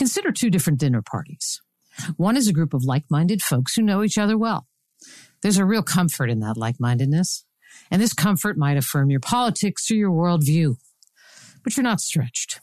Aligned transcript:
Consider 0.00 0.32
two 0.32 0.48
different 0.48 0.80
dinner 0.80 1.02
parties. 1.02 1.60
One 2.16 2.34
is 2.34 2.48
a 2.48 2.54
group 2.54 2.72
of 2.72 2.84
like-minded 2.84 3.42
folks 3.42 3.74
who 3.74 3.82
know 3.82 4.02
each 4.02 4.16
other 4.16 4.38
well. 4.38 4.66
There's 5.42 5.58
a 5.58 5.64
real 5.66 5.82
comfort 5.82 6.30
in 6.30 6.40
that 6.40 6.56
like-mindedness, 6.56 7.44
and 7.90 8.00
this 8.00 8.14
comfort 8.14 8.56
might 8.56 8.78
affirm 8.78 9.10
your 9.10 9.20
politics 9.20 9.90
or 9.90 9.96
your 9.96 10.10
worldview, 10.10 10.76
but 11.62 11.76
you're 11.76 11.84
not 11.84 12.00
stretched. 12.00 12.60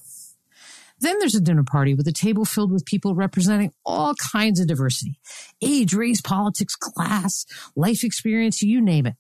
Then 1.00 1.20
there's 1.20 1.36
a 1.36 1.40
dinner 1.40 1.64
party 1.64 1.94
with 1.94 2.08
a 2.08 2.12
table 2.12 2.44
filled 2.44 2.72
with 2.72 2.88
people 2.88 3.14
representing 3.14 3.72
all 3.86 4.16
kinds 4.16 4.60
of 4.60 4.66
diversity 4.66 5.20
age, 5.62 5.94
race, 5.94 6.22
politics, 6.22 6.76
class, 6.76 7.46
life 7.76 8.04
experience, 8.04 8.64
you 8.64 8.82
name 8.82 9.06
it. 9.06 9.14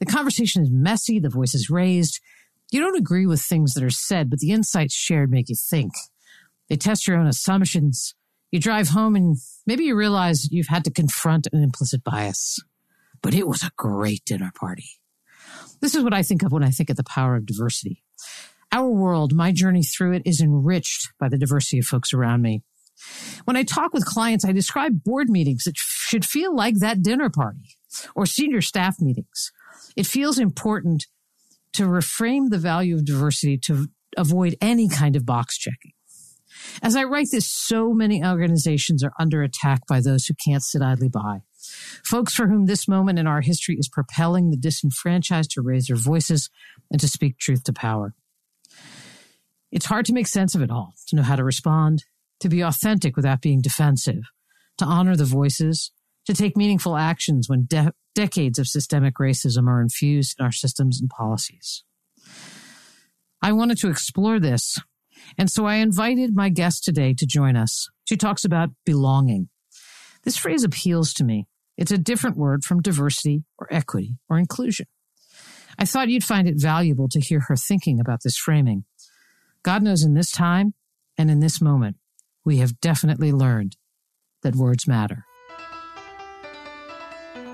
The 0.00 0.04
conversation 0.04 0.64
is 0.64 0.70
messy, 0.70 1.18
the 1.18 1.30
voice 1.30 1.54
is 1.54 1.70
raised. 1.70 2.20
You 2.70 2.80
don't 2.80 2.98
agree 2.98 3.24
with 3.24 3.40
things 3.40 3.72
that 3.72 3.84
are 3.84 3.88
said, 3.88 4.28
but 4.28 4.40
the 4.40 4.50
insights 4.50 4.92
shared 4.94 5.30
make 5.30 5.48
you 5.48 5.56
think. 5.56 5.92
They 6.72 6.78
test 6.78 7.06
your 7.06 7.18
own 7.18 7.26
assumptions. 7.26 8.14
You 8.50 8.58
drive 8.58 8.88
home 8.88 9.14
and 9.14 9.36
maybe 9.66 9.84
you 9.84 9.94
realize 9.94 10.50
you've 10.50 10.68
had 10.68 10.84
to 10.84 10.90
confront 10.90 11.46
an 11.52 11.62
implicit 11.62 12.02
bias. 12.02 12.64
But 13.20 13.34
it 13.34 13.46
was 13.46 13.62
a 13.62 13.72
great 13.76 14.24
dinner 14.24 14.50
party. 14.58 14.88
This 15.82 15.94
is 15.94 16.02
what 16.02 16.14
I 16.14 16.22
think 16.22 16.42
of 16.42 16.50
when 16.50 16.64
I 16.64 16.70
think 16.70 16.88
of 16.88 16.96
the 16.96 17.04
power 17.04 17.36
of 17.36 17.44
diversity. 17.44 18.02
Our 18.72 18.88
world, 18.88 19.34
my 19.34 19.52
journey 19.52 19.82
through 19.82 20.12
it 20.14 20.22
is 20.24 20.40
enriched 20.40 21.12
by 21.20 21.28
the 21.28 21.36
diversity 21.36 21.80
of 21.80 21.84
folks 21.84 22.14
around 22.14 22.40
me. 22.40 22.62
When 23.44 23.58
I 23.58 23.64
talk 23.64 23.92
with 23.92 24.06
clients, 24.06 24.46
I 24.46 24.52
describe 24.52 25.04
board 25.04 25.28
meetings 25.28 25.64
that 25.64 25.76
should 25.76 26.24
feel 26.24 26.56
like 26.56 26.76
that 26.76 27.02
dinner 27.02 27.28
party 27.28 27.76
or 28.14 28.24
senior 28.24 28.62
staff 28.62 28.96
meetings. 28.98 29.52
It 29.94 30.06
feels 30.06 30.38
important 30.38 31.04
to 31.74 31.82
reframe 31.82 32.48
the 32.48 32.56
value 32.56 32.94
of 32.94 33.04
diversity 33.04 33.58
to 33.58 33.88
avoid 34.16 34.56
any 34.62 34.88
kind 34.88 35.16
of 35.16 35.26
box 35.26 35.58
checking. 35.58 35.92
As 36.82 36.96
I 36.96 37.04
write 37.04 37.28
this, 37.30 37.46
so 37.46 37.92
many 37.92 38.24
organizations 38.24 39.02
are 39.02 39.12
under 39.18 39.42
attack 39.42 39.86
by 39.86 40.00
those 40.00 40.26
who 40.26 40.34
can't 40.34 40.62
sit 40.62 40.82
idly 40.82 41.08
by. 41.08 41.42
Folks 42.04 42.34
for 42.34 42.48
whom 42.48 42.66
this 42.66 42.88
moment 42.88 43.18
in 43.18 43.26
our 43.26 43.40
history 43.40 43.76
is 43.78 43.88
propelling 43.88 44.50
the 44.50 44.56
disenfranchised 44.56 45.50
to 45.52 45.62
raise 45.62 45.86
their 45.86 45.96
voices 45.96 46.50
and 46.90 47.00
to 47.00 47.08
speak 47.08 47.38
truth 47.38 47.64
to 47.64 47.72
power. 47.72 48.14
It's 49.70 49.86
hard 49.86 50.04
to 50.06 50.12
make 50.12 50.26
sense 50.26 50.54
of 50.54 50.62
it 50.62 50.70
all, 50.70 50.94
to 51.08 51.16
know 51.16 51.22
how 51.22 51.36
to 51.36 51.44
respond, 51.44 52.04
to 52.40 52.48
be 52.48 52.60
authentic 52.60 53.16
without 53.16 53.40
being 53.40 53.60
defensive, 53.60 54.24
to 54.78 54.84
honor 54.84 55.16
the 55.16 55.24
voices, 55.24 55.92
to 56.26 56.34
take 56.34 56.56
meaningful 56.56 56.96
actions 56.96 57.48
when 57.48 57.66
de- 57.66 57.92
decades 58.14 58.58
of 58.58 58.66
systemic 58.66 59.14
racism 59.20 59.68
are 59.68 59.80
infused 59.80 60.36
in 60.38 60.44
our 60.44 60.52
systems 60.52 61.00
and 61.00 61.08
policies. 61.08 61.84
I 63.40 63.52
wanted 63.52 63.78
to 63.78 63.88
explore 63.88 64.38
this, 64.38 64.78
and 65.38 65.50
so 65.50 65.66
I 65.66 65.76
invited 65.76 66.34
my 66.34 66.48
guest 66.48 66.84
today 66.84 67.14
to 67.14 67.26
join 67.26 67.56
us. 67.56 67.88
She 68.04 68.16
talks 68.16 68.44
about 68.44 68.70
belonging. 68.84 69.48
This 70.24 70.36
phrase 70.36 70.64
appeals 70.64 71.12
to 71.14 71.24
me. 71.24 71.46
It's 71.76 71.92
a 71.92 71.98
different 71.98 72.36
word 72.36 72.64
from 72.64 72.82
diversity 72.82 73.44
or 73.58 73.66
equity 73.70 74.16
or 74.28 74.38
inclusion. 74.38 74.86
I 75.78 75.84
thought 75.84 76.08
you'd 76.08 76.24
find 76.24 76.46
it 76.46 76.60
valuable 76.60 77.08
to 77.08 77.20
hear 77.20 77.40
her 77.48 77.56
thinking 77.56 77.98
about 77.98 78.22
this 78.22 78.36
framing 78.36 78.84
God 79.62 79.82
knows 79.82 80.02
in 80.02 80.14
this 80.14 80.32
time 80.32 80.74
and 81.16 81.30
in 81.30 81.38
this 81.38 81.60
moment, 81.60 81.96
we 82.44 82.58
have 82.58 82.80
definitely 82.80 83.30
learned 83.30 83.76
that 84.42 84.56
words 84.56 84.88
matter. 84.88 85.24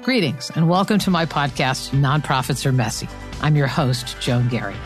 Greetings 0.02 0.50
and 0.54 0.70
welcome 0.70 0.98
to 1.00 1.10
my 1.10 1.26
podcast, 1.26 1.90
Nonprofits 1.90 2.64
Are 2.64 2.72
Messy. 2.72 3.08
I'm 3.42 3.56
your 3.56 3.66
host, 3.66 4.16
Joan 4.20 4.48
Garry. 4.48 4.76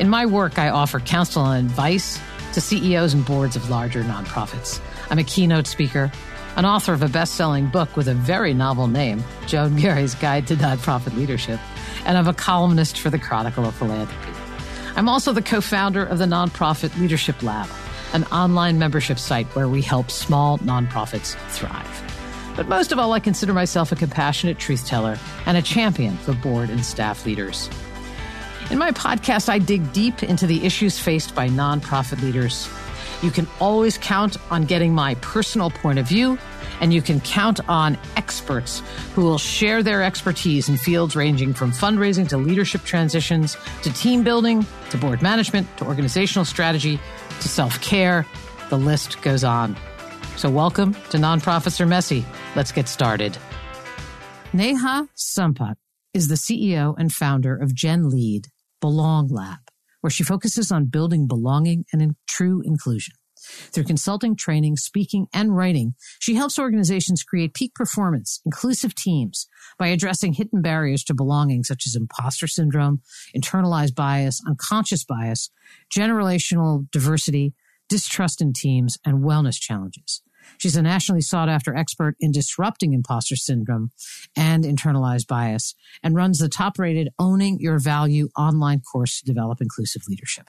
In 0.00 0.08
my 0.08 0.26
work, 0.26 0.58
I 0.58 0.70
offer 0.70 0.98
counsel 0.98 1.44
and 1.44 1.70
advice 1.70 2.18
to 2.52 2.60
CEOs 2.60 3.14
and 3.14 3.24
boards 3.24 3.54
of 3.54 3.70
larger 3.70 4.02
nonprofits. 4.02 4.80
I'm 5.08 5.20
a 5.20 5.24
keynote 5.24 5.68
speaker, 5.68 6.10
an 6.56 6.64
author 6.64 6.92
of 6.92 7.02
a 7.02 7.08
best 7.08 7.34
selling 7.34 7.68
book 7.68 7.96
with 7.96 8.08
a 8.08 8.14
very 8.14 8.54
novel 8.54 8.88
name, 8.88 9.22
Joan 9.46 9.76
Garry's 9.76 10.16
Guide 10.16 10.48
to 10.48 10.56
Nonprofit 10.56 11.16
Leadership, 11.16 11.60
and 12.04 12.18
I'm 12.18 12.26
a 12.26 12.34
columnist 12.34 12.98
for 12.98 13.08
the 13.08 13.20
Chronicle 13.20 13.64
of 13.66 13.74
Philanthropy. 13.76 14.32
I'm 14.96 15.08
also 15.08 15.32
the 15.32 15.42
co 15.42 15.60
founder 15.60 16.04
of 16.04 16.18
the 16.18 16.26
nonprofit 16.26 16.98
Leadership 16.98 17.40
Lab, 17.42 17.68
an 18.12 18.24
online 18.24 18.80
membership 18.80 19.20
site 19.20 19.46
where 19.54 19.68
we 19.68 19.80
help 19.80 20.10
small 20.10 20.58
nonprofits 20.58 21.36
thrive. 21.50 22.54
But 22.56 22.68
most 22.68 22.90
of 22.90 22.98
all, 22.98 23.12
I 23.12 23.20
consider 23.20 23.52
myself 23.52 23.92
a 23.92 23.96
compassionate 23.96 24.58
truth 24.58 24.86
teller 24.86 25.18
and 25.46 25.56
a 25.56 25.62
champion 25.62 26.16
for 26.18 26.34
board 26.34 26.70
and 26.70 26.84
staff 26.84 27.26
leaders. 27.26 27.68
In 28.70 28.78
my 28.78 28.92
podcast, 28.92 29.50
I 29.50 29.58
dig 29.58 29.92
deep 29.92 30.22
into 30.22 30.46
the 30.46 30.64
issues 30.64 30.98
faced 30.98 31.34
by 31.34 31.48
nonprofit 31.48 32.22
leaders. 32.22 32.68
You 33.22 33.30
can 33.30 33.46
always 33.60 33.98
count 33.98 34.38
on 34.50 34.64
getting 34.64 34.94
my 34.94 35.16
personal 35.16 35.70
point 35.70 35.98
of 35.98 36.08
view 36.08 36.38
and 36.80 36.92
you 36.92 37.02
can 37.02 37.20
count 37.20 37.60
on 37.68 37.98
experts 38.16 38.82
who 39.14 39.22
will 39.22 39.38
share 39.38 39.82
their 39.82 40.02
expertise 40.02 40.68
in 40.68 40.78
fields 40.78 41.14
ranging 41.14 41.52
from 41.52 41.72
fundraising 41.72 42.26
to 42.28 42.38
leadership 42.38 42.82
transitions 42.84 43.56
to 43.82 43.92
team 43.92 44.24
building 44.24 44.66
to 44.90 44.96
board 44.96 45.20
management 45.20 45.68
to 45.76 45.84
organizational 45.86 46.44
strategy 46.44 46.98
to 47.40 47.48
self 47.48 47.80
care. 47.82 48.26
The 48.70 48.78
list 48.78 49.20
goes 49.20 49.44
on. 49.44 49.76
So, 50.36 50.50
welcome 50.50 50.94
to 51.10 51.18
Nonprofits 51.18 51.80
Are 51.80 51.86
Messy. 51.86 52.24
Let's 52.56 52.72
get 52.72 52.88
started. 52.88 53.36
Neha 54.52 55.08
Sampath 55.16 55.76
is 56.12 56.28
the 56.28 56.34
CEO 56.34 56.94
and 56.98 57.12
founder 57.12 57.56
of 57.56 57.74
Gen 57.74 58.08
Lead 58.08 58.48
Belong 58.84 59.28
Lab, 59.28 59.60
where 60.02 60.10
she 60.10 60.22
focuses 60.22 60.70
on 60.70 60.90
building 60.90 61.26
belonging 61.26 61.86
and 61.90 62.02
in 62.02 62.16
true 62.28 62.60
inclusion. 62.66 63.14
Through 63.72 63.84
consulting, 63.84 64.36
training, 64.36 64.76
speaking, 64.76 65.26
and 65.32 65.56
writing, 65.56 65.94
she 66.18 66.34
helps 66.34 66.58
organizations 66.58 67.22
create 67.22 67.54
peak 67.54 67.74
performance, 67.74 68.42
inclusive 68.44 68.94
teams 68.94 69.48
by 69.78 69.86
addressing 69.86 70.34
hidden 70.34 70.60
barriers 70.60 71.02
to 71.04 71.14
belonging, 71.14 71.64
such 71.64 71.84
as 71.86 71.96
imposter 71.96 72.46
syndrome, 72.46 73.00
internalized 73.34 73.94
bias, 73.94 74.42
unconscious 74.46 75.02
bias, 75.02 75.48
generational 75.90 76.86
diversity, 76.90 77.54
distrust 77.88 78.42
in 78.42 78.52
teams, 78.52 78.98
and 79.02 79.24
wellness 79.24 79.58
challenges. 79.58 80.20
She's 80.58 80.76
a 80.76 80.82
nationally 80.82 81.20
sought 81.20 81.48
after 81.48 81.74
expert 81.74 82.16
in 82.20 82.32
disrupting 82.32 82.92
imposter 82.92 83.36
syndrome 83.36 83.90
and 84.36 84.64
internalized 84.64 85.26
bias 85.26 85.74
and 86.02 86.14
runs 86.14 86.38
the 86.38 86.48
top 86.48 86.78
rated 86.78 87.08
Owning 87.18 87.58
Your 87.60 87.78
Value 87.78 88.28
online 88.36 88.80
course 88.80 89.18
to 89.20 89.24
develop 89.24 89.60
inclusive 89.60 90.02
leadership. 90.08 90.48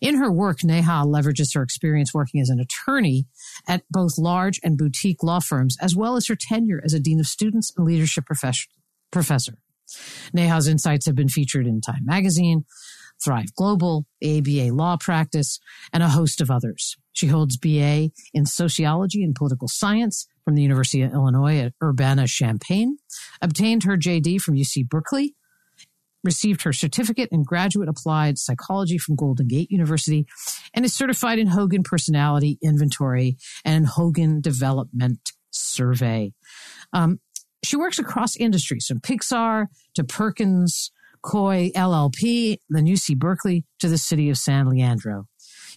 In 0.00 0.16
her 0.16 0.30
work, 0.30 0.64
Neha 0.64 1.04
leverages 1.04 1.54
her 1.54 1.62
experience 1.62 2.12
working 2.12 2.40
as 2.40 2.48
an 2.48 2.60
attorney 2.60 3.26
at 3.66 3.82
both 3.90 4.18
large 4.18 4.60
and 4.62 4.76
boutique 4.76 5.22
law 5.22 5.40
firms, 5.40 5.76
as 5.80 5.94
well 5.94 6.16
as 6.16 6.26
her 6.26 6.36
tenure 6.38 6.80
as 6.84 6.92
a 6.92 7.00
dean 7.00 7.20
of 7.20 7.26
students 7.26 7.72
and 7.76 7.86
leadership 7.86 8.24
professor. 8.26 9.54
Neha's 10.32 10.68
insights 10.68 11.06
have 11.06 11.14
been 11.14 11.28
featured 11.28 11.66
in 11.66 11.80
Time 11.80 12.04
Magazine, 12.04 12.64
Thrive 13.24 13.54
Global, 13.54 14.06
ABA 14.22 14.72
Law 14.72 14.96
Practice, 14.98 15.58
and 15.92 16.02
a 16.02 16.08
host 16.08 16.40
of 16.40 16.50
others. 16.50 16.96
She 17.16 17.28
holds 17.28 17.56
BA 17.56 18.10
in 18.34 18.44
Sociology 18.44 19.24
and 19.24 19.34
Political 19.34 19.68
Science 19.68 20.26
from 20.44 20.54
the 20.54 20.62
University 20.62 21.00
of 21.00 21.14
Illinois 21.14 21.60
at 21.60 21.72
Urbana-Champaign, 21.82 22.98
obtained 23.40 23.84
her 23.84 23.96
JD 23.96 24.38
from 24.42 24.54
UC 24.54 24.86
Berkeley, 24.86 25.34
received 26.22 26.62
her 26.64 26.74
certificate 26.74 27.30
in 27.32 27.42
graduate 27.42 27.88
applied 27.88 28.36
psychology 28.36 28.98
from 28.98 29.16
Golden 29.16 29.48
Gate 29.48 29.70
University, 29.70 30.26
and 30.74 30.84
is 30.84 30.92
certified 30.92 31.38
in 31.38 31.46
Hogan 31.46 31.82
Personality 31.82 32.58
Inventory 32.62 33.38
and 33.64 33.86
Hogan 33.86 34.42
Development 34.42 35.18
Survey. 35.50 36.34
Um, 36.92 37.18
she 37.64 37.76
works 37.76 37.98
across 37.98 38.36
industries 38.36 38.84
from 38.86 39.00
Pixar 39.00 39.68
to 39.94 40.04
Perkins, 40.04 40.90
Coie 41.24 41.72
LLP, 41.72 42.58
then 42.68 42.84
UC 42.84 43.16
Berkeley 43.16 43.64
to 43.78 43.88
the 43.88 43.96
city 43.96 44.28
of 44.28 44.36
San 44.36 44.68
Leandro. 44.68 45.24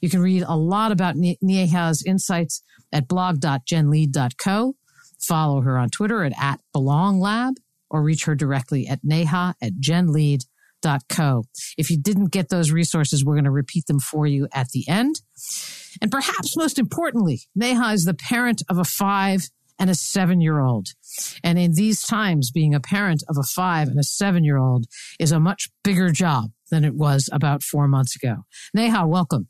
You 0.01 0.09
can 0.09 0.21
read 0.21 0.43
a 0.47 0.55
lot 0.55 0.91
about 0.91 1.15
Neha's 1.15 2.03
insights 2.05 2.63
at 2.91 3.07
blog.genlead.co. 3.07 4.75
Follow 5.19 5.61
her 5.61 5.77
on 5.77 5.89
Twitter 5.89 6.23
at, 6.23 6.33
at 6.39 6.61
belonglab 6.75 7.55
or 7.89 8.03
reach 8.03 8.25
her 8.25 8.35
directly 8.35 8.87
at 8.87 8.99
neha 9.03 9.55
at 9.61 9.73
genlead.co. 9.81 11.43
If 11.77 11.89
you 11.89 11.97
didn't 11.99 12.31
get 12.31 12.49
those 12.49 12.71
resources, 12.71 13.25
we're 13.25 13.35
going 13.35 13.43
to 13.45 13.51
repeat 13.51 13.87
them 13.87 13.99
for 13.99 14.25
you 14.25 14.47
at 14.53 14.69
the 14.69 14.87
end. 14.87 15.21
And 16.01 16.11
perhaps 16.11 16.55
most 16.55 16.79
importantly, 16.79 17.41
Neha 17.55 17.93
is 17.93 18.05
the 18.05 18.13
parent 18.13 18.61
of 18.69 18.77
a 18.77 18.83
five 18.83 19.49
and 19.79 19.89
a 19.89 19.95
seven 19.95 20.41
year 20.41 20.59
old. 20.59 20.89
And 21.43 21.57
in 21.57 21.73
these 21.73 22.01
times, 22.01 22.51
being 22.51 22.75
a 22.75 22.79
parent 22.79 23.23
of 23.29 23.37
a 23.39 23.43
five 23.43 23.87
and 23.87 23.99
a 23.99 24.03
seven 24.03 24.43
year 24.43 24.57
old 24.57 24.85
is 25.19 25.31
a 25.31 25.39
much 25.39 25.69
bigger 25.83 26.11
job 26.11 26.51
than 26.69 26.83
it 26.83 26.95
was 26.95 27.29
about 27.31 27.63
four 27.63 27.87
months 27.87 28.15
ago. 28.15 28.45
Neha, 28.73 29.07
welcome. 29.07 29.47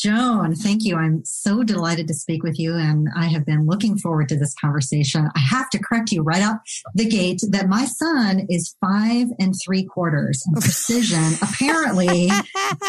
Joan, 0.00 0.54
thank 0.54 0.84
you. 0.84 0.96
I'm 0.96 1.22
so 1.24 1.62
delighted 1.62 2.08
to 2.08 2.14
speak 2.14 2.42
with 2.42 2.58
you, 2.58 2.74
and 2.74 3.08
I 3.14 3.26
have 3.26 3.44
been 3.44 3.66
looking 3.66 3.98
forward 3.98 4.28
to 4.30 4.38
this 4.38 4.54
conversation. 4.58 5.28
I 5.34 5.38
have 5.38 5.68
to 5.70 5.78
correct 5.78 6.12
you 6.12 6.22
right 6.22 6.40
out 6.40 6.60
the 6.94 7.04
gate 7.04 7.40
that 7.50 7.68
my 7.68 7.84
son 7.84 8.46
is 8.48 8.74
five 8.80 9.28
and 9.38 9.54
three 9.62 9.84
quarters, 9.84 10.42
and 10.46 10.56
precision 10.62 11.34
apparently 11.42 12.30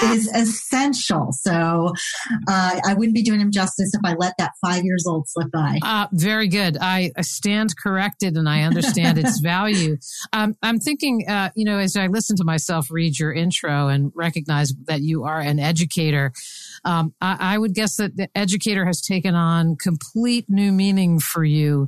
is 0.04 0.28
essential. 0.34 1.34
So 1.34 1.94
uh, 2.48 2.80
I 2.86 2.94
wouldn't 2.94 3.16
be 3.16 3.24
doing 3.24 3.42
him 3.42 3.52
justice 3.52 3.94
if 3.94 4.02
I 4.06 4.14
let 4.14 4.36
that 4.38 4.54
five 4.66 4.86
years 4.86 5.06
old 5.06 5.28
slip 5.28 5.52
by. 5.52 5.80
Uh, 5.84 6.08
very 6.14 6.48
good. 6.48 6.78
I 6.80 7.12
stand 7.22 7.76
corrected, 7.76 8.38
and 8.38 8.48
I 8.48 8.64
understand 8.64 9.18
its 9.18 9.40
value. 9.42 9.98
Um, 10.32 10.56
I'm 10.64 10.80
thinking, 10.80 11.26
uh, 11.28 11.50
you 11.56 11.66
know, 11.66 11.80
as 11.80 11.98
I 11.98 12.08
listen 12.08 12.38
to 12.38 12.46
myself 12.46 12.88
read 12.90 13.20
your 13.20 13.34
intro 13.34 13.90
and 13.90 14.12
recognize 14.16 14.74
that 14.86 15.02
you 15.02 15.26
are 15.26 15.42
an 15.42 15.60
educator. 15.60 16.32
Um, 16.85 17.13
I, 17.21 17.38
I, 17.39 17.57
would 17.57 17.74
guess 17.74 17.95
that 17.97 18.18
the 18.18 18.30
educator 18.35 18.85
has 18.85 19.01
taken 19.01 19.35
on 19.35 19.75
complete 19.75 20.45
new 20.50 20.71
meaning 20.71 21.19
for 21.19 21.44
you 21.44 21.88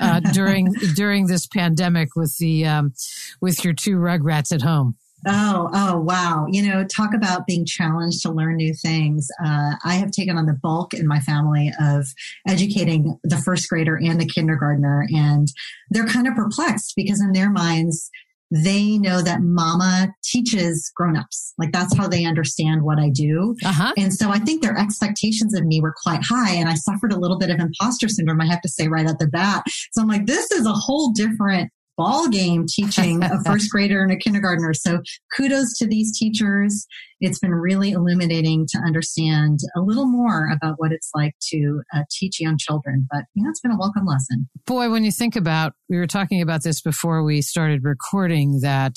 uh, 0.00 0.20
during 0.32 0.72
during 0.94 1.26
this 1.26 1.46
pandemic 1.46 2.14
with 2.14 2.36
the 2.38 2.66
um, 2.66 2.92
with 3.40 3.64
your 3.64 3.74
two 3.74 3.96
rugrats 3.96 4.52
at 4.52 4.62
home. 4.62 4.96
Oh, 5.26 5.70
oh, 5.72 5.98
wow. 6.00 6.46
You 6.50 6.68
know, 6.68 6.84
talk 6.84 7.14
about 7.14 7.46
being 7.46 7.64
challenged 7.64 8.22
to 8.22 8.30
learn 8.30 8.56
new 8.56 8.74
things. 8.74 9.28
Uh, 9.42 9.72
I 9.82 9.94
have 9.94 10.10
taken 10.10 10.36
on 10.36 10.46
the 10.46 10.58
bulk 10.62 10.92
in 10.92 11.06
my 11.06 11.20
family 11.20 11.72
of 11.80 12.06
educating 12.46 13.18
the 13.24 13.38
first 13.38 13.68
grader 13.68 13.96
and 13.96 14.20
the 14.20 14.26
kindergartner, 14.26 15.06
and 15.14 15.48
they're 15.90 16.06
kind 16.06 16.28
of 16.28 16.34
perplexed 16.34 16.92
because 16.94 17.22
in 17.22 17.32
their 17.32 17.50
minds, 17.50 18.10
they 18.54 18.98
know 18.98 19.20
that 19.20 19.40
mama 19.42 20.14
teaches 20.22 20.92
grown-ups. 20.94 21.54
Like 21.58 21.72
that's 21.72 21.96
how 21.96 22.06
they 22.06 22.24
understand 22.24 22.82
what 22.82 22.98
i 22.98 23.08
do. 23.08 23.56
Uh-huh. 23.64 23.92
and 23.96 24.12
so 24.12 24.30
i 24.30 24.38
think 24.38 24.62
their 24.62 24.76
expectations 24.78 25.54
of 25.54 25.64
me 25.64 25.80
were 25.80 25.94
quite 26.02 26.22
high 26.22 26.52
and 26.54 26.68
i 26.68 26.74
suffered 26.74 27.12
a 27.12 27.18
little 27.18 27.38
bit 27.38 27.50
of 27.50 27.58
imposter 27.58 28.08
syndrome 28.08 28.40
i 28.40 28.46
have 28.46 28.60
to 28.62 28.68
say 28.68 28.88
right 28.88 29.06
at 29.06 29.18
the 29.18 29.26
bat. 29.26 29.64
So 29.92 30.02
i'm 30.02 30.08
like 30.08 30.26
this 30.26 30.50
is 30.52 30.66
a 30.66 30.72
whole 30.72 31.12
different 31.12 31.70
ball 31.96 32.28
game 32.28 32.66
teaching 32.68 33.22
a 33.22 33.42
first 33.46 33.70
grader 33.70 34.02
and 34.02 34.12
a 34.12 34.16
kindergartner. 34.16 34.74
So 34.74 35.00
kudos 35.36 35.76
to 35.78 35.86
these 35.86 36.16
teachers. 36.18 36.86
It's 37.20 37.38
been 37.38 37.54
really 37.54 37.92
illuminating 37.92 38.66
to 38.70 38.78
understand 38.78 39.60
a 39.76 39.80
little 39.80 40.06
more 40.06 40.50
about 40.50 40.74
what 40.78 40.92
it's 40.92 41.10
like 41.14 41.34
to 41.50 41.82
uh, 41.94 42.02
teach 42.10 42.40
young 42.40 42.56
children. 42.58 43.06
But 43.10 43.24
you 43.34 43.42
know, 43.42 43.50
it's 43.50 43.60
been 43.60 43.72
a 43.72 43.78
welcome 43.78 44.04
lesson. 44.04 44.48
Boy, 44.66 44.90
when 44.90 45.04
you 45.04 45.12
think 45.12 45.36
about, 45.36 45.74
we 45.88 45.96
were 45.96 46.06
talking 46.06 46.42
about 46.42 46.62
this 46.62 46.80
before 46.80 47.22
we 47.22 47.42
started 47.42 47.84
recording 47.84 48.60
that 48.60 48.96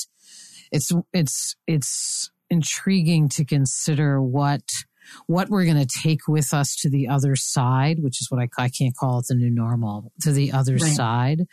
it's, 0.72 0.92
it's, 1.14 1.56
it's 1.68 2.32
intriguing 2.50 3.30
to 3.30 3.46
consider 3.46 4.22
what, 4.22 4.62
what 5.28 5.50
we're 5.50 5.66
going 5.66 5.86
to 5.86 6.00
take 6.02 6.28
with 6.28 6.54
us 6.54 6.76
to 6.76 6.90
the 6.90 7.08
other 7.08 7.36
side, 7.36 8.00
which 8.02 8.22
is 8.22 8.28
what 8.30 8.42
I, 8.42 8.50
I 8.62 8.70
can't 8.70 8.96
call 8.96 9.20
it 9.20 9.26
the 9.30 9.36
new 9.36 9.50
normal, 9.50 10.12
to 10.22 10.32
the 10.32 10.52
other 10.52 10.74
right. 10.74 10.96
side. 10.96 11.46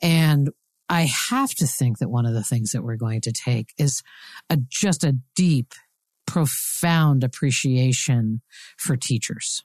And 0.00 0.50
I 0.88 1.08
have 1.30 1.54
to 1.56 1.66
think 1.66 1.98
that 1.98 2.10
one 2.10 2.26
of 2.26 2.34
the 2.34 2.42
things 2.42 2.72
that 2.72 2.82
we're 2.82 2.96
going 2.96 3.20
to 3.22 3.32
take 3.32 3.72
is 3.78 4.02
a, 4.50 4.58
just 4.68 5.04
a 5.04 5.16
deep, 5.34 5.72
profound 6.26 7.24
appreciation 7.24 8.42
for 8.78 8.96
teachers. 8.96 9.64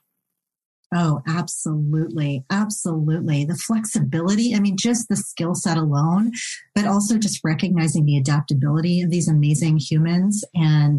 Oh, 0.92 1.22
absolutely. 1.28 2.44
Absolutely. 2.50 3.44
The 3.44 3.54
flexibility. 3.54 4.54
I 4.54 4.60
mean, 4.60 4.76
just 4.76 5.08
the 5.08 5.16
skill 5.16 5.54
set 5.54 5.76
alone, 5.76 6.32
but 6.74 6.86
also 6.86 7.16
just 7.16 7.40
recognizing 7.44 8.06
the 8.06 8.16
adaptability 8.16 9.00
of 9.00 9.10
these 9.10 9.28
amazing 9.28 9.78
humans 9.78 10.44
and 10.54 10.98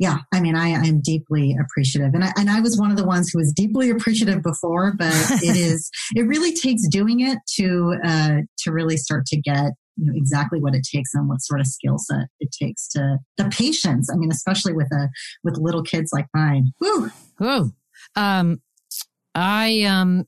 yeah, 0.00 0.20
I 0.32 0.40
mean, 0.40 0.56
I, 0.56 0.68
am 0.68 1.02
deeply 1.02 1.54
appreciative. 1.60 2.14
And 2.14 2.24
I, 2.24 2.32
and 2.38 2.48
I 2.48 2.60
was 2.60 2.78
one 2.78 2.90
of 2.90 2.96
the 2.96 3.04
ones 3.04 3.28
who 3.30 3.38
was 3.38 3.52
deeply 3.52 3.90
appreciative 3.90 4.42
before, 4.42 4.94
but 4.96 5.12
it 5.42 5.56
is, 5.56 5.90
it 6.16 6.22
really 6.22 6.54
takes 6.54 6.88
doing 6.88 7.20
it 7.20 7.38
to, 7.56 7.96
uh, 8.02 8.36
to 8.60 8.72
really 8.72 8.96
start 8.96 9.26
to 9.26 9.38
get, 9.38 9.72
you 9.98 10.06
know, 10.06 10.12
exactly 10.16 10.58
what 10.58 10.74
it 10.74 10.86
takes 10.90 11.12
and 11.12 11.28
what 11.28 11.42
sort 11.42 11.60
of 11.60 11.66
skill 11.66 11.98
set 11.98 12.28
it 12.40 12.48
takes 12.50 12.88
to 12.88 13.18
the 13.36 13.44
patience. 13.50 14.10
I 14.10 14.16
mean, 14.16 14.32
especially 14.32 14.72
with 14.72 14.90
a, 14.90 15.10
with 15.44 15.58
little 15.58 15.82
kids 15.82 16.12
like 16.14 16.28
mine. 16.32 16.72
Woo. 16.80 17.10
Whoa. 17.36 17.70
Um, 18.16 18.62
I, 19.34 19.82
um, 19.82 20.24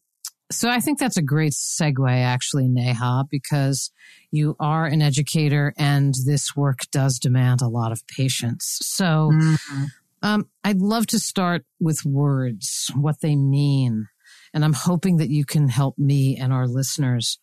so 0.52 0.68
I 0.68 0.80
think 0.80 0.98
that's 0.98 1.16
a 1.16 1.22
great 1.22 1.52
segue, 1.52 2.10
actually, 2.10 2.68
Neha, 2.68 3.24
because 3.30 3.90
you 4.30 4.56
are 4.60 4.86
an 4.86 5.02
educator 5.02 5.74
and 5.76 6.14
this 6.26 6.54
work 6.54 6.80
does 6.92 7.18
demand 7.18 7.60
a 7.60 7.68
lot 7.68 7.92
of 7.92 8.06
patience. 8.06 8.78
So 8.82 9.30
mm-hmm. 9.32 9.84
um, 10.22 10.48
I'd 10.62 10.80
love 10.80 11.06
to 11.08 11.18
start 11.18 11.64
with 11.80 12.04
words, 12.04 12.90
what 12.94 13.20
they 13.20 13.36
mean. 13.36 14.08
And 14.54 14.64
I'm 14.64 14.74
hoping 14.74 15.16
that 15.16 15.30
you 15.30 15.44
can 15.44 15.68
help 15.68 15.98
me 15.98 16.36
and 16.36 16.52
our 16.52 16.66
listeners. 16.66 17.38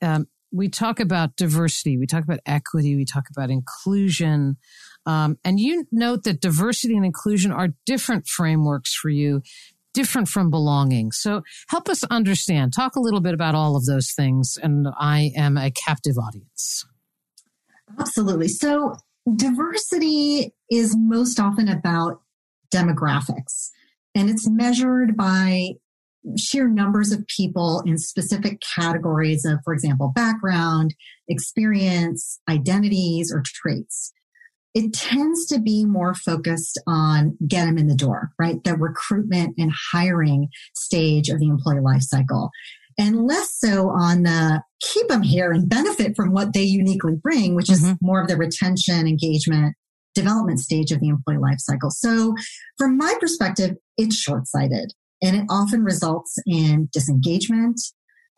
Um, 0.00 0.26
we 0.52 0.68
talk 0.68 1.00
about 1.00 1.34
diversity, 1.34 1.98
we 1.98 2.06
talk 2.06 2.22
about 2.22 2.38
equity, 2.46 2.94
we 2.94 3.04
talk 3.04 3.24
about 3.28 3.50
inclusion. 3.50 4.56
Um, 5.04 5.36
and 5.44 5.58
you 5.58 5.84
note 5.90 6.22
that 6.24 6.40
diversity 6.40 6.96
and 6.96 7.04
inclusion 7.04 7.50
are 7.50 7.74
different 7.84 8.28
frameworks 8.28 8.94
for 8.94 9.08
you 9.08 9.42
different 9.94 10.28
from 10.28 10.50
belonging. 10.50 11.12
So 11.12 11.42
help 11.68 11.88
us 11.88 12.04
understand. 12.04 12.74
Talk 12.74 12.96
a 12.96 13.00
little 13.00 13.20
bit 13.20 13.32
about 13.32 13.54
all 13.54 13.76
of 13.76 13.86
those 13.86 14.12
things. 14.12 14.58
And 14.62 14.88
I 14.98 15.30
am 15.36 15.56
a 15.56 15.70
captive 15.70 16.16
audience. 16.18 16.84
Absolutely. 17.98 18.48
So 18.48 18.96
diversity 19.34 20.52
is 20.70 20.94
most 20.98 21.40
often 21.40 21.68
about 21.68 22.20
demographics 22.74 23.70
and 24.14 24.28
it's 24.28 24.48
measured 24.48 25.16
by 25.16 25.70
sheer 26.38 26.68
numbers 26.68 27.12
of 27.12 27.24
people 27.26 27.82
in 27.86 27.98
specific 27.98 28.60
categories 28.76 29.44
of, 29.44 29.58
for 29.64 29.74
example, 29.74 30.12
background, 30.14 30.94
experience, 31.28 32.40
identities, 32.48 33.30
or 33.32 33.42
traits 33.44 34.12
it 34.74 34.92
tends 34.92 35.46
to 35.46 35.60
be 35.60 35.84
more 35.84 36.14
focused 36.14 36.80
on 36.86 37.36
get 37.46 37.64
them 37.64 37.78
in 37.78 37.86
the 37.86 37.94
door, 37.94 38.30
right? 38.38 38.62
The 38.64 38.74
recruitment 38.74 39.54
and 39.56 39.72
hiring 39.92 40.48
stage 40.74 41.28
of 41.28 41.38
the 41.38 41.46
employee 41.46 41.80
life 41.80 42.02
cycle. 42.02 42.50
And 42.98 43.26
less 43.26 43.54
so 43.56 43.90
on 43.90 44.24
the 44.24 44.62
keep 44.80 45.08
them 45.08 45.22
here 45.22 45.52
and 45.52 45.68
benefit 45.68 46.14
from 46.16 46.32
what 46.32 46.52
they 46.52 46.62
uniquely 46.62 47.14
bring, 47.14 47.54
which 47.54 47.66
mm-hmm. 47.66 47.92
is 47.92 47.96
more 48.00 48.20
of 48.20 48.28
the 48.28 48.36
retention, 48.36 49.06
engagement, 49.06 49.74
development 50.14 50.60
stage 50.60 50.92
of 50.92 51.00
the 51.00 51.08
employee 51.08 51.38
life 51.38 51.58
cycle. 51.58 51.90
So 51.90 52.34
from 52.78 52.96
my 52.96 53.14
perspective, 53.20 53.76
it's 53.96 54.16
short 54.16 54.46
sighted 54.46 54.92
and 55.22 55.36
it 55.36 55.44
often 55.48 55.84
results 55.84 56.36
in 56.46 56.88
disengagement, 56.92 57.80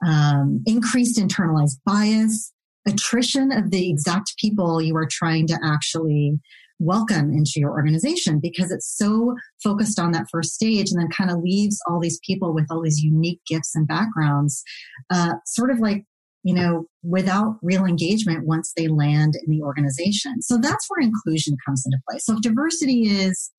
um, 0.07 0.63
increased 0.67 1.19
internalized 1.19 1.79
bias, 1.85 2.53
attrition 2.87 3.53
of 3.53 3.71
the 3.71 3.91
exact 3.91 4.35
people 4.39 4.81
you 4.81 4.97
are 4.97 5.09
trying 5.11 5.47
to 5.49 5.59
actually 5.65 6.39
welcome 6.79 7.33
into 7.33 7.53
your 7.57 7.71
organization 7.71 8.39
because 8.41 8.71
it's 8.71 8.97
so 8.97 9.35
focused 9.63 9.99
on 9.99 10.13
that 10.13 10.27
first 10.31 10.53
stage 10.53 10.91
and 10.91 11.01
then 11.01 11.09
kind 11.09 11.31
of 11.31 11.39
leaves 11.43 11.79
all 11.87 12.01
these 12.01 12.21
people 12.27 12.55
with 12.55 12.67
all 12.71 12.83
these 12.83 13.01
unique 13.01 13.41
gifts 13.47 13.75
and 13.75 13.89
backgrounds, 13.89 14.63
uh, 15.11 15.35
sort 15.47 15.71
of 15.71 15.79
like, 15.79 16.05
you 16.43 16.55
know, 16.55 16.85
without 17.03 17.57
real 17.63 17.85
engagement 17.85 18.47
once 18.47 18.73
they 18.77 18.89
land 18.89 19.35
in 19.47 19.51
the 19.51 19.63
organization. 19.63 20.43
So 20.43 20.59
that's 20.59 20.87
where 20.89 21.01
inclusion 21.01 21.57
comes 21.67 21.85
into 21.87 21.99
play. 22.09 22.19
So 22.19 22.35
if 22.35 22.43
diversity 22.43 23.09
is 23.09 23.51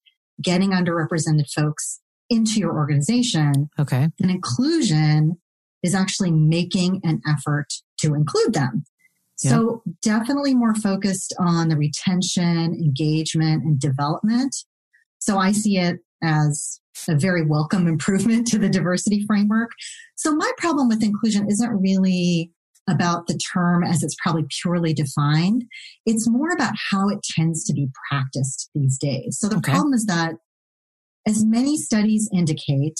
getting 0.42 0.72
underrepresented 0.72 1.52
folks 1.54 2.00
into 2.30 2.60
your 2.60 2.78
organization, 2.78 3.70
okay, 3.80 4.10
and 4.20 4.32
inclusion 4.32 5.38
is 5.84 5.96
actually 5.96 6.32
making 6.32 7.02
an 7.04 7.22
effort 7.28 7.68
to 8.00 8.14
include 8.14 8.54
them. 8.54 8.84
So 9.38 9.84
definitely 10.02 10.56
more 10.56 10.74
focused 10.74 11.34
on 11.40 11.70
the 11.70 11.78
retention, 11.78 12.74
engagement, 12.74 13.64
and 13.64 13.80
development. 13.80 14.56
So 15.20 15.38
I 15.38 15.52
see 15.52 15.78
it 15.78 16.00
as 16.24 16.80
a 17.08 17.16
very 17.16 17.46
welcome 17.46 17.88
improvement 17.88 18.48
to 18.48 18.58
the 18.58 18.70
diversity 18.70 19.26
framework. 19.28 19.72
So 20.16 20.36
my 20.36 20.52
problem 20.58 20.88
with 20.88 21.04
inclusion 21.04 21.48
isn't 21.50 21.70
really 21.70 22.52
about 22.90 23.28
the 23.28 23.38
term 23.38 23.84
as 23.84 24.02
it's 24.02 24.16
probably 24.24 24.46
purely 24.62 24.94
defined. 24.94 25.66
It's 26.06 26.28
more 26.28 26.52
about 26.52 26.74
how 26.90 27.10
it 27.10 27.20
tends 27.22 27.66
to 27.66 27.74
be 27.74 27.90
practiced 28.10 28.70
these 28.74 28.98
days. 28.98 29.38
So 29.40 29.50
the 29.50 29.58
okay. 29.58 29.74
problem 29.74 29.94
is 29.94 30.06
that 30.06 30.36
as 31.28 31.46
many 31.46 31.78
studies 31.78 32.30
indicate, 32.34 33.00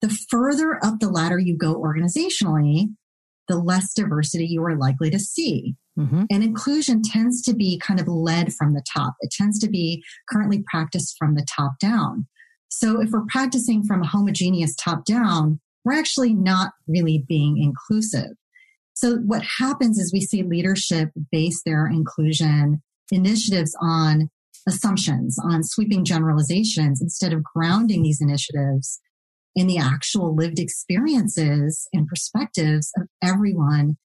the 0.00 0.08
further 0.30 0.80
up 0.82 1.00
the 1.00 1.10
ladder 1.10 1.38
you 1.38 1.56
go 1.56 1.74
organizationally, 1.74 2.94
the 3.48 3.58
less 3.58 3.92
diversity 3.94 4.46
you 4.46 4.62
are 4.64 4.76
likely 4.76 5.10
to 5.10 5.18
see. 5.18 5.76
Mm-hmm. 5.98 6.24
And 6.30 6.42
inclusion 6.42 7.02
tends 7.02 7.42
to 7.42 7.54
be 7.54 7.78
kind 7.78 8.00
of 8.00 8.08
led 8.08 8.52
from 8.52 8.74
the 8.74 8.84
top. 8.92 9.14
It 9.20 9.30
tends 9.30 9.58
to 9.60 9.68
be 9.68 10.02
currently 10.28 10.64
practiced 10.70 11.16
from 11.18 11.34
the 11.34 11.46
top 11.54 11.78
down. 11.78 12.26
So 12.68 13.00
if 13.00 13.10
we're 13.10 13.26
practicing 13.28 13.84
from 13.84 14.02
a 14.02 14.06
homogeneous 14.06 14.74
top 14.74 15.04
down, 15.04 15.60
we're 15.84 15.98
actually 15.98 16.34
not 16.34 16.72
really 16.88 17.24
being 17.28 17.58
inclusive. 17.58 18.30
So 18.94 19.16
what 19.18 19.42
happens 19.58 19.98
is 19.98 20.12
we 20.12 20.20
see 20.20 20.42
leadership 20.42 21.10
base 21.30 21.62
their 21.64 21.86
inclusion 21.86 22.82
initiatives 23.12 23.76
on 23.80 24.30
assumptions, 24.66 25.38
on 25.38 25.62
sweeping 25.62 26.04
generalizations, 26.04 27.02
instead 27.02 27.32
of 27.32 27.44
grounding 27.44 28.02
these 28.02 28.20
initiatives 28.20 29.00
in 29.54 29.66
the 29.66 29.78
actual 29.78 30.34
lived 30.34 30.58
experiences 30.58 31.88
and 31.92 32.06
perspectives 32.08 32.90
of 32.96 33.08
everyone 33.22 33.96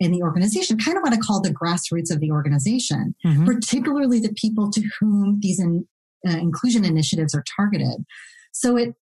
in 0.00 0.12
the 0.12 0.22
organization, 0.22 0.78
kind 0.78 0.96
of 0.96 1.02
what 1.02 1.12
I 1.12 1.16
call 1.16 1.40
the 1.40 1.50
grassroots 1.50 2.12
of 2.12 2.20
the 2.20 2.30
organization, 2.30 3.14
mm-hmm. 3.24 3.44
particularly 3.44 4.20
the 4.20 4.32
people 4.34 4.70
to 4.70 4.82
whom 5.00 5.38
these 5.40 5.58
in, 5.58 5.88
uh, 6.26 6.36
inclusion 6.36 6.84
initiatives 6.84 7.34
are 7.34 7.44
targeted. 7.56 8.04
So 8.52 8.76
it 8.76 8.94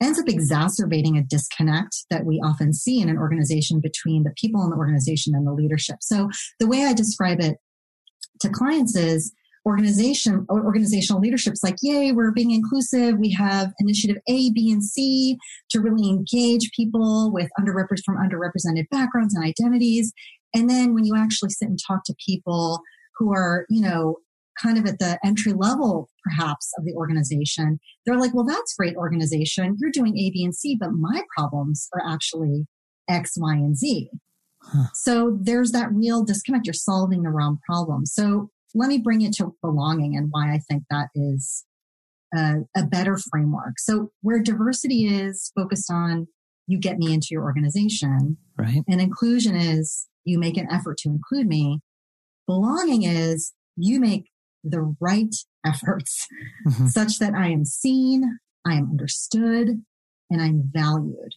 ends 0.00 0.18
up 0.18 0.28
exacerbating 0.28 1.16
a 1.16 1.22
disconnect 1.22 2.04
that 2.10 2.24
we 2.24 2.40
often 2.44 2.72
see 2.72 3.00
in 3.00 3.08
an 3.08 3.18
organization 3.18 3.80
between 3.80 4.22
the 4.22 4.34
people 4.36 4.62
in 4.62 4.70
the 4.70 4.76
organization 4.76 5.34
and 5.34 5.46
the 5.46 5.52
leadership. 5.52 5.96
So 6.00 6.28
the 6.60 6.66
way 6.66 6.84
I 6.84 6.92
describe 6.92 7.40
it 7.40 7.56
to 8.40 8.48
clients 8.48 8.96
is 8.96 9.32
organization 9.66 10.44
or 10.48 10.64
organizational 10.64 11.20
leadership's 11.20 11.62
like, 11.62 11.76
yay, 11.82 12.12
we're 12.12 12.32
being 12.32 12.50
inclusive. 12.50 13.18
We 13.18 13.30
have 13.32 13.72
initiative 13.78 14.18
A, 14.28 14.50
B, 14.50 14.70
and 14.70 14.84
C 14.84 15.38
to 15.70 15.80
really 15.80 16.08
engage 16.08 16.70
people 16.76 17.32
with 17.32 17.48
underrepresented 17.58 18.04
from 18.04 18.16
underrepresented 18.16 18.88
backgrounds 18.90 19.34
and 19.34 19.44
identities. 19.44 20.12
And 20.54 20.68
then 20.68 20.94
when 20.94 21.04
you 21.04 21.16
actually 21.16 21.50
sit 21.50 21.68
and 21.68 21.78
talk 21.86 22.04
to 22.04 22.14
people 22.24 22.80
who 23.16 23.32
are, 23.32 23.66
you 23.68 23.80
know, 23.80 24.16
kind 24.62 24.78
of 24.78 24.86
at 24.86 24.98
the 25.00 25.18
entry 25.24 25.52
level 25.52 26.08
perhaps 26.22 26.70
of 26.78 26.84
the 26.84 26.94
organization, 26.94 27.80
they're 28.06 28.18
like, 28.18 28.34
well, 28.34 28.44
that's 28.44 28.74
great 28.74 28.96
organization. 28.96 29.76
You're 29.80 29.90
doing 29.90 30.16
A, 30.16 30.30
B, 30.30 30.44
and 30.44 30.54
C, 30.54 30.76
but 30.78 30.92
my 30.92 31.22
problems 31.36 31.88
are 31.94 32.02
actually 32.06 32.66
X, 33.08 33.32
Y, 33.36 33.54
and 33.54 33.76
Z. 33.76 34.10
Huh. 34.62 34.86
So 34.94 35.38
there's 35.40 35.72
that 35.72 35.92
real 35.92 36.24
disconnect. 36.24 36.66
You're 36.66 36.74
solving 36.74 37.22
the 37.22 37.30
wrong 37.30 37.58
problem. 37.66 38.06
So 38.06 38.50
let 38.74 38.88
me 38.88 38.98
bring 38.98 39.22
it 39.22 39.32
to 39.34 39.54
belonging 39.62 40.16
and 40.16 40.28
why 40.30 40.52
I 40.52 40.58
think 40.58 40.84
that 40.90 41.08
is 41.14 41.64
a, 42.34 42.56
a 42.76 42.84
better 42.84 43.16
framework. 43.30 43.78
So 43.78 44.10
where 44.20 44.40
diversity 44.42 45.06
is 45.06 45.52
focused 45.56 45.90
on 45.90 46.26
you 46.66 46.78
get 46.78 46.98
me 46.98 47.12
into 47.12 47.28
your 47.30 47.42
organization, 47.42 48.38
right? 48.58 48.82
And 48.88 49.00
inclusion 49.00 49.54
is 49.54 50.08
you 50.24 50.38
make 50.38 50.56
an 50.56 50.66
effort 50.70 50.96
to 50.98 51.08
include 51.08 51.46
me. 51.46 51.80
Belonging 52.46 53.02
is 53.02 53.52
you 53.76 54.00
make 54.00 54.30
the 54.62 54.94
right 55.00 55.34
efforts 55.66 56.26
mm-hmm. 56.66 56.86
such 56.86 57.18
that 57.18 57.34
I 57.34 57.48
am 57.48 57.64
seen, 57.64 58.38
I 58.66 58.74
am 58.74 58.90
understood, 58.90 59.82
and 60.30 60.42
I'm 60.42 60.70
valued. 60.72 61.34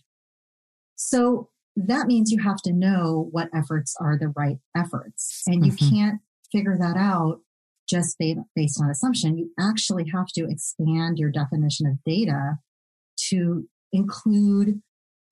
So 0.96 1.50
that 1.76 2.08
means 2.08 2.32
you 2.32 2.42
have 2.42 2.62
to 2.64 2.74
know 2.74 3.28
what 3.32 3.50
efforts 3.54 3.96
are 4.00 4.18
the 4.18 4.30
right 4.30 4.58
efforts. 4.76 5.44
And 5.46 5.66
you 5.66 5.74
mm-hmm. 5.74 5.96
can't 5.96 6.22
figure 6.52 6.78
that 6.80 6.98
out 6.98 7.42
just 7.90 8.18
based 8.20 8.82
on 8.82 8.90
assumption. 8.90 9.38
You 9.38 9.52
actually 9.60 10.10
have 10.14 10.28
to 10.36 10.50
expand 10.50 11.18
your 11.18 11.32
definition 11.32 11.88
of 11.88 12.04
data 12.04 12.58
to 13.30 13.68
include 13.94 14.82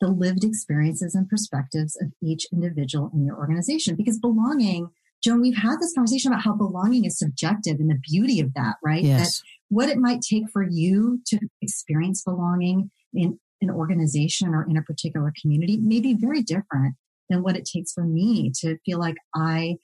the 0.02 0.08
lived 0.08 0.44
experiences 0.44 1.16
and 1.16 1.28
perspectives 1.30 1.98
of 2.02 2.12
each 2.22 2.48
individual 2.52 3.12
in 3.14 3.26
your 3.26 3.38
organization 3.38 3.96
because 3.96 4.20
belonging 4.20 4.90
joan 5.24 5.42
we've 5.42 5.58
had 5.58 5.80
this 5.80 5.94
conversation 5.94 6.32
about 6.32 6.44
how 6.44 6.54
belonging 6.54 7.06
is 7.06 7.18
subjective 7.18 7.80
and 7.80 7.90
the 7.90 8.00
beauty 8.04 8.40
of 8.40 8.54
that 8.54 8.76
right 8.84 9.04
yes. 9.04 9.38
that 9.38 9.44
what 9.70 9.90
it 9.90 9.98
might 9.98 10.22
take 10.22 10.44
for 10.52 10.64
you 10.64 11.22
to 11.26 11.40
experience 11.62 12.24
belonging 12.24 12.92
in 13.14 13.40
an 13.62 13.70
organization 13.70 14.50
or 14.50 14.68
in 14.70 14.78
a 14.78 14.82
particular 14.82 15.34
community 15.42 15.78
may 15.78 16.00
be 16.00 16.14
very 16.14 16.42
different 16.42 16.96
than 17.30 17.42
what 17.42 17.56
it 17.56 17.66
takes 17.66 17.94
for 17.94 18.04
me 18.04 18.52
to 18.54 18.78
feel 18.86 19.00
like 19.00 19.16
i 19.34 19.78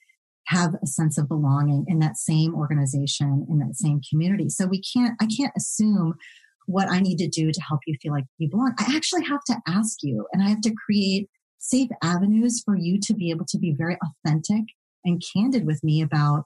have 0.46 0.74
a 0.82 0.86
sense 0.86 1.18
of 1.18 1.28
belonging 1.28 1.84
in 1.88 1.98
that 2.00 2.16
same 2.16 2.54
organization 2.54 3.46
in 3.48 3.58
that 3.58 3.74
same 3.76 4.00
community 4.10 4.48
so 4.48 4.66
we 4.66 4.82
can't 4.82 5.14
i 5.20 5.26
can't 5.26 5.52
assume 5.56 6.14
what 6.66 6.88
I 6.90 7.00
need 7.00 7.18
to 7.18 7.28
do 7.28 7.50
to 7.50 7.60
help 7.60 7.80
you 7.86 7.96
feel 8.00 8.12
like 8.12 8.24
you 8.38 8.48
belong. 8.48 8.74
I 8.78 8.94
actually 8.94 9.24
have 9.24 9.42
to 9.44 9.56
ask 9.66 9.98
you 10.02 10.26
and 10.32 10.42
I 10.42 10.48
have 10.48 10.60
to 10.62 10.74
create 10.86 11.28
safe 11.58 11.90
avenues 12.02 12.62
for 12.64 12.76
you 12.76 12.98
to 13.00 13.14
be 13.14 13.30
able 13.30 13.46
to 13.48 13.58
be 13.58 13.74
very 13.76 13.96
authentic 14.02 14.64
and 15.04 15.22
candid 15.34 15.66
with 15.66 15.82
me 15.82 16.02
about 16.02 16.44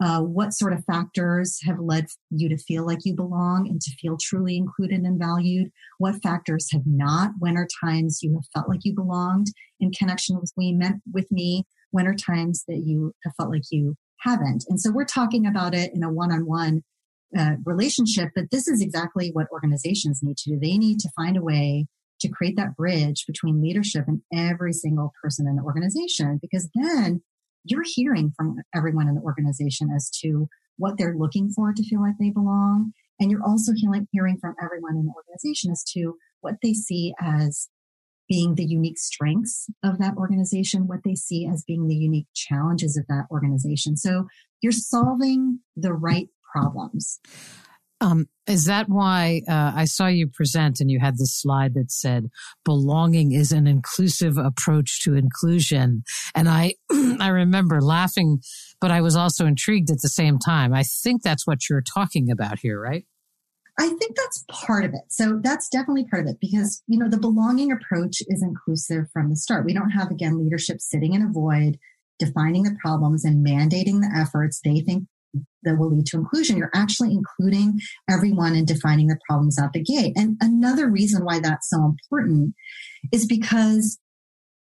uh, 0.00 0.20
what 0.20 0.52
sort 0.52 0.72
of 0.72 0.84
factors 0.84 1.58
have 1.64 1.80
led 1.80 2.06
you 2.30 2.48
to 2.48 2.56
feel 2.56 2.86
like 2.86 3.00
you 3.04 3.14
belong 3.14 3.66
and 3.68 3.80
to 3.80 3.90
feel 4.00 4.16
truly 4.20 4.56
included 4.56 5.00
and 5.00 5.18
valued? 5.18 5.70
What 5.98 6.22
factors 6.22 6.68
have 6.72 6.86
not? 6.86 7.32
When 7.40 7.56
are 7.56 7.66
times 7.84 8.20
you 8.22 8.32
have 8.34 8.46
felt 8.54 8.68
like 8.68 8.84
you 8.84 8.94
belonged 8.94 9.48
in 9.80 9.90
connection 9.90 10.38
with 10.38 10.52
me, 10.56 10.78
with 11.12 11.30
me? 11.32 11.66
When 11.90 12.06
are 12.06 12.14
times 12.14 12.64
that 12.68 12.82
you 12.84 13.12
have 13.24 13.34
felt 13.36 13.50
like 13.50 13.62
you 13.70 13.94
haven't? 14.20 14.64
And 14.68 14.80
so 14.80 14.90
we're 14.92 15.04
talking 15.04 15.46
about 15.46 15.74
it 15.74 15.92
in 15.94 16.02
a 16.02 16.12
one-on-one 16.12 16.82
uh, 17.36 17.52
relationship, 17.64 18.30
but 18.34 18.50
this 18.50 18.68
is 18.68 18.80
exactly 18.80 19.30
what 19.32 19.46
organizations 19.52 20.20
need 20.22 20.36
to 20.38 20.50
do. 20.50 20.58
They 20.60 20.78
need 20.78 20.98
to 21.00 21.10
find 21.16 21.36
a 21.36 21.42
way 21.42 21.86
to 22.20 22.28
create 22.28 22.56
that 22.56 22.74
bridge 22.74 23.24
between 23.26 23.62
leadership 23.62 24.06
and 24.08 24.22
every 24.34 24.72
single 24.72 25.12
person 25.22 25.46
in 25.46 25.56
the 25.56 25.62
organization, 25.62 26.38
because 26.42 26.68
then 26.74 27.22
you're 27.64 27.84
hearing 27.84 28.32
from 28.36 28.56
everyone 28.74 29.08
in 29.08 29.14
the 29.14 29.20
organization 29.20 29.88
as 29.94 30.10
to 30.22 30.48
what 30.78 30.94
they're 30.96 31.16
looking 31.16 31.50
for 31.50 31.72
to 31.72 31.82
feel 31.84 32.00
like 32.00 32.14
they 32.18 32.30
belong. 32.30 32.92
And 33.20 33.30
you're 33.30 33.44
also 33.44 33.72
hearing 33.72 34.38
from 34.40 34.54
everyone 34.62 34.96
in 34.96 35.06
the 35.06 35.12
organization 35.14 35.70
as 35.70 35.84
to 35.92 36.14
what 36.40 36.54
they 36.62 36.72
see 36.72 37.14
as 37.20 37.68
being 38.28 38.54
the 38.54 38.64
unique 38.64 38.98
strengths 38.98 39.66
of 39.82 39.98
that 39.98 40.16
organization, 40.16 40.86
what 40.86 41.00
they 41.04 41.14
see 41.14 41.46
as 41.46 41.64
being 41.66 41.88
the 41.88 41.94
unique 41.96 42.26
challenges 42.34 42.96
of 42.96 43.06
that 43.08 43.24
organization. 43.30 43.96
So 43.96 44.26
you're 44.60 44.72
solving 44.72 45.60
the 45.76 45.92
right 45.92 46.28
problems. 46.52 47.20
Um, 48.00 48.26
is 48.46 48.66
that 48.66 48.88
why 48.88 49.42
uh, 49.48 49.72
I 49.74 49.84
saw 49.84 50.06
you 50.06 50.28
present 50.28 50.80
and 50.80 50.90
you 50.90 51.00
had 51.00 51.18
this 51.18 51.34
slide 51.34 51.74
that 51.74 51.90
said 51.90 52.28
belonging 52.64 53.32
is 53.32 53.50
an 53.50 53.66
inclusive 53.66 54.38
approach 54.38 55.02
to 55.02 55.14
inclusion? 55.14 56.04
And 56.34 56.48
I, 56.48 56.74
I 57.20 57.28
remember 57.28 57.80
laughing, 57.80 58.38
but 58.80 58.92
I 58.92 59.00
was 59.00 59.16
also 59.16 59.46
intrigued 59.46 59.90
at 59.90 60.00
the 60.00 60.08
same 60.08 60.38
time. 60.38 60.72
I 60.72 60.84
think 60.84 61.22
that's 61.22 61.46
what 61.46 61.68
you're 61.68 61.82
talking 61.82 62.30
about 62.30 62.60
here, 62.60 62.80
right? 62.80 63.04
I 63.78 63.88
think 63.88 64.16
that's 64.16 64.44
part 64.50 64.84
of 64.84 64.92
it. 64.92 65.02
So 65.08 65.38
that's 65.42 65.68
definitely 65.68 66.04
part 66.04 66.24
of 66.24 66.30
it 66.30 66.40
because, 66.40 66.82
you 66.88 66.98
know, 66.98 67.08
the 67.08 67.18
belonging 67.18 67.70
approach 67.70 68.20
is 68.26 68.42
inclusive 68.42 69.04
from 69.12 69.30
the 69.30 69.36
start. 69.36 69.64
We 69.64 69.72
don't 69.72 69.90
have, 69.90 70.10
again, 70.10 70.42
leadership 70.42 70.80
sitting 70.80 71.14
in 71.14 71.22
a 71.22 71.30
void, 71.30 71.78
defining 72.18 72.64
the 72.64 72.76
problems 72.82 73.24
and 73.24 73.46
mandating 73.46 74.00
the 74.00 74.10
efforts 74.16 74.60
they 74.64 74.80
think 74.80 75.06
that 75.62 75.78
will 75.78 75.94
lead 75.94 76.06
to 76.06 76.16
inclusion. 76.16 76.56
You're 76.56 76.70
actually 76.74 77.12
including 77.12 77.80
everyone 78.10 78.56
and 78.56 78.66
defining 78.66 79.06
the 79.06 79.18
problems 79.28 79.58
out 79.58 79.72
the 79.72 79.82
gate. 79.82 80.12
And 80.16 80.36
another 80.40 80.88
reason 80.88 81.24
why 81.24 81.38
that's 81.38 81.70
so 81.70 81.84
important 81.84 82.54
is 83.12 83.26
because 83.26 83.98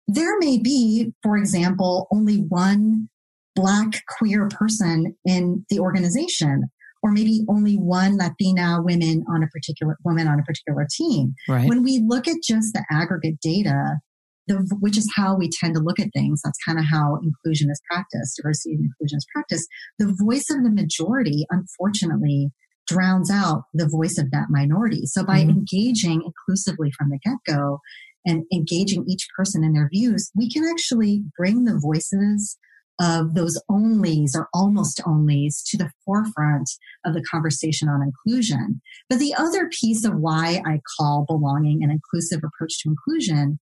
there 0.09 0.39
may 0.39 0.59
be, 0.59 1.13
for 1.23 1.37
example, 1.37 2.09
only 2.11 2.39
one 2.39 3.09
black 3.55 4.03
queer 4.19 4.49
person 4.49 5.17
in 5.25 5.65
the 5.71 5.79
organization 5.79 6.65
or 7.05 7.13
maybe 7.13 7.45
only 7.51 7.75
one 7.75 8.17
latina 8.17 8.79
women 8.83 9.23
on 9.29 9.43
a 9.43 9.47
particular 9.49 9.97
woman 10.05 10.27
on 10.27 10.41
a 10.41 10.43
particular 10.43 10.87
team 10.91 11.35
right. 11.49 11.69
when 11.69 11.85
we 11.85 12.03
look 12.05 12.27
at 12.27 12.37
just 12.43 12.73
the 12.73 12.83
aggregate 12.91 13.39
data 13.41 13.99
the, 14.47 14.57
which 14.81 14.99
is 14.99 15.11
how 15.15 15.37
we 15.37 15.49
tend 15.49 15.75
to 15.75 15.81
look 15.81 15.99
at 15.99 16.13
things. 16.13 16.43
That's 16.45 16.59
kind 16.67 16.79
of 16.79 16.85
how 16.85 17.19
inclusion 17.23 17.71
is 17.71 17.81
practiced, 17.91 18.37
diversity 18.37 18.75
and 18.75 18.85
inclusion 18.85 19.17
is 19.17 19.27
practiced. 19.33 19.67
The 19.99 20.15
voice 20.23 20.51
of 20.51 20.63
the 20.63 20.71
majority, 20.71 21.47
unfortunately, 21.51 22.51
drowns 22.87 23.31
out 23.31 23.63
the 23.73 23.89
voice 23.89 24.19
of 24.19 24.31
that 24.33 24.49
minority. 24.51 25.07
So 25.07 25.25
by 25.25 25.41
mm-hmm. 25.41 25.51
engaging 25.51 26.23
inclusively 26.23 26.91
from 26.91 27.09
the 27.09 27.19
get 27.25 27.39
go 27.47 27.81
and 28.27 28.45
engaging 28.53 29.07
each 29.09 29.27
person 29.37 29.65
in 29.65 29.73
their 29.73 29.89
views, 29.91 30.31
we 30.37 30.51
can 30.51 30.65
actually 30.65 31.25
bring 31.39 31.65
the 31.65 31.79
voices 31.79 32.59
of 33.01 33.35
those 33.35 33.61
onlys 33.71 34.31
or 34.35 34.49
almost 34.55 35.01
onlys 35.05 35.63
to 35.67 35.77
the 35.77 35.91
forefront 36.05 36.71
of 37.05 37.15
the 37.15 37.25
conversation 37.31 37.89
on 37.89 38.03
inclusion. 38.03 38.81
But 39.09 39.19
the 39.19 39.35
other 39.35 39.69
piece 39.69 40.05
of 40.05 40.15
why 40.15 40.63
I 40.67 40.81
call 40.99 41.25
belonging 41.27 41.83
an 41.83 41.91
inclusive 41.91 42.41
approach 42.45 42.79
to 42.81 42.91
inclusion 42.91 43.59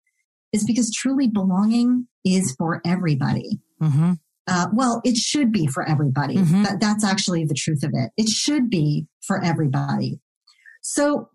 is 0.51 0.63
because 0.65 0.91
truly 0.91 1.27
belonging 1.27 2.07
is 2.23 2.55
for 2.57 2.81
everybody. 2.85 3.59
Mm-hmm. 3.81 4.13
Uh, 4.47 4.67
well, 4.73 5.01
it 5.03 5.17
should 5.17 5.51
be 5.51 5.67
for 5.67 5.87
everybody. 5.87 6.35
Mm-hmm. 6.35 6.63
That, 6.63 6.79
that's 6.79 7.03
actually 7.03 7.45
the 7.45 7.55
truth 7.55 7.83
of 7.83 7.91
it. 7.93 8.11
It 8.17 8.29
should 8.29 8.69
be 8.69 9.07
for 9.25 9.43
everybody. 9.43 10.19
So, 10.81 11.29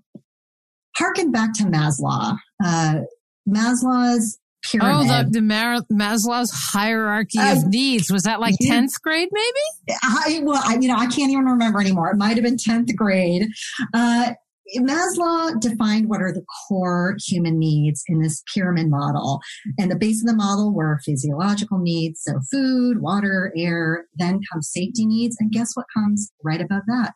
harken 0.97 1.33
back 1.33 1.55
to 1.55 1.65
Maslow. 1.65 2.37
Uh, 2.63 3.01
Maslow's 3.49 4.39
pyramid. 4.71 5.11
Oh, 5.11 5.25
the, 5.25 5.31
the 5.31 5.43
Mar- 5.43 5.83
Maslow's 5.93 6.51
hierarchy 6.51 7.39
uh, 7.39 7.57
of 7.57 7.67
needs. 7.67 8.11
Was 8.11 8.23
that 8.25 8.41
like 8.41 8.57
tenth 8.61 9.01
grade, 9.03 9.29
maybe? 9.33 9.97
I 10.03 10.41
well, 10.43 10.63
I, 10.65 10.79
you 10.81 10.89
know, 10.89 10.97
I 10.97 11.07
can't 11.07 11.31
even 11.31 11.45
remember 11.45 11.81
anymore. 11.81 12.11
It 12.11 12.17
might 12.17 12.37
have 12.37 12.45
been 12.45 12.59
tenth 12.59 12.95
grade. 12.97 13.49
Uh, 13.95 14.33
Maslow 14.77 15.59
defined 15.59 16.11
what 16.11 16.21
are 16.21 16.33
the 16.33 16.45
core 16.69 17.17
human 17.27 17.59
needs 17.59 18.03
in 18.07 18.21
this 18.21 18.43
pyramid 18.53 18.91
model. 18.91 19.41
And 19.79 19.91
the 19.91 19.97
base 19.97 20.23
of 20.23 20.27
the 20.27 20.37
model 20.37 20.75
were 20.75 21.01
physiological 21.07 21.79
needs, 21.79 22.21
so 22.23 22.39
food, 22.51 23.01
water, 23.01 23.51
air, 23.57 24.05
then 24.17 24.41
comes 24.53 24.71
safety 24.71 25.07
needs. 25.07 25.39
And 25.41 25.51
guess 25.51 25.71
what 25.73 25.87
comes 25.95 26.31
right 26.45 26.61
above 26.61 26.83
that? 26.87 27.15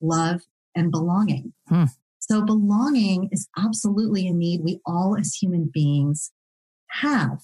love, 0.00 0.42
and 0.74 0.90
belonging. 0.90 1.52
Hmm. 1.68 1.84
So 2.18 2.44
belonging 2.44 3.28
is 3.30 3.48
absolutely 3.56 4.26
a 4.26 4.32
need 4.32 4.62
we 4.64 4.80
all 4.84 5.16
as 5.18 5.34
human 5.34 5.70
beings 5.72 6.32
have. 6.90 7.38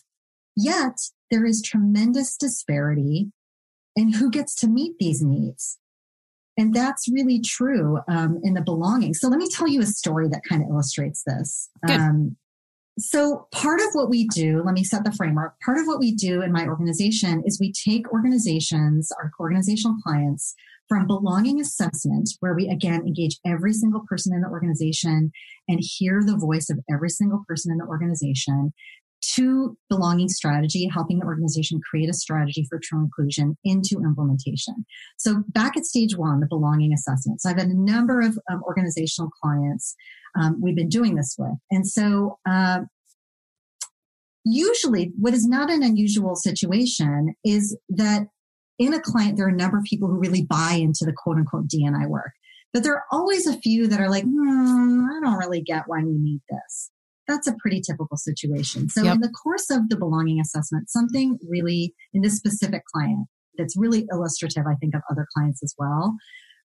Yet 0.56 0.98
there 1.30 1.44
is 1.44 1.62
tremendous 1.62 2.36
disparity 2.36 3.32
in 3.96 4.12
who 4.12 4.30
gets 4.30 4.54
to 4.56 4.68
meet 4.68 4.98
these 4.98 5.22
needs. 5.22 5.78
And 6.58 6.74
that's 6.74 7.08
really 7.10 7.40
true 7.40 8.00
um, 8.08 8.38
in 8.42 8.54
the 8.54 8.60
belonging. 8.60 9.14
So 9.14 9.28
let 9.28 9.38
me 9.38 9.48
tell 9.48 9.66
you 9.66 9.80
a 9.80 9.86
story 9.86 10.28
that 10.28 10.42
kind 10.46 10.62
of 10.62 10.68
illustrates 10.68 11.22
this. 11.26 11.70
Um, 11.88 12.36
so 12.98 13.48
part 13.52 13.80
of 13.80 13.86
what 13.94 14.10
we 14.10 14.28
do, 14.28 14.62
let 14.62 14.74
me 14.74 14.84
set 14.84 15.04
the 15.04 15.12
framework. 15.12 15.54
Part 15.64 15.78
of 15.78 15.86
what 15.86 15.98
we 15.98 16.12
do 16.14 16.42
in 16.42 16.52
my 16.52 16.66
organization 16.66 17.42
is 17.46 17.58
we 17.58 17.72
take 17.72 18.12
organizations, 18.12 19.10
our 19.12 19.32
organizational 19.40 19.96
clients, 20.02 20.54
from 20.88 21.06
belonging 21.06 21.58
assessment, 21.58 22.28
where 22.40 22.52
we 22.52 22.68
again 22.68 23.00
engage 23.06 23.38
every 23.46 23.72
single 23.72 24.02
person 24.06 24.34
in 24.34 24.42
the 24.42 24.48
organization 24.48 25.32
and 25.68 25.80
hear 25.80 26.22
the 26.22 26.36
voice 26.36 26.68
of 26.68 26.80
every 26.92 27.08
single 27.08 27.42
person 27.48 27.72
in 27.72 27.78
the 27.78 27.86
organization, 27.86 28.74
to 29.22 29.76
belonging 29.88 30.28
strategy, 30.28 30.88
helping 30.92 31.20
the 31.20 31.26
organization 31.26 31.80
create 31.88 32.10
a 32.10 32.14
strategy 32.14 32.66
for 32.68 32.80
true 32.82 33.00
inclusion 33.00 33.56
into 33.64 34.00
implementation. 34.04 34.84
So 35.16 35.44
back 35.48 35.76
at 35.76 35.84
stage 35.84 36.16
one, 36.16 36.40
the 36.40 36.46
belonging 36.46 36.92
assessment. 36.92 37.40
So 37.40 37.50
I've 37.50 37.58
had 37.58 37.68
a 37.68 37.78
number 37.78 38.20
of 38.20 38.38
um, 38.50 38.62
organizational 38.64 39.30
clients 39.42 39.94
um, 40.38 40.60
we've 40.60 40.76
been 40.76 40.88
doing 40.88 41.14
this 41.14 41.36
with. 41.38 41.56
And 41.70 41.86
so 41.86 42.38
uh, 42.48 42.80
usually 44.44 45.12
what 45.18 45.34
is 45.34 45.46
not 45.46 45.70
an 45.70 45.82
unusual 45.82 46.34
situation 46.34 47.34
is 47.44 47.76
that 47.90 48.26
in 48.78 48.94
a 48.94 49.00
client, 49.00 49.36
there 49.36 49.46
are 49.46 49.50
a 49.50 49.56
number 49.56 49.78
of 49.78 49.84
people 49.84 50.08
who 50.08 50.18
really 50.18 50.42
buy 50.42 50.78
into 50.80 51.04
the 51.04 51.12
quote 51.12 51.36
unquote 51.36 51.68
DNI 51.68 52.08
work. 52.08 52.32
But 52.72 52.82
there 52.82 52.94
are 52.94 53.04
always 53.12 53.46
a 53.46 53.58
few 53.58 53.86
that 53.88 54.00
are 54.00 54.08
like, 54.08 54.24
hmm, 54.24 55.04
I 55.10 55.20
don't 55.22 55.36
really 55.38 55.60
get 55.60 55.84
why 55.86 56.02
we 56.02 56.16
need 56.18 56.40
this 56.48 56.91
that's 57.28 57.46
a 57.46 57.54
pretty 57.60 57.80
typical 57.80 58.16
situation. 58.16 58.88
So 58.88 59.02
yep. 59.02 59.16
in 59.16 59.20
the 59.20 59.30
course 59.30 59.70
of 59.70 59.88
the 59.88 59.96
belonging 59.96 60.40
assessment, 60.40 60.90
something 60.90 61.38
really 61.48 61.94
in 62.12 62.22
this 62.22 62.36
specific 62.36 62.82
client 62.92 63.26
that's 63.56 63.76
really 63.76 64.06
illustrative, 64.10 64.64
I 64.66 64.74
think, 64.76 64.94
of 64.94 65.02
other 65.10 65.26
clients 65.34 65.62
as 65.62 65.74
well. 65.78 66.16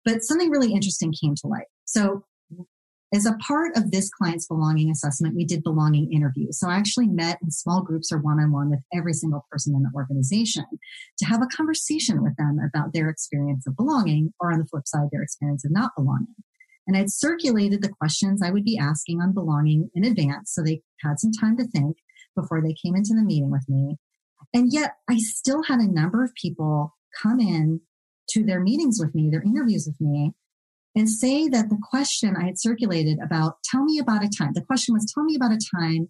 But 0.04 0.22
something 0.22 0.50
really 0.50 0.72
interesting 0.72 1.12
came 1.12 1.34
to 1.36 1.46
light. 1.46 1.66
So 1.84 2.25
as 3.14 3.26
a 3.26 3.34
part 3.34 3.76
of 3.76 3.90
this 3.90 4.10
client's 4.10 4.46
belonging 4.46 4.90
assessment, 4.90 5.36
we 5.36 5.44
did 5.44 5.62
belonging 5.62 6.12
interviews. 6.12 6.58
So 6.58 6.68
I 6.68 6.75
actually 6.75 7.06
met 7.06 7.38
in 7.42 7.50
small 7.50 7.82
groups 7.82 8.10
or 8.10 8.18
one 8.18 8.40
on 8.40 8.52
one 8.52 8.70
with 8.70 8.80
every 8.94 9.12
single 9.12 9.46
person 9.50 9.75
in 9.75 9.82
the 9.82 9.90
organization 9.94 10.64
to 11.18 11.25
have 11.25 11.40
a 11.42 11.46
conversation 11.46 12.22
with 12.22 12.36
them 12.36 12.58
about 12.58 12.92
their 12.92 13.08
experience 13.08 13.66
of 13.66 13.76
belonging 13.76 14.32
or 14.40 14.52
on 14.52 14.58
the 14.58 14.66
flip 14.66 14.86
side, 14.86 15.08
their 15.12 15.22
experience 15.22 15.64
of 15.64 15.70
not 15.70 15.92
belonging. 15.96 16.34
And 16.87 16.97
I'd 16.97 17.11
circulated 17.11 17.83
the 17.83 17.88
questions 17.88 18.43
I 18.43 18.50
would 18.50 18.64
be 18.64 18.78
asking 18.78 19.21
on 19.21 19.33
belonging 19.33 19.90
in 19.95 20.05
advance 20.05 20.52
so 20.52 20.62
they 20.62 20.83
had 21.02 21.19
some 21.19 21.33
time 21.33 21.57
to 21.57 21.66
think 21.66 21.97
before 22.35 22.62
they 22.62 22.75
came 22.75 22.95
into 22.95 23.14
the 23.14 23.25
meeting 23.25 23.50
with 23.50 23.69
me. 23.69 23.97
And 24.55 24.73
yet 24.73 24.97
I 25.09 25.19
still 25.19 25.64
had 25.64 25.81
a 25.81 25.93
number 25.93 26.23
of 26.23 26.35
people 26.35 26.95
come 27.23 27.40
in 27.40 27.81
to 28.31 28.45
their 28.45 28.61
meetings 28.61 28.99
with 29.00 29.14
me, 29.14 29.31
their 29.31 29.43
interviews 29.43 29.87
with 29.87 30.00
me, 30.00 30.33
and 30.95 31.11
say 31.11 31.49
that 31.49 31.69
the 31.69 31.78
question 31.90 32.37
I 32.37 32.47
had 32.47 32.59
circulated 32.59 33.19
about, 33.23 33.57
tell 33.64 33.85
me 33.85 33.99
about 33.99 34.25
a 34.25 34.28
time, 34.28 34.52
the 34.55 34.62
question 34.62 34.95
was, 34.95 35.11
tell 35.12 35.25
me 35.25 35.37
about 35.37 35.52
a 35.52 35.61
time 35.78 36.09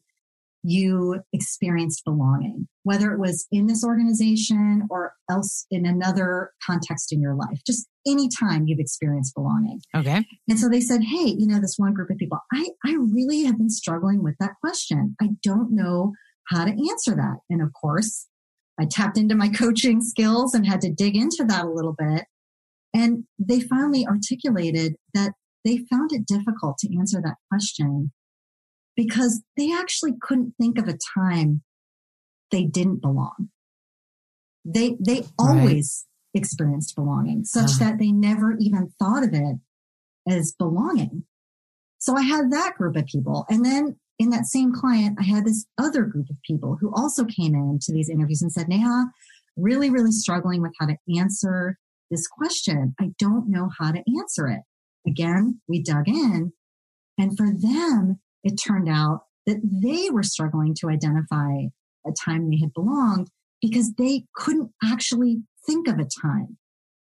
you 0.66 1.20
experienced 1.32 2.04
belonging, 2.04 2.66
whether 2.82 3.12
it 3.12 3.18
was 3.18 3.46
in 3.52 3.66
this 3.66 3.85
organization 3.85 4.87
or 4.90 5.12
else 5.30 5.66
in 5.70 5.87
another 5.87 6.52
context 6.64 7.12
in 7.12 7.20
your 7.20 7.35
life, 7.35 7.61
just 7.66 7.87
any 8.06 8.28
time 8.28 8.64
you've 8.66 8.80
experienced 8.80 9.35
belonging. 9.35 9.80
Okay. 9.96 10.25
And 10.49 10.58
so 10.58 10.68
they 10.68 10.80
said, 10.80 11.02
Hey, 11.02 11.35
you 11.38 11.46
know, 11.46 11.61
this 11.61 11.76
one 11.76 11.94
group 11.94 12.11
of 12.11 12.18
people, 12.18 12.38
I, 12.52 12.68
I 12.85 12.94
really 12.94 13.44
have 13.44 13.58
been 13.58 13.70
struggling 13.70 14.23
with 14.23 14.35
that 14.40 14.54
question. 14.61 15.16
I 15.20 15.30
don't 15.42 15.73
know 15.73 16.12
how 16.49 16.64
to 16.64 16.70
answer 16.70 17.14
that. 17.14 17.38
And 17.49 17.62
of 17.62 17.73
course, 17.73 18.26
I 18.78 18.87
tapped 18.87 19.18
into 19.18 19.35
my 19.35 19.49
coaching 19.56 20.02
skills 20.02 20.54
and 20.54 20.66
had 20.66 20.80
to 20.82 20.92
dig 20.92 21.16
into 21.16 21.44
that 21.49 21.64
a 21.64 21.70
little 21.70 21.94
bit. 21.96 22.25
And 22.94 23.25
they 23.38 23.61
finally 23.61 24.06
articulated 24.06 24.96
that 25.14 25.32
they 25.64 25.78
found 25.90 26.12
it 26.12 26.26
difficult 26.26 26.78
to 26.78 26.96
answer 26.96 27.20
that 27.23 27.37
question 27.50 28.12
because 28.96 29.42
they 29.56 29.72
actually 29.72 30.14
couldn't 30.20 30.54
think 30.58 30.78
of 30.78 30.88
a 30.88 30.98
time 31.18 31.62
they 32.50 32.64
didn't 32.64 33.02
belong. 33.02 33.50
They, 34.64 34.97
they 34.99 35.25
always 35.38 36.06
right. 36.34 36.40
experienced 36.40 36.97
belonging 36.97 37.44
such 37.44 37.73
uh. 37.76 37.78
that 37.84 37.99
they 37.99 38.10
never 38.10 38.56
even 38.58 38.90
thought 38.99 39.23
of 39.23 39.32
it 39.32 39.56
as 40.28 40.54
belonging. 40.58 41.25
So 41.99 42.16
I 42.16 42.23
had 42.23 42.50
that 42.50 42.75
group 42.76 42.97
of 42.97 43.06
people. 43.06 43.47
And 43.49 43.64
then 43.64 43.97
in 44.18 44.30
that 44.30 44.47
same 44.47 44.73
client, 44.73 45.18
I 45.21 45.25
had 45.25 45.44
this 45.44 45.66
other 45.78 46.02
group 46.04 46.30
of 46.30 46.36
people 46.44 46.78
who 46.80 46.92
also 46.94 47.25
came 47.25 47.54
in 47.54 47.78
to 47.82 47.92
these 47.92 48.08
interviews 48.08 48.42
and 48.42 48.52
said, 48.52 48.68
Neha, 48.68 49.06
really, 49.56 49.90
really 49.90 50.12
struggling 50.12 50.62
with 50.62 50.73
how 50.78 50.86
to 50.86 50.97
answer 51.18 51.78
this 52.10 52.26
question. 52.26 52.94
I 53.00 53.10
don't 53.18 53.49
know 53.49 53.71
how 53.78 53.92
to 53.92 54.02
answer 54.18 54.49
it. 54.49 54.60
Again, 55.06 55.60
we 55.68 55.82
dug 55.82 56.08
in 56.08 56.52
and 57.18 57.36
for 57.36 57.47
them, 57.50 58.21
it 58.47 58.54
turned 58.54 58.89
out 58.89 59.23
that 59.47 59.61
they 59.63 60.09
were 60.11 60.23
struggling 60.23 60.75
to 60.78 60.89
identify 60.89 61.50
a 62.06 62.13
time 62.25 62.49
they 62.49 62.59
had 62.61 62.73
belonged 62.73 63.28
because 63.61 63.93
they 63.95 64.25
couldn't 64.37 64.71
actually 64.85 65.43
think 65.67 65.89
of 65.89 65.99
a 65.99 66.09
time 66.23 66.56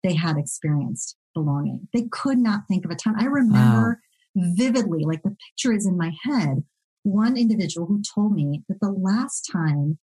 they 0.03 0.15
had 0.15 0.37
experienced 0.37 1.15
belonging. 1.35 1.87
They 1.93 2.07
could 2.11 2.39
not 2.39 2.61
think 2.67 2.83
of 2.83 2.91
a 2.91 2.95
time. 2.95 3.15
I 3.19 3.25
remember 3.25 4.01
wow. 4.33 4.53
vividly, 4.55 5.03
like 5.03 5.21
the 5.21 5.35
picture 5.49 5.73
is 5.73 5.85
in 5.85 5.97
my 5.97 6.11
head, 6.23 6.63
one 7.03 7.37
individual 7.37 7.85
who 7.85 8.01
told 8.15 8.33
me 8.33 8.63
that 8.67 8.79
the 8.81 8.91
last 8.91 9.47
time 9.51 9.99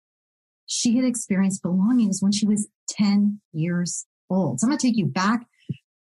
she 0.67 0.97
had 0.97 1.07
experienced 1.07 1.63
belonging 1.63 2.09
was 2.09 2.21
when 2.21 2.33
she 2.33 2.47
was 2.47 2.69
10 2.91 3.41
years 3.53 4.07
old. 4.29 4.61
So 4.61 4.67
I'm 4.67 4.71
going 4.71 4.79
to 4.79 4.87
take 4.87 4.97
you 4.97 5.07
back 5.07 5.47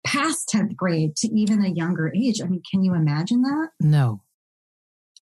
past 0.03 0.49
10th 0.49 0.75
grade 0.75 1.15
to 1.17 1.27
even 1.27 1.63
a 1.63 1.69
younger 1.69 2.11
age. 2.15 2.41
I 2.41 2.47
mean, 2.47 2.61
can 2.71 2.83
you 2.83 2.95
imagine 2.95 3.43
that? 3.43 3.69
No. 3.79 4.21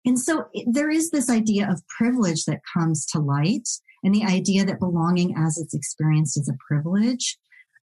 And 0.06 0.20
so 0.20 0.46
there 0.66 0.90
is 0.90 1.12
this 1.12 1.30
idea 1.30 1.70
of 1.70 1.82
privilege 1.88 2.46
that 2.46 2.62
comes 2.74 3.06
to 3.08 3.20
light 3.20 3.68
and 4.04 4.16
the 4.16 4.24
idea 4.24 4.66
that 4.66 4.80
belonging 4.80 5.36
as 5.38 5.58
it's 5.58 5.74
experienced 5.74 6.38
is 6.38 6.50
a 6.50 6.58
privilege. 6.68 7.38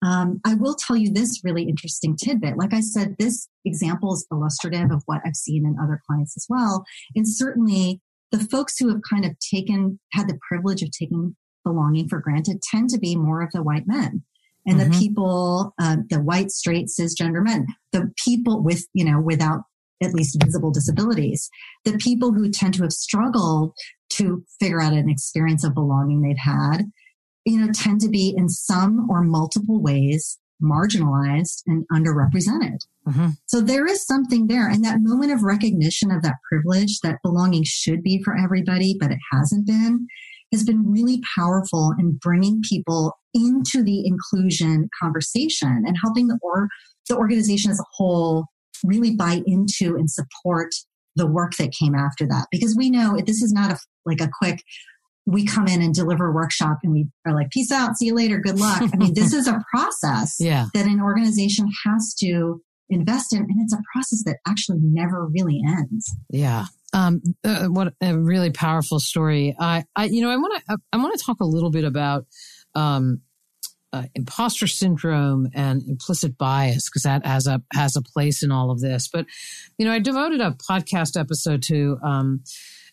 Um, 0.05 0.39
I 0.45 0.53
will 0.55 0.75
tell 0.75 0.95
you 0.95 1.11
this 1.11 1.41
really 1.43 1.63
interesting 1.63 2.15
tidbit. 2.15 2.57
Like 2.57 2.73
I 2.73 2.81
said, 2.81 3.15
this 3.17 3.49
example 3.65 4.13
is 4.13 4.27
illustrative 4.31 4.91
of 4.91 5.03
what 5.05 5.21
I've 5.25 5.35
seen 5.35 5.65
in 5.65 5.77
other 5.81 6.01
clients 6.07 6.37
as 6.37 6.45
well. 6.49 6.85
And 7.15 7.27
certainly 7.27 8.01
the 8.31 8.39
folks 8.39 8.77
who 8.77 8.89
have 8.89 9.01
kind 9.09 9.25
of 9.25 9.37
taken, 9.39 9.99
had 10.11 10.27
the 10.27 10.39
privilege 10.47 10.83
of 10.83 10.91
taking 10.91 11.35
belonging 11.63 12.07
for 12.07 12.19
granted 12.19 12.61
tend 12.61 12.89
to 12.89 12.99
be 12.99 13.15
more 13.15 13.41
of 13.41 13.51
the 13.51 13.63
white 13.63 13.87
men 13.87 14.23
and 14.67 14.79
mm-hmm. 14.79 14.91
the 14.91 14.99
people, 14.99 15.73
uh, 15.79 15.97
the 16.09 16.19
white, 16.19 16.51
straight, 16.51 16.87
cisgender 16.87 17.43
men, 17.43 17.65
the 17.91 18.11
people 18.23 18.61
with, 18.61 18.85
you 18.93 19.03
know, 19.03 19.19
without 19.19 19.63
at 20.03 20.13
least 20.13 20.41
visible 20.43 20.71
disabilities. 20.71 21.49
The 21.83 21.97
people 21.97 22.33
who 22.33 22.49
tend 22.49 22.73
to 22.75 22.83
have 22.83 22.91
struggled 22.91 23.73
to 24.11 24.43
figure 24.59 24.81
out 24.81 24.93
an 24.93 25.09
experience 25.09 25.63
of 25.63 25.73
belonging 25.73 26.21
they've 26.21 26.37
had, 26.37 26.83
you 27.45 27.59
know, 27.59 27.71
tend 27.73 28.01
to 28.01 28.09
be 28.09 28.33
in 28.35 28.49
some 28.49 29.07
or 29.09 29.21
multiple 29.21 29.81
ways 29.81 30.37
marginalized 30.61 31.61
and 31.67 31.85
underrepresented. 31.91 32.79
Mm-hmm. 33.07 33.29
So 33.45 33.61
there 33.61 33.85
is 33.85 34.05
something 34.05 34.47
there. 34.47 34.67
And 34.67 34.83
that 34.83 35.01
moment 35.01 35.31
of 35.31 35.43
recognition 35.43 36.11
of 36.11 36.21
that 36.23 36.37
privilege 36.49 36.99
that 37.01 37.19
belonging 37.23 37.63
should 37.65 38.01
be 38.01 38.21
for 38.23 38.37
everybody, 38.37 38.95
but 38.99 39.11
it 39.11 39.19
hasn't 39.31 39.67
been, 39.67 40.07
has 40.51 40.63
been 40.63 40.89
really 40.89 41.21
powerful 41.35 41.93
in 41.99 42.17
bringing 42.21 42.61
people 42.67 43.17
into 43.33 43.83
the 43.83 44.05
inclusion 44.07 44.89
conversation 45.01 45.83
and 45.85 45.97
helping 46.01 46.27
the 46.27 46.39
or 46.41 46.69
the 47.09 47.17
organization 47.17 47.69
as 47.69 47.79
a 47.79 47.85
whole 47.93 48.45
really 48.83 49.15
buy 49.15 49.41
into 49.45 49.95
and 49.95 50.09
support 50.09 50.69
the 51.15 51.27
work 51.27 51.55
that 51.55 51.71
came 51.71 51.95
after 51.95 52.27
that 52.27 52.47
because 52.51 52.75
we 52.77 52.89
know 52.89 53.17
this 53.25 53.41
is 53.41 53.53
not 53.53 53.71
a 53.71 53.77
like 54.05 54.21
a 54.21 54.29
quick 54.39 54.61
we 55.25 55.45
come 55.45 55.67
in 55.67 55.81
and 55.81 55.95
deliver 55.95 56.27
a 56.27 56.31
workshop 56.31 56.77
and 56.83 56.91
we 56.91 57.07
are 57.25 57.33
like 57.33 57.49
peace 57.49 57.71
out 57.71 57.95
see 57.95 58.07
you 58.07 58.15
later 58.15 58.37
good 58.37 58.59
luck 58.59 58.81
i 58.81 58.97
mean 58.97 59.13
this 59.13 59.33
is 59.33 59.47
a 59.47 59.63
process 59.73 60.35
yeah. 60.39 60.65
that 60.73 60.85
an 60.85 61.01
organization 61.01 61.67
has 61.85 62.13
to 62.13 62.61
invest 62.89 63.33
in 63.33 63.39
and 63.39 63.55
it's 63.61 63.73
a 63.73 63.81
process 63.93 64.23
that 64.25 64.37
actually 64.47 64.77
never 64.81 65.25
really 65.27 65.61
ends 65.65 66.13
yeah 66.29 66.65
um, 66.95 67.21
uh, 67.43 67.65
what 67.65 67.93
a 68.01 68.17
really 68.17 68.51
powerful 68.51 69.01
story. 69.01 69.53
I, 69.59 69.83
I 69.97 70.05
you 70.05 70.21
know, 70.21 70.29
I 70.29 70.37
want 70.37 70.63
to, 70.65 70.77
I 70.93 70.97
want 70.97 71.17
to 71.17 71.23
talk 71.23 71.41
a 71.41 71.45
little 71.45 71.69
bit 71.69 71.83
about, 71.83 72.25
um, 72.73 73.19
uh, 73.95 74.03
imposter 74.13 74.67
syndrome 74.67 75.47
and 75.53 75.81
implicit 75.87 76.37
bias 76.37 76.89
because 76.89 77.03
that 77.03 77.25
has 77.25 77.47
a 77.47 77.61
has 77.73 77.95
a 77.95 78.01
place 78.01 78.43
in 78.43 78.51
all 78.51 78.69
of 78.69 78.81
this. 78.81 79.07
But 79.07 79.25
you 79.77 79.85
know, 79.85 79.91
I 79.91 79.99
devoted 79.99 80.41
a 80.41 80.51
podcast 80.51 81.17
episode 81.19 81.63
to 81.63 81.97
um, 82.03 82.43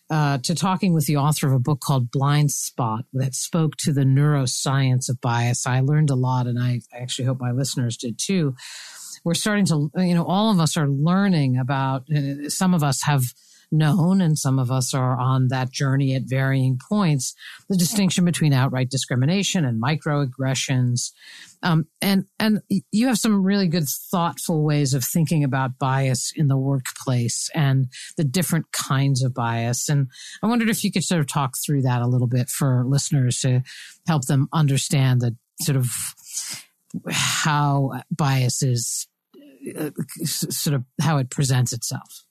uh, 0.09 0.37
to 0.39 0.55
talking 0.55 0.93
with 0.93 1.05
the 1.05 1.17
author 1.17 1.47
of 1.47 1.53
a 1.53 1.59
book 1.59 1.81
called 1.81 2.09
Blind 2.09 2.51
Spot 2.51 3.03
that 3.13 3.35
spoke 3.35 3.75
to 3.77 3.91
the 3.91 4.03
neuroscience 4.03 5.09
of 5.09 5.19
bias. 5.19 5.67
I 5.67 5.81
learned 5.81 6.09
a 6.09 6.15
lot, 6.15 6.47
and 6.47 6.57
I, 6.57 6.81
I 6.93 6.99
actually 7.01 7.25
hope 7.25 7.41
my 7.41 7.51
listeners 7.51 7.97
did 7.97 8.17
too. 8.17 8.55
we're 9.25 9.33
starting 9.33 9.65
to, 9.65 9.89
you 9.97 10.13
know, 10.13 10.25
all 10.25 10.51
of 10.51 10.59
us 10.59 10.77
are 10.77 10.87
learning 10.87 11.57
about, 11.57 12.03
uh, 12.15 12.49
some 12.49 12.73
of 12.73 12.83
us 12.83 13.03
have 13.03 13.23
known 13.73 14.21
and 14.21 14.37
some 14.37 14.59
of 14.59 14.71
us 14.71 14.93
are 14.93 15.19
on 15.19 15.47
that 15.49 15.71
journey 15.71 16.15
at 16.15 16.23
varying 16.25 16.79
points, 16.89 17.33
the 17.67 17.75
distinction 17.75 18.23
between 18.23 18.53
outright 18.53 18.89
discrimination 18.89 19.65
and 19.65 19.81
microaggressions. 19.81 21.11
Um, 21.63 21.87
and, 22.01 22.25
and 22.39 22.61
you 22.91 23.07
have 23.07 23.17
some 23.17 23.43
really 23.43 23.67
good 23.67 23.87
thoughtful 24.11 24.63
ways 24.63 24.93
of 24.93 25.03
thinking 25.03 25.43
about 25.43 25.79
bias 25.79 26.31
in 26.35 26.47
the 26.47 26.57
workplace 26.57 27.49
and 27.55 27.87
the 28.15 28.23
different 28.23 28.71
kinds 28.71 29.23
of 29.23 29.33
bias. 29.33 29.89
And 29.89 30.07
I 30.41 30.47
wondered 30.47 30.69
if 30.69 30.83
you 30.83 30.91
could 30.91 31.03
sort 31.03 31.21
of 31.21 31.27
talk 31.27 31.55
through 31.65 31.81
that 31.81 32.01
a 32.01 32.07
little 32.07 32.27
bit 32.27 32.49
for 32.49 32.85
listeners 32.85 33.39
to 33.39 33.63
help 34.07 34.25
them 34.25 34.47
understand 34.53 35.21
the 35.21 35.35
sort 35.61 35.77
of 35.77 35.87
how 37.09 38.01
bias 38.11 38.61
is 38.61 39.07
uh, 39.79 39.91
sort 40.25 40.75
of 40.75 40.83
how 41.01 41.17
it 41.17 41.29
presents 41.29 41.73
itself. 41.73 42.25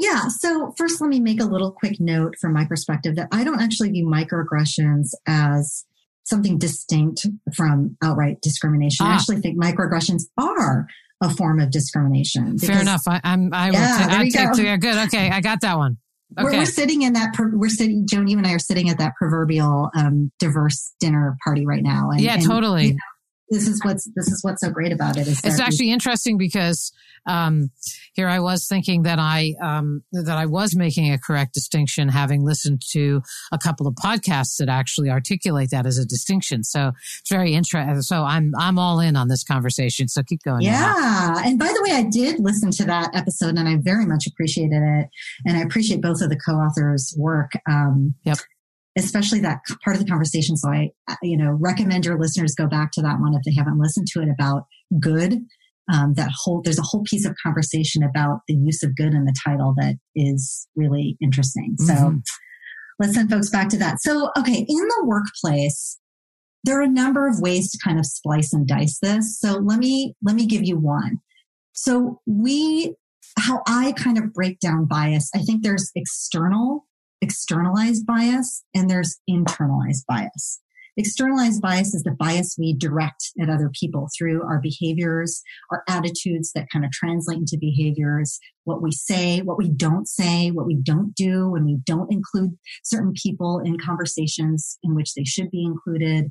Yeah. 0.00 0.28
So 0.28 0.72
first, 0.78 1.00
let 1.00 1.10
me 1.10 1.20
make 1.20 1.40
a 1.40 1.44
little 1.44 1.70
quick 1.70 2.00
note 2.00 2.34
from 2.40 2.54
my 2.54 2.64
perspective 2.64 3.16
that 3.16 3.28
I 3.30 3.44
don't 3.44 3.60
actually 3.60 3.90
view 3.90 4.06
microaggressions 4.06 5.10
as 5.26 5.84
something 6.24 6.58
distinct 6.58 7.26
from 7.54 7.98
outright 8.02 8.40
discrimination. 8.40 9.04
Ah. 9.04 9.10
I 9.10 9.14
actually 9.14 9.40
think 9.42 9.62
microaggressions 9.62 10.22
are 10.38 10.86
a 11.20 11.28
form 11.28 11.60
of 11.60 11.70
discrimination. 11.70 12.54
Because, 12.54 12.68
Fair 12.68 12.80
enough. 12.80 13.02
I, 13.06 13.20
am 13.24 13.50
I 13.52 13.66
will 13.66 13.74
yeah, 13.74 14.06
t- 14.08 14.14
I 14.14 14.28
take, 14.30 14.56
go. 14.56 14.76
good. 14.78 15.06
Okay. 15.08 15.28
I 15.28 15.42
got 15.42 15.60
that 15.60 15.76
one. 15.76 15.98
Okay. 16.38 16.44
We're, 16.44 16.58
we're, 16.60 16.64
sitting 16.64 17.02
in 17.02 17.12
that, 17.12 17.34
we're 17.38 17.68
sitting, 17.68 18.06
Joan, 18.08 18.26
you 18.26 18.38
and 18.38 18.46
I 18.46 18.52
are 18.52 18.58
sitting 18.58 18.88
at 18.88 18.98
that 18.98 19.16
proverbial 19.16 19.90
um, 19.94 20.32
diverse 20.38 20.94
dinner 20.98 21.36
party 21.44 21.66
right 21.66 21.82
now. 21.82 22.10
And, 22.10 22.20
yeah, 22.20 22.34
and, 22.34 22.46
totally. 22.46 22.86
You 22.86 22.92
know, 22.94 22.98
this 23.50 23.66
is 23.66 23.80
what's 23.84 24.08
this 24.14 24.28
is 24.28 24.42
what's 24.42 24.60
so 24.60 24.70
great 24.70 24.92
about 24.92 25.16
it. 25.16 25.26
Is 25.26 25.44
it's 25.44 25.60
actually 25.60 25.90
interesting 25.90 26.38
because 26.38 26.92
um, 27.26 27.70
here 28.12 28.28
I 28.28 28.38
was 28.38 28.66
thinking 28.68 29.02
that 29.02 29.18
I 29.18 29.54
um, 29.62 30.02
that 30.12 30.36
I 30.36 30.46
was 30.46 30.76
making 30.76 31.12
a 31.12 31.18
correct 31.18 31.52
distinction, 31.52 32.08
having 32.08 32.44
listened 32.44 32.82
to 32.92 33.22
a 33.52 33.58
couple 33.58 33.86
of 33.86 33.94
podcasts 33.94 34.56
that 34.58 34.68
actually 34.68 35.10
articulate 35.10 35.70
that 35.70 35.84
as 35.84 35.98
a 35.98 36.06
distinction. 36.06 36.62
So 36.62 36.92
it's 37.20 37.30
very 37.30 37.54
interesting. 37.54 38.00
So 38.02 38.22
I'm 38.22 38.52
I'm 38.58 38.78
all 38.78 39.00
in 39.00 39.16
on 39.16 39.28
this 39.28 39.42
conversation. 39.42 40.08
So 40.08 40.22
keep 40.22 40.42
going. 40.44 40.62
Yeah, 40.62 40.80
now. 40.80 41.42
and 41.44 41.58
by 41.58 41.66
the 41.66 41.86
way, 41.88 41.96
I 41.96 42.04
did 42.04 42.38
listen 42.38 42.70
to 42.72 42.84
that 42.84 43.10
episode, 43.14 43.58
and 43.58 43.68
I 43.68 43.76
very 43.76 44.06
much 44.06 44.26
appreciated 44.26 44.80
it, 44.82 45.08
and 45.44 45.56
I 45.56 45.62
appreciate 45.62 46.00
both 46.00 46.22
of 46.22 46.30
the 46.30 46.38
co-authors' 46.38 47.14
work. 47.18 47.52
Um, 47.68 48.14
yep 48.24 48.38
especially 48.98 49.40
that 49.40 49.60
part 49.84 49.96
of 49.96 50.02
the 50.02 50.08
conversation. 50.08 50.56
So 50.56 50.70
I, 50.70 50.90
you 51.22 51.36
know, 51.36 51.50
recommend 51.50 52.04
your 52.04 52.18
listeners 52.18 52.54
go 52.54 52.66
back 52.66 52.92
to 52.92 53.02
that 53.02 53.20
one 53.20 53.34
if 53.34 53.42
they 53.44 53.54
haven't 53.56 53.78
listened 53.78 54.06
to 54.12 54.20
it 54.20 54.28
about 54.28 54.64
good. 55.00 55.38
Um, 55.92 56.14
that 56.14 56.30
whole 56.32 56.62
there's 56.62 56.78
a 56.78 56.84
whole 56.84 57.02
piece 57.02 57.24
of 57.24 57.34
conversation 57.42 58.04
about 58.04 58.40
the 58.46 58.54
use 58.54 58.82
of 58.84 58.94
good 58.94 59.12
in 59.12 59.24
the 59.24 59.34
title 59.44 59.74
that 59.78 59.96
is 60.14 60.68
really 60.76 61.16
interesting. 61.20 61.74
So 61.78 61.94
mm-hmm. 61.94 62.16
let's 63.00 63.14
send 63.14 63.30
folks 63.30 63.50
back 63.50 63.68
to 63.70 63.78
that. 63.78 64.00
So 64.00 64.30
okay, 64.38 64.64
in 64.68 64.76
the 64.76 65.04
workplace, 65.04 65.98
there 66.62 66.78
are 66.78 66.82
a 66.82 66.88
number 66.88 67.26
of 67.26 67.40
ways 67.40 67.72
to 67.72 67.78
kind 67.82 67.98
of 67.98 68.06
splice 68.06 68.52
and 68.52 68.68
dice 68.68 68.98
this. 69.02 69.40
So 69.40 69.54
let 69.54 69.80
me 69.80 70.14
let 70.22 70.36
me 70.36 70.46
give 70.46 70.64
you 70.64 70.78
one. 70.78 71.18
So 71.72 72.20
we 72.24 72.94
how 73.38 73.62
I 73.66 73.92
kind 73.92 74.18
of 74.18 74.32
break 74.32 74.60
down 74.60 74.84
bias, 74.84 75.30
I 75.34 75.38
think 75.38 75.62
there's 75.62 75.90
external 75.96 76.86
externalized 77.20 78.06
bias 78.06 78.64
and 78.74 78.88
there's 78.88 79.18
internalized 79.28 80.04
bias. 80.08 80.60
Externalized 80.96 81.62
bias 81.62 81.94
is 81.94 82.02
the 82.02 82.10
bias 82.10 82.56
we 82.58 82.74
direct 82.74 83.30
at 83.40 83.48
other 83.48 83.70
people 83.78 84.08
through 84.16 84.42
our 84.42 84.60
behaviors, 84.60 85.40
our 85.70 85.84
attitudes 85.88 86.52
that 86.54 86.66
kind 86.70 86.84
of 86.84 86.90
translate 86.90 87.38
into 87.38 87.56
behaviors, 87.58 88.38
what 88.64 88.82
we 88.82 88.90
say, 88.90 89.40
what 89.40 89.56
we 89.56 89.68
don't 89.70 90.08
say, 90.08 90.50
what 90.50 90.66
we 90.66 90.74
don't 90.74 91.14
do 91.14 91.48
when 91.48 91.64
we 91.64 91.78
don't 91.86 92.12
include 92.12 92.50
certain 92.84 93.12
people 93.14 93.60
in 93.60 93.78
conversations 93.78 94.78
in 94.82 94.94
which 94.94 95.14
they 95.14 95.24
should 95.24 95.50
be 95.50 95.64
included. 95.64 96.28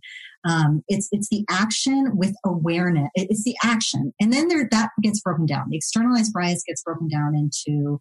Um, 0.47 0.83
it's 0.87 1.07
it's 1.11 1.29
the 1.29 1.45
action 1.49 2.11
with 2.13 2.35
awareness. 2.45 3.09
It's 3.15 3.43
the 3.43 3.55
action, 3.63 4.13
and 4.19 4.31
then 4.31 4.49
there 4.49 4.67
that 4.71 4.89
gets 5.01 5.21
broken 5.21 5.45
down. 5.45 5.69
The 5.69 5.77
externalized 5.77 6.33
bias 6.33 6.63
gets 6.67 6.83
broken 6.83 7.07
down 7.07 7.33
into 7.35 7.99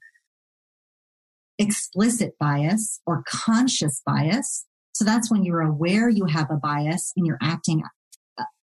explicit 1.58 2.34
bias 2.38 3.00
or 3.06 3.24
conscious 3.26 4.00
bias. 4.06 4.66
So 4.92 5.04
that's 5.04 5.30
when 5.30 5.44
you're 5.44 5.60
aware 5.60 6.08
you 6.08 6.26
have 6.26 6.50
a 6.50 6.56
bias 6.56 7.12
and 7.16 7.26
you're 7.26 7.38
acting 7.42 7.82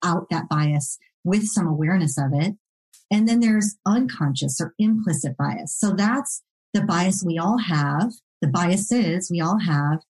out 0.03 0.27
that 0.29 0.49
bias 0.49 0.97
with 1.23 1.45
some 1.45 1.67
awareness 1.67 2.17
of 2.17 2.31
it. 2.33 2.55
And 3.11 3.27
then 3.27 3.39
there's 3.39 3.77
unconscious 3.85 4.59
or 4.61 4.73
implicit 4.77 5.35
bias. 5.37 5.75
So 5.77 5.91
that's 5.91 6.43
the 6.73 6.81
bias 6.81 7.23
we 7.25 7.37
all 7.37 7.57
have, 7.57 8.11
the 8.41 8.47
biases 8.47 9.29
we 9.31 9.41
all 9.41 9.59
have 9.59 10.01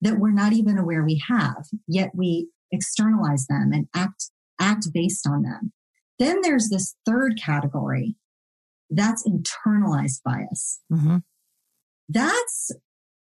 that 0.00 0.18
we're 0.18 0.32
not 0.32 0.52
even 0.52 0.78
aware 0.78 1.04
we 1.04 1.22
have, 1.28 1.66
yet 1.86 2.10
we 2.14 2.48
externalize 2.70 3.46
them 3.46 3.72
and 3.72 3.88
act, 3.94 4.30
act 4.60 4.88
based 4.92 5.26
on 5.26 5.42
them. 5.42 5.72
Then 6.18 6.40
there's 6.42 6.68
this 6.68 6.96
third 7.06 7.40
category. 7.40 8.16
That's 8.90 9.26
internalized 9.26 10.22
bias. 10.24 10.80
Mm-hmm 10.92 11.18
that's 12.08 12.72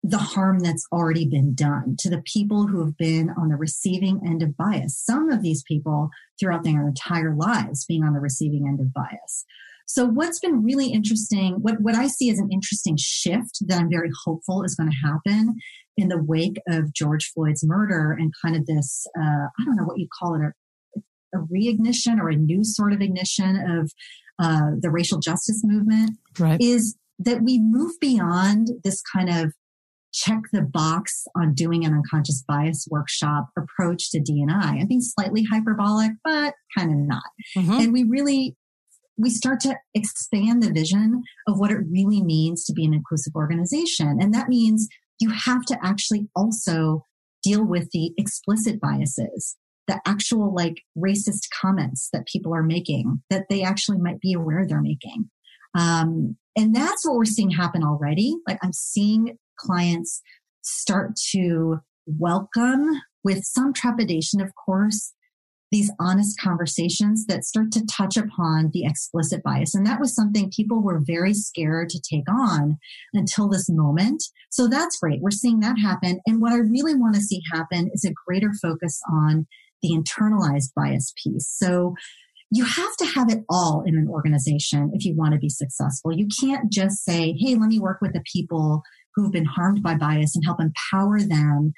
the 0.03 0.17
harm 0.17 0.59
that's 0.59 0.87
already 0.91 1.27
been 1.27 1.53
done 1.53 1.95
to 1.99 2.09
the 2.09 2.21
people 2.21 2.67
who 2.67 2.83
have 2.85 2.95
been 2.97 3.29
on 3.31 3.49
the 3.49 3.55
receiving 3.55 4.21
end 4.25 4.41
of 4.41 4.55
bias. 4.55 4.97
Some 4.97 5.29
of 5.29 5.41
these 5.41 5.63
people 5.63 6.09
throughout 6.39 6.63
their 6.63 6.87
entire 6.87 7.35
lives 7.35 7.85
being 7.85 8.03
on 8.03 8.13
the 8.13 8.19
receiving 8.19 8.67
end 8.67 8.79
of 8.79 8.93
bias. 8.93 9.45
So 9.85 10.05
what's 10.05 10.39
been 10.39 10.63
really 10.63 10.91
interesting, 10.91 11.55
what, 11.61 11.81
what 11.81 11.95
I 11.95 12.07
see 12.07 12.29
as 12.29 12.39
an 12.39 12.49
interesting 12.51 12.97
shift 12.99 13.59
that 13.67 13.79
I'm 13.79 13.89
very 13.89 14.11
hopeful 14.25 14.63
is 14.63 14.75
going 14.75 14.89
to 14.89 15.07
happen 15.07 15.55
in 15.95 16.09
the 16.09 16.21
wake 16.21 16.57
of 16.67 16.93
George 16.93 17.31
Floyd's 17.33 17.65
murder 17.65 18.11
and 18.11 18.33
kind 18.41 18.55
of 18.55 18.65
this, 18.65 19.07
uh, 19.17 19.47
I 19.59 19.65
don't 19.65 19.77
know 19.77 19.85
what 19.85 19.97
you 19.97 20.07
call 20.19 20.35
it, 20.35 20.41
a, 20.41 21.37
a 21.37 21.41
reignition 21.41 22.19
or 22.19 22.29
a 22.29 22.35
new 22.35 22.63
sort 22.63 22.93
of 22.93 23.01
ignition 23.01 23.55
of 23.55 23.91
uh, 24.39 24.71
the 24.79 24.91
racial 24.91 25.19
justice 25.19 25.61
movement 25.63 26.17
right. 26.37 26.59
is 26.61 26.95
that 27.19 27.43
we 27.43 27.59
move 27.59 27.93
beyond 27.99 28.69
this 28.83 29.01
kind 29.01 29.29
of 29.29 29.53
check 30.13 30.41
the 30.51 30.61
box 30.61 31.25
on 31.35 31.53
doing 31.53 31.85
an 31.85 31.93
unconscious 31.93 32.43
bias 32.47 32.87
workshop 32.89 33.49
approach 33.57 34.09
to 34.11 34.19
D&I. 34.19 34.79
I 34.81 34.85
think 34.85 35.03
slightly 35.03 35.43
hyperbolic, 35.43 36.11
but 36.23 36.53
kind 36.75 36.91
of 36.91 36.97
not. 36.97 37.23
Mm-hmm. 37.55 37.71
And 37.71 37.93
we 37.93 38.03
really 38.03 38.55
we 39.17 39.29
start 39.31 39.59
to 39.61 39.75
expand 39.95 40.61
the 40.61 40.71
vision 40.71 41.23
of 41.47 41.59
what 41.59 41.71
it 41.71 41.79
really 41.89 42.23
means 42.23 42.63
to 42.65 42.73
be 42.73 42.85
an 42.85 42.93
inclusive 42.93 43.35
organization. 43.35 44.19
And 44.21 44.33
that 44.33 44.47
means 44.47 44.87
you 45.19 45.31
have 45.31 45.65
to 45.65 45.77
actually 45.83 46.27
also 46.35 47.03
deal 47.43 47.65
with 47.65 47.89
the 47.91 48.13
explicit 48.17 48.79
biases, 48.79 49.57
the 49.87 49.99
actual 50.05 50.53
like 50.53 50.81
racist 50.97 51.47
comments 51.61 52.09
that 52.13 52.27
people 52.27 52.53
are 52.53 52.63
making 52.63 53.23
that 53.29 53.45
they 53.49 53.63
actually 53.63 53.97
might 53.97 54.19
be 54.19 54.33
aware 54.33 54.65
they're 54.65 54.81
making. 54.81 55.29
Um, 55.75 56.37
and 56.57 56.75
that's 56.75 57.05
what 57.05 57.15
we're 57.15 57.25
seeing 57.25 57.51
happen 57.51 57.83
already. 57.83 58.35
Like 58.47 58.57
I'm 58.63 58.73
seeing 58.73 59.37
clients 59.59 60.21
start 60.63 61.15
to 61.31 61.77
welcome 62.07 63.01
with 63.23 63.43
some 63.43 63.73
trepidation, 63.73 64.41
of 64.41 64.51
course, 64.65 65.13
these 65.71 65.91
honest 65.99 66.39
conversations 66.39 67.25
that 67.27 67.43
start 67.43 67.71
to 67.73 67.85
touch 67.85 68.17
upon 68.17 68.71
the 68.73 68.85
explicit 68.85 69.43
bias. 69.43 69.75
And 69.75 69.85
that 69.85 69.99
was 69.99 70.15
something 70.15 70.49
people 70.49 70.81
were 70.81 71.03
very 71.05 71.33
scared 71.33 71.89
to 71.89 72.01
take 72.01 72.29
on 72.29 72.77
until 73.13 73.49
this 73.49 73.69
moment. 73.69 74.23
So 74.49 74.67
that's 74.67 74.97
great. 74.97 75.21
We're 75.21 75.31
seeing 75.31 75.59
that 75.59 75.77
happen. 75.77 76.21
And 76.25 76.41
what 76.41 76.53
I 76.53 76.57
really 76.57 76.95
want 76.95 77.15
to 77.15 77.21
see 77.21 77.41
happen 77.51 77.89
is 77.93 78.05
a 78.05 78.13
greater 78.25 78.53
focus 78.61 78.99
on 79.11 79.45
the 79.81 79.89
internalized 79.89 80.73
bias 80.75 81.13
piece. 81.21 81.47
So 81.47 81.93
you 82.51 82.63
have 82.63 82.95
to 82.97 83.05
have 83.05 83.29
it 83.29 83.43
all 83.49 83.83
in 83.85 83.97
an 83.97 84.07
organization 84.09 84.91
if 84.93 85.05
you 85.05 85.15
want 85.15 85.33
to 85.33 85.39
be 85.39 85.49
successful. 85.49 86.13
You 86.13 86.27
can't 86.41 86.71
just 86.71 87.03
say, 87.03 87.35
Hey, 87.37 87.55
let 87.55 87.69
me 87.69 87.79
work 87.79 87.99
with 88.01 88.13
the 88.13 88.23
people 88.31 88.81
who've 89.15 89.31
been 89.31 89.45
harmed 89.45 89.81
by 89.81 89.95
bias 89.95 90.35
and 90.35 90.45
help 90.45 90.59
empower 90.61 91.19
them 91.19 91.73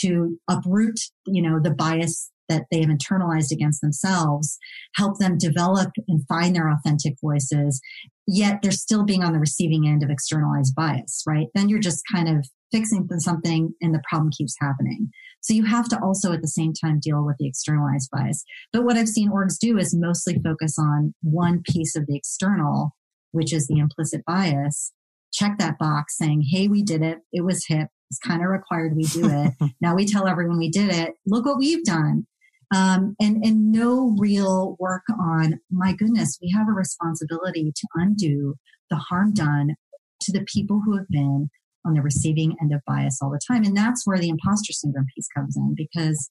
to 0.00 0.38
uproot, 0.48 0.98
you 1.26 1.42
know, 1.42 1.58
the 1.60 1.74
bias 1.74 2.30
that 2.48 2.64
they 2.70 2.80
have 2.80 2.90
internalized 2.90 3.50
against 3.50 3.80
themselves, 3.80 4.58
help 4.96 5.18
them 5.18 5.38
develop 5.38 5.90
and 6.08 6.26
find 6.28 6.54
their 6.54 6.70
authentic 6.70 7.14
voices, 7.20 7.80
yet 8.26 8.60
they're 8.62 8.70
still 8.70 9.04
being 9.04 9.24
on 9.24 9.32
the 9.32 9.38
receiving 9.38 9.86
end 9.86 10.02
of 10.02 10.10
externalized 10.10 10.74
bias, 10.74 11.22
right? 11.26 11.46
Then 11.54 11.68
you're 11.68 11.78
just 11.78 12.02
kind 12.12 12.28
of 12.28 12.46
fixing 12.72 13.08
something 13.18 13.74
and 13.80 13.94
the 13.94 14.02
problem 14.08 14.30
keeps 14.36 14.56
happening. 14.60 15.10
So 15.40 15.52
you 15.52 15.64
have 15.64 15.88
to 15.90 16.00
also 16.02 16.32
at 16.32 16.40
the 16.40 16.48
same 16.48 16.72
time 16.72 17.00
deal 17.00 17.24
with 17.24 17.36
the 17.38 17.46
externalized 17.46 18.10
bias. 18.10 18.44
But 18.72 18.84
what 18.84 18.96
I've 18.96 19.08
seen 19.08 19.30
orgs 19.30 19.58
do 19.58 19.78
is 19.78 19.94
mostly 19.94 20.40
focus 20.42 20.78
on 20.78 21.14
one 21.22 21.62
piece 21.62 21.94
of 21.96 22.06
the 22.06 22.16
external, 22.16 22.96
which 23.32 23.52
is 23.52 23.66
the 23.66 23.78
implicit 23.78 24.24
bias. 24.26 24.92
Check 25.32 25.58
that 25.58 25.78
box 25.78 26.16
saying, 26.16 26.44
Hey, 26.50 26.68
we 26.68 26.82
did 26.82 27.02
it. 27.02 27.18
It 27.32 27.42
was 27.42 27.66
hip. 27.66 27.88
It's 28.10 28.18
kind 28.18 28.42
of 28.42 28.48
required 28.48 28.96
we 28.96 29.02
do 29.04 29.28
it. 29.28 29.52
now 29.80 29.94
we 29.94 30.06
tell 30.06 30.26
everyone 30.26 30.58
we 30.58 30.70
did 30.70 30.90
it. 30.90 31.14
Look 31.26 31.44
what 31.44 31.58
we've 31.58 31.84
done. 31.84 32.26
Um, 32.74 33.14
and, 33.20 33.44
and 33.44 33.70
no 33.70 34.16
real 34.18 34.76
work 34.80 35.02
on, 35.10 35.60
my 35.70 35.92
goodness, 35.92 36.38
we 36.40 36.50
have 36.56 36.68
a 36.68 36.72
responsibility 36.72 37.70
to 37.74 37.88
undo 37.94 38.54
the 38.90 38.96
harm 38.96 39.32
done 39.32 39.76
to 40.22 40.32
the 40.32 40.44
people 40.46 40.80
who 40.84 40.96
have 40.96 41.08
been 41.08 41.50
on 41.84 41.94
the 41.94 42.02
receiving 42.02 42.56
end 42.60 42.72
of 42.72 42.80
bias 42.86 43.18
all 43.20 43.30
the 43.30 43.40
time. 43.46 43.64
And 43.64 43.76
that's 43.76 44.06
where 44.06 44.18
the 44.18 44.28
imposter 44.28 44.72
syndrome 44.72 45.06
piece 45.14 45.28
comes 45.36 45.56
in 45.56 45.74
because 45.76 46.30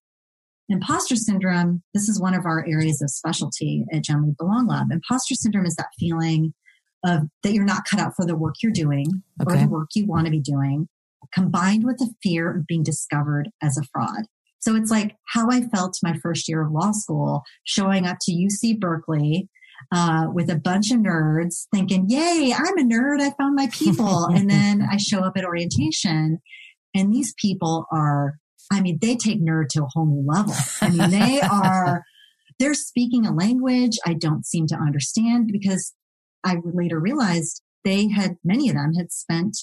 imposter 0.69 1.15
syndrome, 1.15 1.83
this 1.93 2.09
is 2.09 2.19
one 2.19 2.33
of 2.33 2.45
our 2.45 2.65
areas 2.67 3.01
of 3.01 3.09
specialty 3.09 3.85
at 3.91 4.03
Gem 4.03 4.35
Belong 4.37 4.67
Lab. 4.67 4.91
Imposter 4.91 5.35
syndrome 5.35 5.65
is 5.65 5.75
that 5.75 5.87
feeling 5.99 6.53
of 7.05 7.23
that 7.43 7.53
you're 7.53 7.65
not 7.65 7.83
cut 7.89 7.99
out 7.99 8.13
for 8.15 8.25
the 8.25 8.35
work 8.35 8.55
you're 8.63 8.71
doing 8.71 9.23
okay. 9.41 9.55
or 9.55 9.59
the 9.59 9.67
work 9.67 9.89
you 9.93 10.05
want 10.07 10.25
to 10.25 10.31
be 10.31 10.39
doing, 10.39 10.87
combined 11.33 11.83
with 11.83 11.97
the 11.97 12.13
fear 12.23 12.55
of 12.55 12.65
being 12.65 12.83
discovered 12.83 13.49
as 13.61 13.77
a 13.77 13.83
fraud. 13.91 14.25
So 14.59 14.75
it's 14.75 14.89
like 14.89 15.17
how 15.33 15.49
I 15.51 15.61
felt 15.61 15.99
my 16.01 16.17
first 16.23 16.47
year 16.47 16.61
of 16.61 16.71
law 16.71 16.93
school, 16.93 17.43
showing 17.65 18.05
up 18.05 18.17
to 18.21 18.31
UC 18.31 18.79
Berkeley 18.79 19.49
uh, 19.91 20.27
with 20.33 20.49
a 20.49 20.55
bunch 20.55 20.91
of 20.91 20.99
nerds, 20.99 21.67
thinking, 21.73 22.05
"Yay, 22.09 22.53
I'm 22.55 22.77
a 22.77 22.83
nerd! 22.83 23.21
I 23.21 23.31
found 23.31 23.55
my 23.55 23.67
people." 23.71 24.25
and 24.33 24.49
then 24.49 24.81
I 24.89 24.97
show 24.97 25.19
up 25.19 25.37
at 25.37 25.45
orientation, 25.45 26.39
and 26.93 27.13
these 27.13 27.33
people 27.37 27.85
are, 27.91 28.35
I 28.71 28.81
mean, 28.81 28.99
they 29.01 29.15
take 29.15 29.41
nerd 29.41 29.69
to 29.69 29.83
a 29.83 29.87
whole 29.89 30.05
new 30.05 30.25
level. 30.25 30.55
I 30.81 30.89
mean, 30.89 31.09
they 31.09 31.41
are. 31.51 32.03
They're 32.59 32.75
speaking 32.75 33.25
a 33.25 33.33
language 33.33 33.97
I 34.05 34.13
don't 34.13 34.45
seem 34.45 34.67
to 34.67 34.75
understand 34.75 35.49
because 35.51 35.93
I 36.43 36.57
later 36.63 36.99
realized 36.99 37.63
they 37.83 38.09
had, 38.09 38.37
many 38.43 38.69
of 38.69 38.75
them 38.75 38.93
had 38.93 39.11
spent 39.11 39.57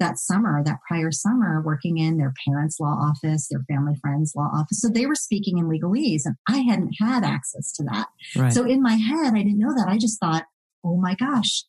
that 0.00 0.18
summer, 0.18 0.62
that 0.64 0.78
prior 0.88 1.12
summer, 1.12 1.62
working 1.64 1.98
in 1.98 2.16
their 2.16 2.32
parents' 2.46 2.80
law 2.80 2.98
office, 3.00 3.48
their 3.48 3.62
family 3.68 3.94
friends' 4.00 4.32
law 4.34 4.50
office. 4.52 4.80
So 4.80 4.88
they 4.88 5.06
were 5.06 5.14
speaking 5.14 5.58
in 5.58 5.68
legalese 5.68 6.22
and 6.24 6.36
I 6.48 6.58
hadn't 6.58 6.94
had 7.00 7.22
access 7.22 7.72
to 7.74 7.84
that. 7.84 8.08
Right. 8.34 8.52
So 8.52 8.64
in 8.64 8.82
my 8.82 8.94
head, 8.94 9.34
I 9.34 9.42
didn't 9.42 9.58
know 9.58 9.74
that. 9.74 9.88
I 9.88 9.98
just 9.98 10.18
thought, 10.18 10.44
oh 10.84 10.96
my 10.96 11.14
gosh, 11.14 11.64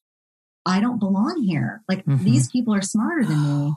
I 0.66 0.80
don't 0.80 1.00
belong 1.00 1.44
here. 1.44 1.84
Like 1.88 2.06
mm-hmm. 2.06 2.24
these 2.24 2.50
people 2.50 2.74
are 2.74 2.82
smarter 2.82 3.26
than 3.26 3.66
me. 3.66 3.74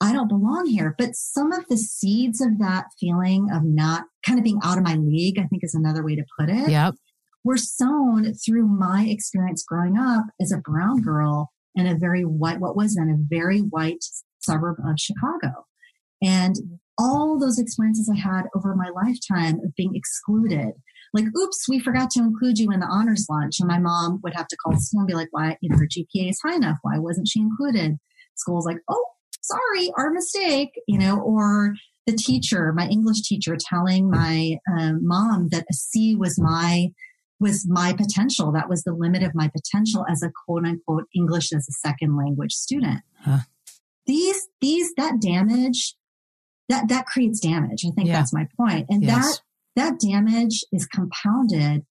I 0.00 0.12
don't 0.12 0.28
belong 0.28 0.66
here. 0.66 0.94
But 0.98 1.14
some 1.14 1.52
of 1.52 1.66
the 1.68 1.76
seeds 1.76 2.40
of 2.40 2.58
that 2.58 2.86
feeling 2.98 3.48
of 3.52 3.62
not 3.64 4.04
kind 4.26 4.38
of 4.38 4.44
being 4.44 4.60
out 4.62 4.78
of 4.78 4.84
my 4.84 4.96
league, 4.96 5.38
I 5.38 5.46
think 5.46 5.62
is 5.62 5.74
another 5.74 6.04
way 6.04 6.16
to 6.16 6.24
put 6.38 6.48
it. 6.48 6.70
Yep. 6.70 6.94
Were 7.44 7.56
sown 7.58 8.32
through 8.34 8.66
my 8.66 9.06
experience 9.08 9.64
growing 9.66 9.98
up 9.98 10.24
as 10.40 10.50
a 10.50 10.58
brown 10.58 11.02
girl 11.02 11.50
in 11.74 11.86
a 11.86 11.96
very 11.96 12.22
white, 12.22 12.60
what 12.60 12.76
was 12.76 12.94
then 12.94 13.08
a 13.08 13.34
very 13.34 13.60
white 13.60 14.04
suburb 14.40 14.76
of 14.86 14.98
Chicago. 14.98 15.66
And 16.22 16.56
all 16.98 17.38
those 17.38 17.58
experiences 17.58 18.10
I 18.12 18.18
had 18.18 18.44
over 18.54 18.74
my 18.74 18.90
lifetime 18.90 19.60
of 19.64 19.74
being 19.76 19.94
excluded. 19.94 20.72
Like, 21.12 21.26
oops, 21.36 21.68
we 21.68 21.78
forgot 21.78 22.10
to 22.12 22.20
include 22.20 22.58
you 22.58 22.70
in 22.70 22.80
the 22.80 22.86
honors 22.86 23.26
lunch. 23.28 23.56
And 23.60 23.68
my 23.68 23.78
mom 23.78 24.20
would 24.22 24.34
have 24.34 24.48
to 24.48 24.56
call 24.56 24.76
school 24.76 25.00
and 25.00 25.08
be 25.08 25.14
like, 25.14 25.28
why, 25.30 25.56
you 25.60 25.68
know, 25.68 25.76
her 25.78 25.86
GPA 25.86 26.30
is 26.30 26.40
high 26.44 26.56
enough. 26.56 26.78
Why 26.82 26.98
wasn't 26.98 27.28
she 27.28 27.40
included? 27.40 27.98
School's 28.36 28.66
like, 28.66 28.78
oh, 28.88 29.04
sorry, 29.42 29.92
our 29.96 30.10
mistake, 30.10 30.70
you 30.88 30.98
know, 30.98 31.20
or 31.20 31.74
the 32.06 32.14
teacher, 32.14 32.72
my 32.72 32.86
English 32.88 33.22
teacher 33.22 33.56
telling 33.58 34.10
my 34.10 34.58
uh, 34.76 34.92
mom 35.00 35.48
that 35.50 35.66
a 35.70 35.74
C 35.74 36.14
was 36.16 36.38
my 36.38 36.88
was 37.40 37.66
my 37.68 37.92
potential. 37.92 38.52
That 38.52 38.68
was 38.68 38.82
the 38.82 38.92
limit 38.92 39.22
of 39.22 39.34
my 39.34 39.48
potential 39.48 40.04
as 40.10 40.22
a 40.22 40.30
quote 40.44 40.64
unquote 40.64 41.04
English 41.14 41.52
as 41.52 41.68
a 41.68 41.72
second 41.72 42.16
language 42.16 42.52
student. 42.52 43.00
Huh. 43.20 43.40
These, 44.06 44.48
these, 44.60 44.92
that 44.96 45.20
damage, 45.20 45.96
that, 46.68 46.88
that 46.88 47.06
creates 47.06 47.40
damage. 47.40 47.84
I 47.86 47.90
think 47.90 48.08
yeah. 48.08 48.14
that's 48.14 48.32
my 48.32 48.46
point. 48.56 48.86
And 48.88 49.02
yes. 49.02 49.40
that, 49.76 49.98
that 49.98 50.00
damage 50.00 50.64
is 50.72 50.86
compounded 50.86 51.84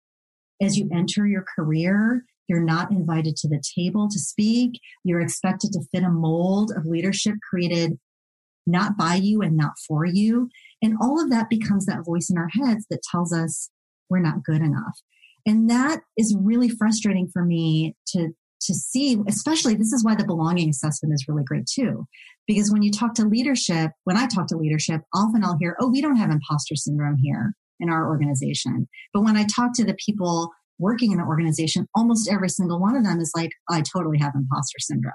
as 0.62 0.78
you 0.78 0.90
enter 0.94 1.26
your 1.26 1.46
career. 1.56 2.26
You're 2.48 2.64
not 2.64 2.92
invited 2.92 3.36
to 3.38 3.48
the 3.48 3.62
table 3.76 4.08
to 4.10 4.20
speak. 4.20 4.80
You're 5.04 5.22
expected 5.22 5.72
to 5.74 5.82
fit 5.92 6.04
a 6.04 6.10
mold 6.10 6.72
of 6.76 6.86
leadership 6.86 7.36
created 7.50 7.98
not 8.66 8.98
by 8.98 9.16
you 9.16 9.42
and 9.42 9.58
not 9.58 9.74
for 9.88 10.06
you. 10.06 10.50
And 10.82 10.96
all 11.02 11.22
of 11.22 11.30
that 11.30 11.50
becomes 11.50 11.86
that 11.86 12.06
voice 12.06 12.30
in 12.30 12.38
our 12.38 12.50
heads 12.50 12.86
that 12.90 13.02
tells 13.10 13.34
us 13.34 13.70
we're 14.10 14.20
not 14.20 14.44
good 14.44 14.62
enough. 14.62 15.00
And 15.46 15.70
that 15.70 16.02
is 16.18 16.36
really 16.40 16.70
frustrating 16.70 17.28
for 17.32 17.44
me 17.44 17.96
to, 18.08 18.30
to 18.62 18.74
see, 18.74 19.18
especially 19.28 19.76
this 19.76 19.92
is 19.92 20.04
why 20.04 20.16
the 20.16 20.26
belonging 20.26 20.70
assessment 20.70 21.14
is 21.14 21.26
really 21.28 21.44
great 21.44 21.66
too. 21.66 22.06
Because 22.48 22.72
when 22.72 22.82
you 22.82 22.92
talk 22.92 23.14
to 23.16 23.28
leadership, 23.28 23.92
when 24.04 24.18
I 24.18 24.28
talk 24.28 24.48
to 24.48 24.58
leadership, 24.58 25.02
often 25.14 25.44
I'll 25.44 25.58
hear, 25.60 25.76
oh, 25.80 25.90
we 25.90 26.02
don't 26.02 26.18
have 26.18 26.30
imposter 26.30 26.76
syndrome 26.76 27.18
here 27.22 27.54
in 27.80 27.90
our 27.90 28.08
organization. 28.08 28.88
But 29.14 29.24
when 29.24 29.38
I 29.38 29.46
talk 29.46 29.74
to 29.76 29.86
the 29.86 29.96
people 30.06 30.52
working 30.80 31.12
in 31.12 31.18
the 31.18 31.26
organization, 31.26 31.88
almost 31.96 32.30
every 32.30 32.50
single 32.50 32.80
one 32.80 32.96
of 32.96 33.04
them 33.04 33.20
is 33.20 33.32
like, 33.36 33.52
I 33.70 33.82
totally 33.82 34.18
have 34.20 34.34
imposter 34.36 34.80
syndrome. 34.80 35.14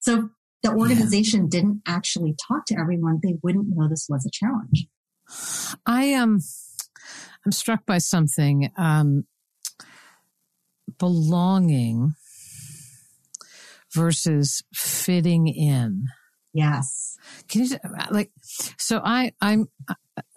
So 0.00 0.30
the 0.62 0.72
organization 0.72 1.42
yeah. 1.42 1.48
didn't 1.50 1.82
actually 1.86 2.34
talk 2.48 2.64
to 2.66 2.78
everyone, 2.78 3.20
they 3.22 3.36
wouldn't 3.42 3.68
know 3.70 3.88
this 3.88 4.06
was 4.08 4.26
a 4.26 4.30
challenge. 4.32 4.86
I 5.86 6.04
am, 6.04 6.22
um, 6.22 6.40
I'm 7.44 7.52
struck 7.52 7.86
by 7.86 7.98
something. 7.98 8.70
Um, 8.76 9.24
belonging 10.98 12.14
versus 13.94 14.62
fitting 14.74 15.48
in. 15.48 16.06
Yes. 16.52 17.16
Can 17.48 17.64
you 17.64 17.76
like 18.10 18.30
so 18.78 19.00
I 19.04 19.32
I'm 19.40 19.66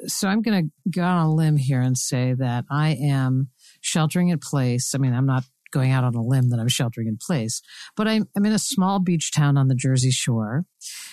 so 0.07 0.27
I'm 0.27 0.41
going 0.41 0.65
to 0.65 0.91
go 0.91 1.03
on 1.03 1.25
a 1.25 1.33
limb 1.33 1.57
here 1.57 1.81
and 1.81 1.97
say 1.97 2.33
that 2.33 2.65
I 2.69 2.91
am 3.01 3.49
sheltering 3.81 4.29
in 4.29 4.39
place. 4.39 4.93
I 4.93 4.97
mean, 4.97 5.13
I'm 5.13 5.25
not 5.25 5.43
going 5.71 5.91
out 5.91 6.03
on 6.03 6.15
a 6.15 6.21
limb 6.21 6.49
that 6.49 6.59
I'm 6.59 6.67
sheltering 6.67 7.07
in 7.07 7.17
place, 7.17 7.61
but 7.95 8.07
I'm, 8.07 8.27
I'm 8.35 8.45
in 8.45 8.53
a 8.53 8.59
small 8.59 8.99
beach 8.99 9.31
town 9.33 9.57
on 9.57 9.67
the 9.67 9.75
Jersey 9.75 10.11
Shore 10.11 10.65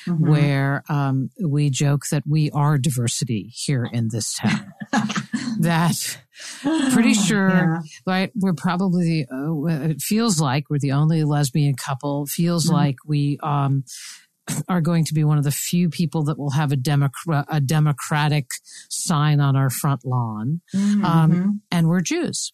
mm-hmm. 0.07 0.29
where 0.29 0.83
um, 0.88 1.31
we 1.44 1.71
joke 1.71 2.03
that 2.11 2.25
we 2.27 2.51
are 2.51 2.79
diversity 2.79 3.53
here 3.55 3.88
in 3.90 4.09
this 4.11 4.35
town. 4.40 4.73
that 5.61 6.18
pretty 6.92 7.14
sure, 7.14 7.49
yeah. 7.51 7.79
right? 8.07 8.33
We're 8.35 8.55
probably, 8.55 9.27
uh, 9.31 9.64
it 9.90 10.01
feels 10.01 10.40
like 10.40 10.71
we're 10.71 10.79
the 10.79 10.92
only 10.92 11.25
lesbian 11.25 11.75
couple. 11.75 12.27
Feels 12.27 12.66
mm-hmm. 12.66 12.75
like 12.75 12.97
we, 13.07 13.38
um, 13.42 13.85
are 14.68 14.81
going 14.81 15.05
to 15.05 15.14
be 15.14 15.25
one 15.25 15.38
of 15.38 15.44
the 15.44 15.51
few 15.51 15.90
people 15.90 16.25
that 16.25 16.38
will 16.38 16.53
have 16.53 16.73
a, 16.73 16.77
democ- 16.77 17.44
a 17.49 17.61
democratic 17.61 18.47
sign 18.88 19.40
on 19.40 19.57
our 19.57 19.71
front 19.71 20.05
lawn. 20.05 20.61
Mm-hmm. 20.75 21.05
Um, 21.05 21.62
and 21.71 21.88
we're 21.88 22.01
Jews. 22.01 22.53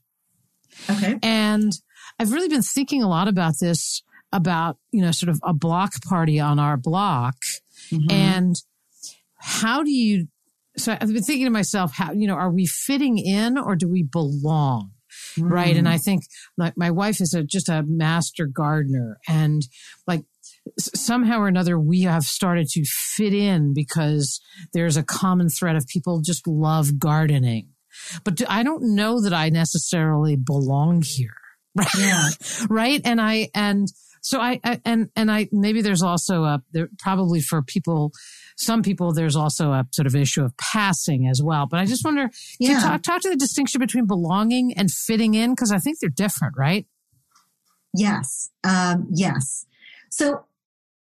Okay. 0.90 1.18
And 1.22 1.72
I've 2.18 2.32
really 2.32 2.48
been 2.48 2.62
thinking 2.62 3.02
a 3.02 3.08
lot 3.08 3.28
about 3.28 3.54
this, 3.60 4.02
about, 4.32 4.78
you 4.90 5.02
know, 5.02 5.10
sort 5.10 5.30
of 5.30 5.40
a 5.44 5.52
block 5.54 5.92
party 6.08 6.40
on 6.40 6.58
our 6.58 6.76
block. 6.76 7.36
Mm-hmm. 7.92 8.10
And 8.10 8.56
how 9.38 9.82
do 9.82 9.90
you, 9.90 10.28
so 10.76 10.92
I've 10.92 11.12
been 11.12 11.22
thinking 11.22 11.46
to 11.46 11.50
myself, 11.50 11.92
how, 11.94 12.12
you 12.12 12.26
know, 12.26 12.34
are 12.34 12.50
we 12.50 12.66
fitting 12.66 13.18
in 13.18 13.58
or 13.58 13.76
do 13.76 13.88
we 13.88 14.02
belong? 14.02 14.90
Mm-hmm. 15.38 15.48
Right. 15.48 15.76
And 15.76 15.88
I 15.88 15.98
think 15.98 16.24
like 16.56 16.74
my 16.76 16.90
wife 16.90 17.20
is 17.20 17.34
a, 17.34 17.44
just 17.44 17.68
a 17.68 17.84
master 17.86 18.46
gardener 18.46 19.18
and 19.28 19.62
like 20.06 20.24
somehow 20.78 21.40
or 21.40 21.48
another 21.48 21.78
we 21.78 22.02
have 22.02 22.24
started 22.24 22.68
to 22.68 22.84
fit 22.84 23.34
in 23.34 23.74
because 23.74 24.40
there's 24.72 24.96
a 24.96 25.02
common 25.02 25.48
thread 25.48 25.76
of 25.76 25.86
people 25.86 26.20
just 26.20 26.46
love 26.46 26.98
gardening. 26.98 27.68
But 28.24 28.40
I 28.48 28.62
don't 28.62 28.94
know 28.94 29.20
that 29.20 29.32
I 29.32 29.50
necessarily 29.50 30.36
belong 30.36 31.02
here. 31.04 31.36
Right. 31.74 31.88
Yeah. 31.98 32.28
right. 32.68 33.00
And 33.04 33.20
I, 33.20 33.48
and 33.54 33.88
so 34.20 34.40
I, 34.40 34.60
I, 34.64 34.80
and, 34.84 35.10
and 35.16 35.30
I, 35.30 35.48
maybe 35.52 35.82
there's 35.82 36.02
also 36.02 36.44
a, 36.44 36.62
there 36.72 36.88
probably 36.98 37.40
for 37.40 37.62
people, 37.62 38.12
some 38.56 38.82
people, 38.82 39.12
there's 39.12 39.36
also 39.36 39.72
a 39.72 39.84
sort 39.90 40.06
of 40.06 40.14
issue 40.14 40.44
of 40.44 40.56
passing 40.56 41.26
as 41.26 41.42
well. 41.42 41.66
But 41.66 41.80
I 41.80 41.84
just 41.84 42.04
wonder, 42.04 42.30
yeah. 42.58 42.80
talk, 42.80 43.02
talk 43.02 43.20
to 43.22 43.30
the 43.30 43.36
distinction 43.36 43.80
between 43.80 44.06
belonging 44.06 44.72
and 44.76 44.90
fitting 44.90 45.34
in? 45.34 45.56
Cause 45.56 45.72
I 45.72 45.78
think 45.78 45.98
they're 46.00 46.10
different, 46.10 46.54
right? 46.56 46.86
Yes. 47.92 48.50
Um, 48.62 49.08
yes. 49.12 49.66
So 50.10 50.44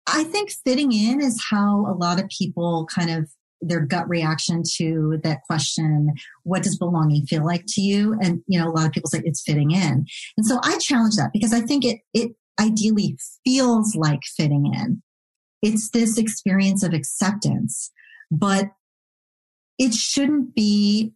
I 0.07 0.23
think 0.23 0.51
fitting 0.51 0.91
in 0.91 1.21
is 1.21 1.45
how 1.49 1.85
a 1.85 1.93
lot 1.93 2.19
of 2.19 2.27
people 2.29 2.87
kind 2.93 3.09
of 3.09 3.29
their 3.67 3.81
gut 3.81 4.07
reaction 4.09 4.63
to 4.77 5.19
that 5.23 5.41
question 5.43 6.13
what 6.43 6.63
does 6.63 6.77
belonging 6.77 7.25
feel 7.25 7.45
like 7.45 7.63
to 7.67 7.81
you? 7.81 8.17
And 8.21 8.41
you 8.47 8.59
know 8.59 8.67
a 8.67 8.71
lot 8.71 8.87
of 8.87 8.91
people 8.91 9.09
say 9.09 9.21
it's 9.23 9.43
fitting 9.43 9.71
in. 9.71 10.05
And 10.37 10.45
so 10.45 10.59
i 10.63 10.77
challenge 10.79 11.15
that 11.15 11.31
because 11.33 11.53
i 11.53 11.61
think 11.61 11.85
it 11.85 11.99
it 12.13 12.31
ideally 12.59 13.17
feels 13.43 13.95
like 13.95 14.21
fitting 14.37 14.71
in. 14.73 15.01
It's 15.61 15.89
this 15.91 16.17
experience 16.17 16.83
of 16.83 16.93
acceptance 16.93 17.91
but 18.31 18.65
it 19.77 19.93
shouldn't 19.93 20.55
be 20.55 21.13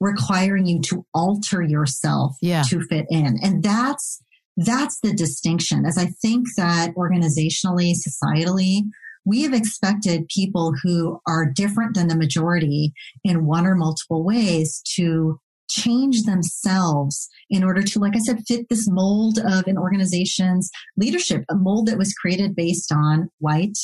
requiring 0.00 0.66
you 0.66 0.80
to 0.80 1.06
alter 1.14 1.62
yourself 1.62 2.36
yeah. 2.42 2.62
to 2.62 2.80
fit 2.88 3.06
in. 3.10 3.38
And 3.42 3.62
that's 3.62 4.22
that's 4.56 4.98
the 5.00 5.12
distinction. 5.12 5.84
As 5.84 5.98
i 5.98 6.06
think 6.06 6.46
that 6.56 6.94
organizationally 6.96 7.92
societally 7.94 8.82
we 9.26 9.42
have 9.42 9.52
expected 9.52 10.28
people 10.28 10.72
who 10.82 11.20
are 11.26 11.50
different 11.52 11.94
than 11.94 12.08
the 12.08 12.16
majority 12.16 12.94
in 13.24 13.44
one 13.44 13.66
or 13.66 13.74
multiple 13.74 14.24
ways 14.24 14.80
to 14.94 15.38
change 15.68 16.22
themselves 16.22 17.28
in 17.50 17.64
order 17.64 17.82
to, 17.82 17.98
like 17.98 18.14
I 18.14 18.20
said, 18.20 18.44
fit 18.46 18.68
this 18.70 18.88
mold 18.88 19.38
of 19.38 19.66
an 19.66 19.76
organization's 19.76 20.70
leadership, 20.96 21.44
a 21.50 21.56
mold 21.56 21.88
that 21.88 21.98
was 21.98 22.14
created 22.14 22.54
based 22.54 22.92
on 22.92 23.28
white, 23.40 23.76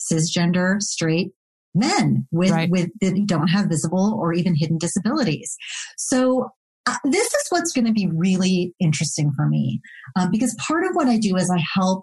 cisgender, 0.00 0.82
straight 0.82 1.30
men 1.74 2.26
with, 2.32 2.50
right. 2.50 2.70
with 2.70 2.90
that 3.00 3.24
don't 3.26 3.48
have 3.48 3.66
visible 3.66 4.18
or 4.20 4.32
even 4.32 4.56
hidden 4.56 4.78
disabilities. 4.78 5.56
So 5.96 6.50
uh, 6.86 6.96
this 7.04 7.26
is 7.26 7.46
what's 7.50 7.72
going 7.72 7.86
to 7.86 7.92
be 7.92 8.08
really 8.12 8.74
interesting 8.80 9.32
for 9.36 9.46
me 9.46 9.80
um, 10.16 10.30
because 10.30 10.56
part 10.66 10.84
of 10.84 10.94
what 10.94 11.06
I 11.06 11.18
do 11.18 11.36
is 11.36 11.50
I 11.50 11.62
help 11.74 12.02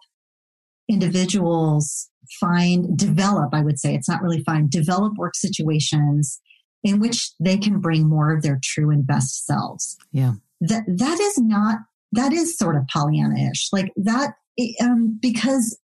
individuals 0.89 2.09
find, 2.39 2.97
develop, 2.97 3.53
I 3.53 3.61
would 3.61 3.79
say, 3.79 3.95
it's 3.95 4.09
not 4.09 4.21
really 4.21 4.43
find, 4.43 4.69
develop 4.69 5.13
work 5.17 5.35
situations 5.35 6.39
in 6.83 6.99
which 6.99 7.31
they 7.39 7.57
can 7.57 7.79
bring 7.79 8.07
more 8.07 8.33
of 8.33 8.43
their 8.43 8.59
true 8.63 8.91
and 8.91 9.05
best 9.05 9.45
selves. 9.45 9.97
Yeah. 10.11 10.33
That, 10.61 10.83
that 10.87 11.19
is 11.19 11.37
not, 11.37 11.79
that 12.11 12.31
is 12.31 12.57
sort 12.57 12.75
of 12.75 12.87
Pollyanna-ish. 12.87 13.69
Like 13.71 13.91
that, 13.97 14.35
um, 14.81 15.19
because 15.21 15.77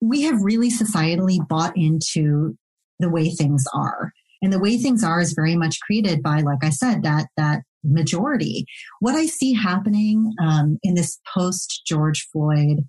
we 0.00 0.22
have 0.22 0.42
really 0.42 0.70
societally 0.70 1.38
bought 1.48 1.76
into 1.76 2.56
the 2.98 3.10
way 3.10 3.30
things 3.30 3.64
are. 3.74 4.12
And 4.40 4.52
the 4.52 4.60
way 4.60 4.76
things 4.78 5.02
are 5.02 5.20
is 5.20 5.32
very 5.32 5.56
much 5.56 5.80
created 5.80 6.22
by, 6.22 6.40
like 6.40 6.62
I 6.62 6.70
said, 6.70 7.02
that, 7.02 7.26
that 7.36 7.62
majority. 7.82 8.66
What 9.00 9.16
I 9.16 9.26
see 9.26 9.52
happening 9.52 10.32
um, 10.40 10.78
in 10.82 10.94
this 10.94 11.18
post 11.34 11.82
George 11.86 12.28
Floyd 12.32 12.86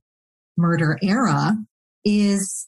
murder 0.59 0.97
era 1.01 1.55
is 2.05 2.67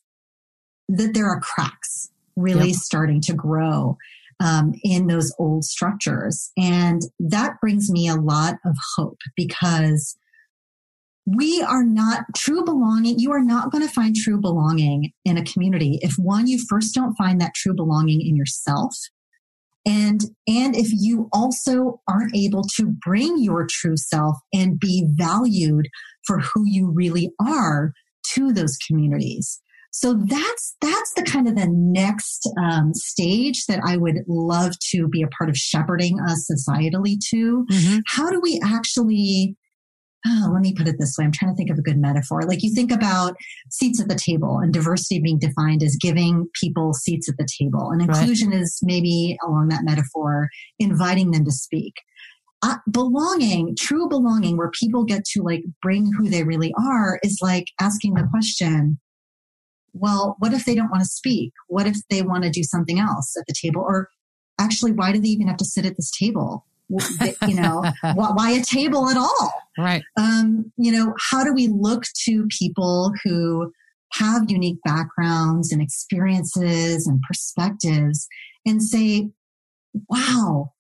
that 0.90 1.14
there 1.14 1.28
are 1.28 1.40
cracks 1.40 2.10
really 2.36 2.70
yep. 2.70 2.78
starting 2.78 3.22
to 3.22 3.34
grow 3.34 3.98
um, 4.40 4.74
in 4.84 5.08
those 5.08 5.34
old 5.38 5.64
structures. 5.64 6.52
And 6.58 7.02
that 7.20 7.60
brings 7.62 7.92
me 7.92 8.08
a 8.08 8.16
lot 8.16 8.56
of 8.66 8.76
hope 8.96 9.20
because 9.36 10.18
we 11.26 11.62
are 11.62 11.84
not 11.84 12.24
true 12.36 12.64
belonging. 12.64 13.20
You 13.20 13.32
are 13.32 13.44
not 13.44 13.72
going 13.72 13.86
to 13.86 13.94
find 13.94 14.16
true 14.16 14.40
belonging 14.40 15.12
in 15.24 15.38
a 15.38 15.44
community 15.44 16.00
if 16.02 16.16
one, 16.16 16.48
you 16.48 16.60
first 16.68 16.96
don't 16.96 17.16
find 17.16 17.40
that 17.40 17.54
true 17.54 17.76
belonging 17.76 18.22
in 18.22 18.36
yourself. 18.36 18.96
And, 19.86 20.22
and 20.48 20.76
if 20.76 20.90
you 20.92 21.30
also 21.34 22.02
aren't 22.08 22.36
able 22.36 22.64
to 22.76 22.94
bring 23.04 23.42
your 23.42 23.66
true 23.70 23.98
self 23.98 24.38
and 24.54 24.80
be 24.80 25.08
valued 25.12 25.88
for 26.26 26.40
who 26.40 26.66
you 26.66 26.92
really 26.92 27.32
are 27.40 27.94
to 28.34 28.54
those 28.54 28.78
communities. 28.88 29.60
So 29.94 30.14
that's 30.14 30.76
that's 30.80 31.14
the 31.16 31.24
kind 31.24 31.48
of 31.50 31.56
the 31.56 31.68
next 31.70 32.50
um, 32.64 32.94
stage 32.94 33.66
that 33.66 33.82
I 33.86 33.98
would 33.98 34.20
love 34.28 34.74
to 34.92 35.08
be 35.10 35.22
a 35.22 35.28
part 35.28 35.50
of 35.50 35.58
shepherding 35.58 36.18
us 36.22 36.50
societally 36.50 37.18
to. 37.32 37.66
Mm-hmm. 37.70 38.00
How 38.08 38.30
do 38.30 38.40
we 38.40 38.62
actually? 38.64 39.58
Oh, 40.26 40.50
let 40.54 40.62
me 40.62 40.74
put 40.74 40.88
it 40.88 40.98
this 41.00 41.16
way. 41.18 41.26
I'm 41.26 41.32
trying 41.32 41.52
to 41.52 41.58
think 41.58 41.72
of 41.72 41.80
a 41.80 41.82
good 41.82 41.98
metaphor. 41.98 42.44
Like 42.44 42.62
you 42.62 42.74
think 42.74 42.92
about 42.92 43.36
seats 43.72 44.00
at 44.00 44.08
the 44.08 44.16
table 44.16 44.60
and 44.60 44.72
diversity 44.72 45.20
being 45.20 45.40
defined 45.40 45.82
as 45.82 45.98
giving 46.00 46.48
people 46.54 46.94
seats 46.94 47.28
at 47.28 47.38
the 47.38 47.48
table, 47.60 47.90
and 47.90 48.02
inclusion 48.02 48.52
right. 48.52 48.62
is 48.62 48.80
maybe 48.84 49.38
along 49.46 49.70
that 49.70 49.84
metaphor, 49.84 50.50
inviting 50.80 51.32
them 51.32 51.46
to 51.46 51.52
speak. 51.52 51.96
Uh, 52.64 52.78
belonging, 52.92 53.76
true 53.76 54.08
belonging, 54.08 54.56
where 54.56 54.70
people 54.70 55.04
get 55.04 55.26
to 55.26 55.42
like 55.42 55.64
bring 55.82 56.12
who 56.14 56.30
they 56.30 56.44
really 56.44 56.72
are, 56.80 57.20
is 57.24 57.40
like 57.42 57.66
asking 57.80 58.14
the 58.14 58.28
question, 58.30 59.00
well, 59.94 60.36
what 60.38 60.54
if 60.54 60.66
they 60.66 60.76
don't 60.76 60.92
want 60.92 61.02
to 61.02 61.10
speak? 61.10 61.52
What 61.68 61.88
if 61.88 61.98
they 62.12 62.22
want 62.22 62.44
to 62.44 62.52
do 62.52 62.64
something 62.64 63.00
else 63.00 63.36
at 63.36 63.46
the 63.48 63.56
table? 63.60 63.82
Or 63.82 64.10
actually, 64.60 64.92
why 64.92 65.12
do 65.12 65.20
they 65.20 65.30
even 65.30 65.48
have 65.48 65.58
to 65.58 65.66
sit 65.66 65.86
at 65.86 65.96
this 65.98 66.12
table? 66.12 66.66
you 67.48 67.56
know, 67.56 67.84
why 68.14 68.52
a 68.52 68.64
table 68.64 69.10
at 69.10 69.18
all? 69.18 69.52
Right. 69.78 70.04
Um, 70.20 70.72
you 70.78 70.92
know, 70.92 71.14
how 71.32 71.44
do 71.44 71.54
we 71.54 71.68
look 71.68 72.04
to 72.26 72.48
people 72.48 73.14
who 73.24 73.72
have 74.14 74.50
unique 74.50 74.80
backgrounds 74.84 75.72
and 75.72 75.82
experiences 75.82 77.08
and 77.08 77.22
perspectives 77.28 78.28
and 78.66 78.84
say, 78.84 79.30
wow, 80.10 80.74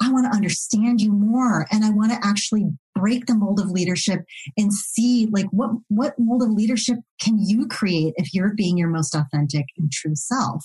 I 0.00 0.12
want 0.12 0.30
to 0.30 0.36
understand 0.36 1.00
you 1.00 1.10
more 1.10 1.66
and 1.72 1.84
I 1.84 1.90
want 1.90 2.12
to 2.12 2.18
actually 2.22 2.66
break 2.94 3.26
the 3.26 3.34
mold 3.34 3.60
of 3.60 3.70
leadership 3.70 4.20
and 4.56 4.72
see 4.72 5.28
like 5.30 5.46
what 5.50 5.70
what 5.88 6.18
mold 6.18 6.42
of 6.42 6.50
leadership 6.50 6.98
can 7.20 7.38
you 7.38 7.66
create 7.66 8.14
if 8.16 8.32
you're 8.32 8.54
being 8.54 8.76
your 8.76 8.88
most 8.88 9.14
authentic 9.14 9.64
and 9.78 9.90
true 9.90 10.14
self. 10.14 10.64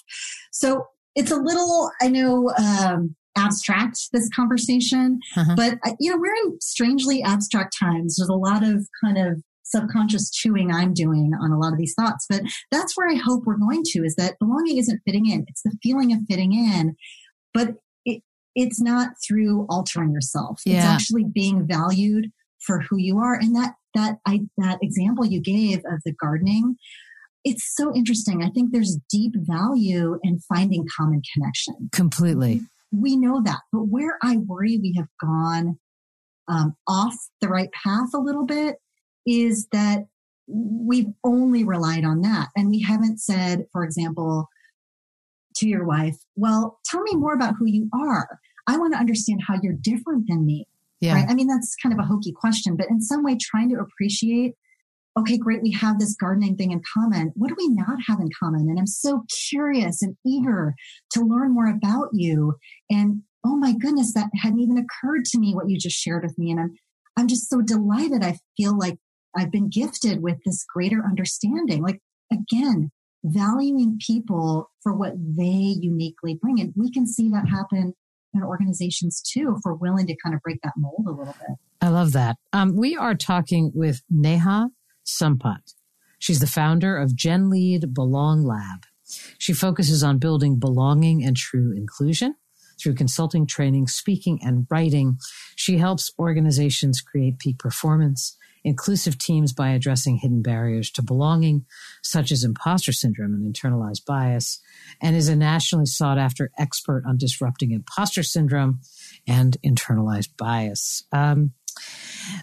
So 0.52 0.86
it's 1.16 1.32
a 1.32 1.38
little 1.38 1.92
I 2.02 2.10
know 2.10 2.52
um, 2.58 3.16
abstract 3.38 3.98
this 4.12 4.30
conversation, 4.36 5.20
uh-huh. 5.38 5.56
but 5.56 5.74
uh, 5.86 5.94
you 6.00 6.12
know 6.12 6.18
we're 6.18 6.36
in 6.46 6.60
strangely 6.62 7.24
abstract 7.24 7.76
times. 7.80 8.18
There's 8.18 8.30
a 8.30 8.34
lot 8.34 8.64
of 8.64 8.88
kind 9.04 9.18
of 9.18 9.42
subconscious 9.72 10.30
chewing 10.30 10.72
I'm 10.72 10.94
doing 10.94 11.32
on 11.40 11.52
a 11.52 11.58
lot 11.58 11.74
of 11.74 11.80
these 11.80 11.94
thoughts. 11.98 12.26
But 12.30 12.42
that's 12.72 12.96
where 12.98 13.10
I 13.10 13.16
hope 13.16 13.44
we're 13.46 13.58
going 13.58 13.84
to 13.86 14.00
is 14.00 14.16
that 14.16 14.38
belonging 14.40 14.78
isn't 14.78 15.02
fitting 15.06 15.30
in. 15.30 15.46
It's 15.48 15.62
the 15.64 15.76
feeling 15.82 16.14
of 16.14 16.20
fitting 16.30 16.54
in. 16.54 16.96
But 17.54 17.76
it, 18.06 18.22
it's 18.56 18.82
not 18.82 19.12
through 19.26 19.66
altering 19.70 20.12
yourself. 20.12 20.62
Yeah. 20.66 20.78
It's 20.78 20.86
actually 20.86 21.26
being 21.26 21.66
valued 21.68 22.32
for 22.66 22.82
who 22.82 22.98
you 22.98 23.18
are. 23.18 23.34
And 23.34 23.56
that 23.56 23.76
that 23.96 24.18
I 24.26 24.42
that 24.58 24.80
example 24.82 25.26
you 25.26 25.42
gave 25.42 25.80
of 25.80 26.02
the 26.06 26.14
gardening, 26.14 26.76
it's 27.44 27.74
so 27.76 27.94
interesting. 27.96 28.44
I 28.44 28.50
think 28.50 28.72
there's 28.72 28.98
deep 29.10 29.34
value 29.36 30.20
in 30.24 30.40
finding 30.40 30.86
common 30.98 31.22
connection. 31.34 31.90
Completely. 31.92 32.62
We 32.92 33.16
know 33.16 33.42
that. 33.44 33.60
But 33.72 33.84
where 33.84 34.18
I 34.22 34.38
worry 34.38 34.78
we 34.78 34.94
have 34.98 35.08
gone 35.20 35.80
um, 36.48 36.76
off 36.88 37.16
the 37.40 37.48
right 37.48 37.70
path 37.72 38.10
a 38.14 38.20
little 38.20 38.46
bit 38.46 38.78
is 39.26 39.68
that 39.72 40.06
we've 40.48 41.08
only 41.24 41.64
relied 41.64 42.04
on 42.04 42.22
that. 42.22 42.50
And 42.56 42.70
we 42.70 42.82
haven't 42.82 43.20
said, 43.20 43.66
for 43.72 43.84
example, 43.84 44.48
to 45.56 45.68
your 45.68 45.86
wife, 45.86 46.18
well, 46.36 46.80
tell 46.86 47.02
me 47.02 47.16
more 47.16 47.34
about 47.34 47.56
who 47.58 47.66
you 47.66 47.90
are. 47.94 48.40
I 48.68 48.78
want 48.78 48.94
to 48.94 49.00
understand 49.00 49.42
how 49.48 49.56
you're 49.62 49.74
different 49.74 50.28
than 50.28 50.46
me. 50.46 50.68
Yeah. 51.00 51.16
Right? 51.16 51.26
I 51.28 51.34
mean, 51.34 51.48
that's 51.48 51.76
kind 51.82 51.94
of 51.94 52.00
a 52.00 52.08
hokey 52.08 52.32
question, 52.32 52.76
but 52.76 52.90
in 52.90 53.02
some 53.02 53.24
way 53.24 53.38
trying 53.40 53.70
to 53.70 53.80
appreciate, 53.80 54.54
okay, 55.18 55.38
great, 55.38 55.62
we 55.62 55.72
have 55.72 56.00
this 56.00 56.16
gardening 56.16 56.56
thing 56.56 56.72
in 56.72 56.82
common. 56.94 57.32
What 57.36 57.50
do 57.50 57.56
we 57.58 57.70
not 57.70 57.98
have 58.08 58.20
in 58.20 58.30
common? 58.40 58.70
And 58.70 58.80
I'm 58.80 58.88
so 58.88 59.24
curious 59.50 60.02
and 60.02 60.16
eager 60.26 60.74
to 61.12 61.22
learn 61.22 61.54
more 61.54 61.68
about 61.68 62.10
you. 62.14 62.56
And 62.90 63.24
oh 63.46 63.58
my 63.58 63.74
goodness, 63.74 64.14
that 64.14 64.30
hadn't 64.42 64.62
even 64.62 64.78
occurred 64.78 65.26
to 65.26 65.40
me 65.40 65.54
what 65.54 65.70
you 65.70 65.78
just 65.78 65.98
shared 65.98 66.24
with 66.24 66.38
me. 66.38 66.52
And 66.52 66.60
I'm 66.60 66.76
I'm 67.18 67.28
just 67.28 67.50
so 67.50 67.62
delighted. 67.62 68.24
I 68.24 68.38
feel 68.56 68.78
like 68.78 68.98
I've 69.36 69.52
been 69.52 69.70
gifted 69.70 70.22
with 70.22 70.38
this 70.46 70.64
greater 70.74 71.04
understanding. 71.04 71.84
Like 71.84 72.00
again, 72.32 72.92
valuing 73.24 74.00
people 74.06 74.72
for 74.82 74.94
what 74.94 75.14
they 75.18 75.76
uniquely 75.82 76.40
bring. 76.42 76.60
And 76.60 76.74
we 76.76 76.92
can 76.92 77.06
see 77.06 77.30
that 77.30 77.50
happen 77.50 77.94
in 78.34 78.44
organizations 78.44 79.22
too 79.22 79.54
if 79.58 79.62
we're 79.66 79.74
willing 79.74 80.08
to 80.08 80.16
kind 80.24 80.34
of 80.34 80.42
break 80.42 80.60
that 80.64 80.74
mold 80.78 81.04
a 81.06 81.12
little 81.12 81.26
bit. 81.34 81.58
I 81.82 81.90
love 81.90 82.14
that. 82.14 82.38
Um, 82.54 82.78
we 82.78 82.96
are 82.96 83.16
talking 83.16 83.72
with 83.74 84.02
Neha 84.10 84.70
Sampat. 85.06 85.74
She's 86.20 86.40
the 86.40 86.48
founder 86.48 86.98
of 86.98 87.16
Gen 87.16 87.50
Lead 87.50 87.94
Belong 87.94 88.44
Lab. 88.44 88.86
She 89.38 89.54
focuses 89.54 90.04
on 90.04 90.20
building 90.20 90.60
belonging 90.60 91.24
and 91.24 91.36
true 91.36 91.74
inclusion 91.76 92.36
through 92.80 92.96
consulting, 92.96 93.46
training, 93.46 93.88
speaking, 93.88 94.40
and 94.42 94.66
writing. 94.70 95.18
She 95.56 95.78
helps 95.78 96.12
organizations 96.18 97.02
create 97.02 97.40
peak 97.40 97.60
performance 97.60 98.38
inclusive 98.64 99.18
teams 99.18 99.54
by 99.54 99.70
addressing 99.70 100.18
hidden 100.18 100.42
barriers 100.42 100.92
to 100.92 101.02
belonging, 101.02 101.66
such 102.04 102.32
as 102.32 102.44
imposter 102.44 102.92
syndrome 102.92 103.34
and 103.34 103.54
internalized 103.54 104.06
bias, 104.06 104.60
and 105.02 105.16
is 105.16 105.28
a 105.28 105.36
nationally 105.36 105.86
sought 105.86 106.18
after 106.18 106.52
expert 106.58 107.04
on 107.08 107.18
disrupting 107.18 107.72
imposter 107.72 108.24
syndrome 108.24 108.80
and 109.28 109.58
internalized 109.66 110.30
bias. 110.38 111.04
Um, 111.12 111.54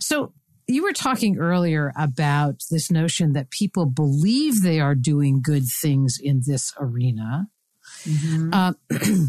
so, 0.01 0.33
you 0.69 0.83
were 0.83 0.93
talking 0.93 1.39
earlier 1.39 1.93
about 1.97 2.63
this 2.71 2.91
notion 2.91 3.33
that 3.33 3.51
people 3.51 3.87
believe 3.87 4.63
they 4.63 4.81
are 4.81 4.95
doing 4.95 5.41
good 5.43 5.65
things 5.81 6.19
in 6.23 6.43
this 6.47 6.73
arena. 6.79 7.49
Mm-hmm. 8.05 8.51
Uh, 8.53 8.73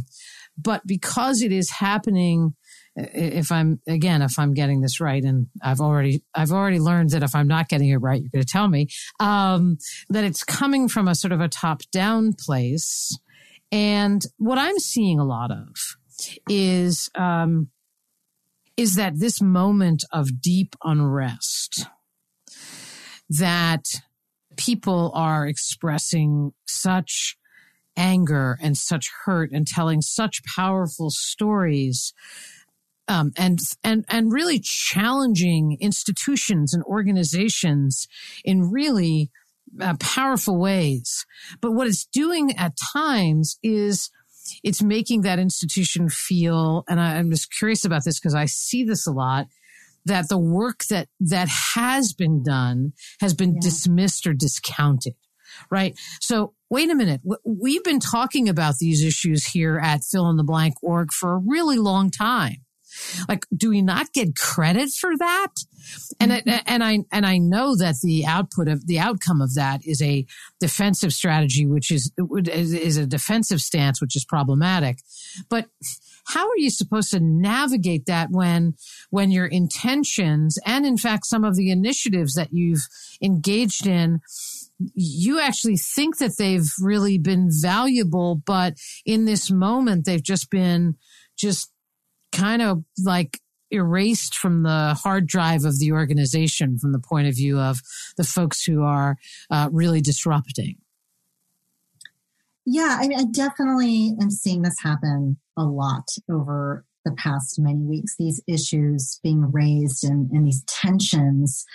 but 0.58 0.86
because 0.86 1.42
it 1.42 1.54
is 1.54 1.72
happening 1.72 2.56
if 2.96 3.52
I'm 3.52 3.80
again, 3.88 4.22
if 4.22 4.38
I'm 4.38 4.54
getting 4.54 4.82
this 4.82 5.00
right, 5.00 5.24
and 5.24 5.48
I've 5.62 5.80
already 5.80 6.24
I've 6.36 6.52
already 6.52 6.80
learned 6.80 7.12
that 7.12 7.24
if 7.24 7.36
I'm 7.36 7.48
not 7.48 7.70
getting 7.70 7.90
it 7.90 7.98
right, 7.98 8.22
you're 8.22 8.30
going 8.30 8.44
to 8.44 8.52
tell 8.52 8.68
me 8.68 8.88
um, 9.20 9.78
that 10.10 10.24
it's 10.24 10.44
coming 10.44 10.90
from 10.90 11.08
a 11.08 11.16
sort 11.16 11.32
of 11.32 11.42
a 11.42 11.48
top 11.48 11.82
down 11.92 12.34
place. 12.34 13.18
And 13.72 14.22
what 14.38 14.58
I'm 14.58 14.80
seeing 14.80 15.20
a 15.20 15.24
lot 15.24 15.52
of 15.52 15.76
is 16.50 17.10
um, 17.16 17.70
is 18.80 18.96
that 18.96 19.20
this 19.20 19.42
moment 19.42 20.06
of 20.14 20.42
deep 20.42 20.74
unrest 20.86 21.86
that 23.30 23.84
people 24.56 25.12
are 25.14 25.46
expressing 25.46 26.54
such 26.66 27.36
anger 27.98 28.58
and 28.62 28.78
such 28.78 29.08
hurt 29.26 29.52
and 29.52 29.68
telling 29.68 30.02
such 30.02 30.42
powerful 30.56 31.10
stories 31.10 32.14
um, 33.10 33.32
and 33.36 33.60
and 33.84 34.06
and 34.08 34.32
really 34.32 34.62
challenging 34.64 35.76
institutions 35.82 36.74
and 36.74 36.82
organizations 36.84 38.08
in 38.46 38.72
really 38.72 39.30
uh, 39.82 39.96
powerful 40.00 40.58
ways. 40.58 41.26
But 41.60 41.74
what 41.74 41.88
it's 41.88 42.06
doing 42.06 42.56
at 42.58 42.78
times 42.94 43.58
is 43.62 44.10
it's 44.64 44.82
making 44.82 45.22
that 45.22 45.40
institution 45.40 46.10
feel, 46.10 46.84
and 46.88 47.00
I, 47.00 47.18
I'm 47.18 47.32
just 47.32 47.54
curious 47.54 47.86
about 47.86 48.04
this 48.06 48.20
because 48.20 48.36
I 48.36 48.46
see 48.46 48.84
this 48.84 49.08
a 49.08 49.12
lot, 49.12 49.48
that 50.06 50.30
the 50.30 50.38
work 50.38 50.84
that 50.90 51.08
that 51.20 51.48
has 51.76 52.14
been 52.14 52.44
done 52.44 52.94
has 53.20 53.34
been 53.34 53.56
yeah. 53.56 53.62
dismissed 53.62 54.28
or 54.28 54.34
discounted 54.34 55.16
right? 55.72 55.98
So 56.22 56.54
wait 56.70 56.90
a 56.90 56.96
minute. 56.96 57.22
We've 57.44 57.84
been 57.84 58.00
talking 58.00 58.48
about 58.48 58.76
these 58.78 59.04
issues 59.04 59.48
here 59.48 59.80
at 59.80 60.04
fill 60.04 60.30
in 60.30 60.38
the 60.38 60.44
blank 60.44 60.76
org 60.84 61.12
for 61.12 61.34
a 61.34 61.42
really 61.44 61.78
long 61.78 62.12
time 62.12 62.58
like, 63.28 63.46
do 63.56 63.70
we 63.70 63.82
not 63.82 64.14
get 64.14 64.36
credit 64.36 64.90
for 65.00 65.18
that? 65.18 65.54
And 66.20 66.32
mm-hmm. 66.32 66.50
and 66.66 66.84
I 66.84 67.00
and 67.12 67.26
I 67.26 67.38
know 67.38 67.76
that 67.76 67.96
the 68.02 68.26
output 68.26 68.68
of 68.68 68.86
the 68.88 69.00
outcome 69.00 69.42
of 69.42 69.56
that 69.56 69.86
is 69.86 70.02
a 70.02 70.26
defensive 70.60 71.14
strategy, 71.14 71.66
which 71.66 71.92
is 71.92 72.12
is 72.18 72.98
a 72.98 73.06
defensive 73.06 73.62
stance, 73.62 74.02
which 74.02 74.16
is 74.16 74.26
problematic. 74.26 75.00
But 75.50 75.68
how 76.30 76.48
are 76.48 76.58
you 76.58 76.70
supposed 76.70 77.12
to 77.12 77.20
navigate 77.20 78.06
that 78.06 78.30
when 78.32 78.76
when 79.10 79.32
your 79.32 79.48
intentions 79.48 80.58
and 80.66 80.86
in 80.86 80.98
fact 80.98 81.26
some 81.26 81.44
of 81.44 81.56
the 81.56 81.72
initiatives 81.72 82.34
that 82.36 82.50
you've 82.52 82.88
engaged 83.22 83.88
in 83.88 84.22
you 84.94 85.40
actually 85.40 85.76
think 85.76 86.18
that 86.18 86.38
they've 86.38 86.72
really 86.80 87.18
been 87.18 87.50
valuable 87.52 88.36
but 88.46 88.76
in 89.06 89.26
this 89.26 89.50
moment 89.50 90.06
they've 90.06 90.24
just 90.24 90.50
been 90.50 90.96
just 91.38 91.72
kind 92.40 92.62
of 92.62 92.84
like 93.04 93.40
erased 93.72 94.36
from 94.36 94.64
the 94.64 94.98
hard 95.02 95.28
drive 95.28 95.64
of 95.66 95.80
the 95.80 95.92
organization 95.92 96.78
from 96.80 96.92
the 96.92 97.00
point 97.00 97.28
of 97.28 97.36
view 97.36 97.60
of 97.60 97.82
the 98.18 98.24
folks 98.24 98.64
who 98.64 98.84
are 98.84 99.18
uh, 99.52 99.70
really 99.72 100.02
disrupting. 100.02 100.76
Yeah, 102.66 102.98
I 103.00 103.08
mean, 103.08 103.20
I 103.20 103.26
definitely 103.32 104.16
am 104.22 104.30
seeing 104.30 104.62
this 104.62 104.80
happen 104.82 105.38
a 105.58 105.64
lot 105.64 106.08
over 106.30 106.86
the 107.06 107.12
past 107.14 107.60
many 107.60 107.84
weeks. 107.84 108.16
These 108.18 108.42
issues 108.48 109.20
being 109.24 109.52
raised 109.52 110.04
and, 110.04 110.30
and 110.32 110.46
these 110.46 110.64
tensions 110.66 111.66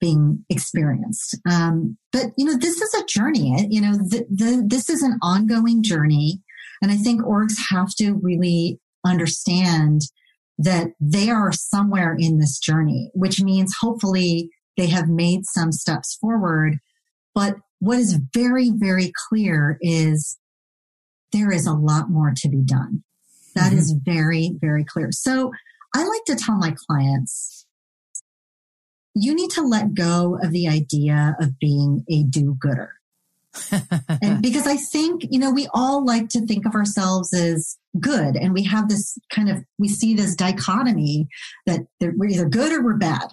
being 0.00 0.44
experienced. 0.50 1.38
Um, 1.50 1.96
but 2.12 2.26
you 2.36 2.44
know, 2.44 2.56
this 2.56 2.80
is 2.80 2.94
a 2.94 3.04
journey. 3.06 3.66
You 3.70 3.80
know, 3.80 3.92
the, 3.94 4.26
the, 4.30 4.64
this 4.66 4.88
is 4.90 5.02
an 5.02 5.18
ongoing 5.22 5.82
journey, 5.82 6.42
and 6.82 6.92
I 6.92 6.96
think 6.96 7.22
orgs 7.22 7.54
have 7.70 7.88
to 7.98 8.14
really 8.22 8.78
understand 9.04 10.02
that 10.58 10.88
they 11.00 11.30
are 11.30 11.52
somewhere 11.52 12.16
in 12.18 12.38
this 12.38 12.58
journey, 12.58 13.10
which 13.14 13.42
means 13.42 13.74
hopefully 13.80 14.50
they 14.76 14.86
have 14.86 15.08
made 15.08 15.44
some 15.44 15.72
steps 15.72 16.16
forward. 16.20 16.78
But 17.34 17.56
what 17.80 17.98
is 17.98 18.20
very, 18.32 18.70
very 18.72 19.12
clear 19.28 19.78
is 19.80 20.38
there 21.32 21.50
is 21.50 21.66
a 21.66 21.72
lot 21.72 22.10
more 22.10 22.32
to 22.36 22.48
be 22.48 22.62
done. 22.62 23.02
That 23.54 23.70
mm-hmm. 23.70 23.78
is 23.78 23.92
very, 23.92 24.52
very 24.60 24.84
clear. 24.84 25.10
So 25.12 25.52
I 25.94 26.04
like 26.04 26.24
to 26.26 26.36
tell 26.36 26.56
my 26.56 26.74
clients, 26.88 27.66
you 29.14 29.34
need 29.34 29.50
to 29.50 29.62
let 29.62 29.94
go 29.94 30.38
of 30.42 30.50
the 30.50 30.68
idea 30.68 31.36
of 31.40 31.58
being 31.58 32.04
a 32.08 32.24
do 32.24 32.56
gooder. 32.58 32.94
And 34.22 34.42
because 34.42 34.66
I 34.66 34.76
think, 34.76 35.22
you 35.30 35.38
know, 35.38 35.50
we 35.50 35.68
all 35.72 36.04
like 36.04 36.28
to 36.30 36.46
think 36.46 36.66
of 36.66 36.74
ourselves 36.74 37.32
as 37.32 37.76
good. 38.00 38.36
And 38.36 38.52
we 38.52 38.64
have 38.64 38.88
this 38.88 39.16
kind 39.32 39.48
of, 39.48 39.64
we 39.78 39.88
see 39.88 40.14
this 40.14 40.34
dichotomy 40.34 41.28
that 41.66 41.80
we're 42.00 42.28
either 42.28 42.48
good 42.48 42.72
or 42.72 42.82
we're 42.82 42.96
bad. 42.96 43.28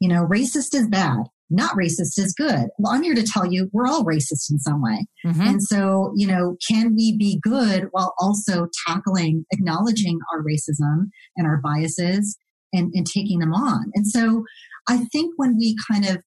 You 0.00 0.08
know, 0.08 0.26
racist 0.26 0.74
is 0.74 0.88
bad. 0.88 1.24
Not 1.50 1.76
racist 1.76 2.18
is 2.18 2.34
good. 2.36 2.68
Well, 2.78 2.92
I'm 2.92 3.02
here 3.02 3.14
to 3.14 3.22
tell 3.22 3.46
you 3.46 3.70
we're 3.72 3.86
all 3.86 4.04
racist 4.04 4.50
in 4.50 4.58
some 4.58 4.82
way. 4.82 5.06
Mm-hmm. 5.26 5.40
And 5.40 5.62
so, 5.62 6.12
you 6.16 6.26
know, 6.26 6.56
can 6.66 6.94
we 6.96 7.16
be 7.16 7.38
good 7.42 7.88
while 7.90 8.14
also 8.18 8.68
tackling, 8.86 9.44
acknowledging 9.52 10.18
our 10.32 10.42
racism 10.42 11.10
and 11.36 11.46
our 11.46 11.58
biases 11.58 12.38
and, 12.72 12.92
and 12.94 13.06
taking 13.06 13.40
them 13.40 13.52
on? 13.52 13.92
And 13.94 14.06
so 14.06 14.44
I 14.88 15.04
think 15.12 15.34
when 15.36 15.56
we 15.56 15.76
kind 15.90 16.06
of 16.06 16.18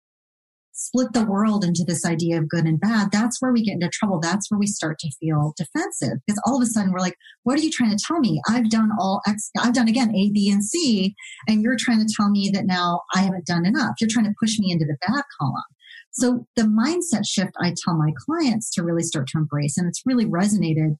split 0.77 1.11
the 1.11 1.25
world 1.25 1.65
into 1.65 1.83
this 1.83 2.05
idea 2.05 2.37
of 2.37 2.47
good 2.47 2.65
and 2.65 2.79
bad, 2.79 3.09
that's 3.11 3.41
where 3.41 3.51
we 3.51 3.63
get 3.63 3.73
into 3.73 3.89
trouble. 3.89 4.19
That's 4.19 4.49
where 4.49 4.59
we 4.59 4.67
start 4.67 4.99
to 4.99 5.11
feel 5.19 5.53
defensive 5.57 6.19
because 6.25 6.39
all 6.45 6.55
of 6.55 6.61
a 6.61 6.67
sudden 6.67 6.93
we're 6.93 6.99
like, 6.99 7.15
what 7.43 7.57
are 7.57 7.63
you 7.63 7.71
trying 7.71 7.89
to 7.89 8.03
tell 8.07 8.19
me? 8.19 8.39
I've 8.47 8.69
done 8.69 8.91
all 8.99 9.21
X, 9.27 9.49
I've 9.59 9.73
done 9.73 9.87
again 9.87 10.15
A, 10.15 10.29
B, 10.31 10.49
and 10.51 10.63
C, 10.63 11.15
and 11.47 11.63
you're 11.63 11.77
trying 11.79 12.05
to 12.05 12.13
tell 12.15 12.29
me 12.29 12.51
that 12.53 12.67
now 12.67 13.01
I 13.15 13.21
haven't 13.21 13.47
done 13.47 13.65
enough. 13.65 13.95
You're 13.99 14.09
trying 14.11 14.25
to 14.25 14.35
push 14.39 14.59
me 14.59 14.71
into 14.71 14.85
the 14.85 14.97
bad 15.07 15.23
column. 15.41 15.63
So 16.11 16.45
the 16.55 16.63
mindset 16.63 17.27
shift 17.27 17.51
I 17.59 17.73
tell 17.83 17.97
my 17.97 18.11
clients 18.25 18.71
to 18.75 18.83
really 18.83 19.03
start 19.03 19.27
to 19.29 19.39
embrace, 19.39 19.77
and 19.77 19.87
it's 19.87 20.03
really 20.05 20.25
resonated 20.25 20.95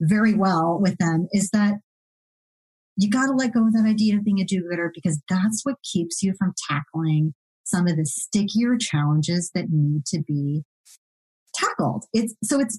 very 0.00 0.34
well 0.34 0.78
with 0.78 0.98
them, 0.98 1.28
is 1.32 1.48
that 1.54 1.76
you 2.98 3.08
got 3.08 3.28
to 3.28 3.32
let 3.32 3.54
go 3.54 3.66
of 3.66 3.72
that 3.72 3.88
idea 3.88 4.16
of 4.16 4.24
being 4.24 4.40
a 4.40 4.44
do-gooder 4.44 4.92
because 4.94 5.22
that's 5.30 5.62
what 5.62 5.76
keeps 5.90 6.22
you 6.22 6.34
from 6.38 6.52
tackling 6.68 7.32
some 7.64 7.86
of 7.86 7.96
the 7.96 8.06
stickier 8.06 8.76
challenges 8.78 9.50
that 9.54 9.70
need 9.70 10.04
to 10.06 10.22
be 10.22 10.64
tackled. 11.54 12.04
It's 12.12 12.34
so 12.42 12.60
it's 12.60 12.78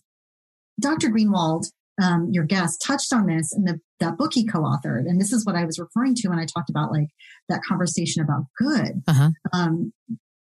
Dr. 0.79 1.09
Greenwald, 1.09 1.65
um, 2.01 2.29
your 2.31 2.45
guest, 2.45 2.81
touched 2.85 3.13
on 3.13 3.27
this 3.27 3.55
in 3.55 3.65
the 3.65 3.79
that 3.99 4.17
book 4.17 4.33
he 4.33 4.45
co-authored, 4.45 5.07
and 5.07 5.19
this 5.19 5.31
is 5.31 5.45
what 5.45 5.55
I 5.55 5.65
was 5.65 5.79
referring 5.79 6.15
to 6.15 6.29
when 6.29 6.39
I 6.39 6.45
talked 6.45 6.69
about 6.69 6.91
like 6.91 7.09
that 7.49 7.61
conversation 7.67 8.21
about 8.21 8.45
good. 8.57 9.03
Uh-huh. 9.07 9.29
Um, 9.53 9.93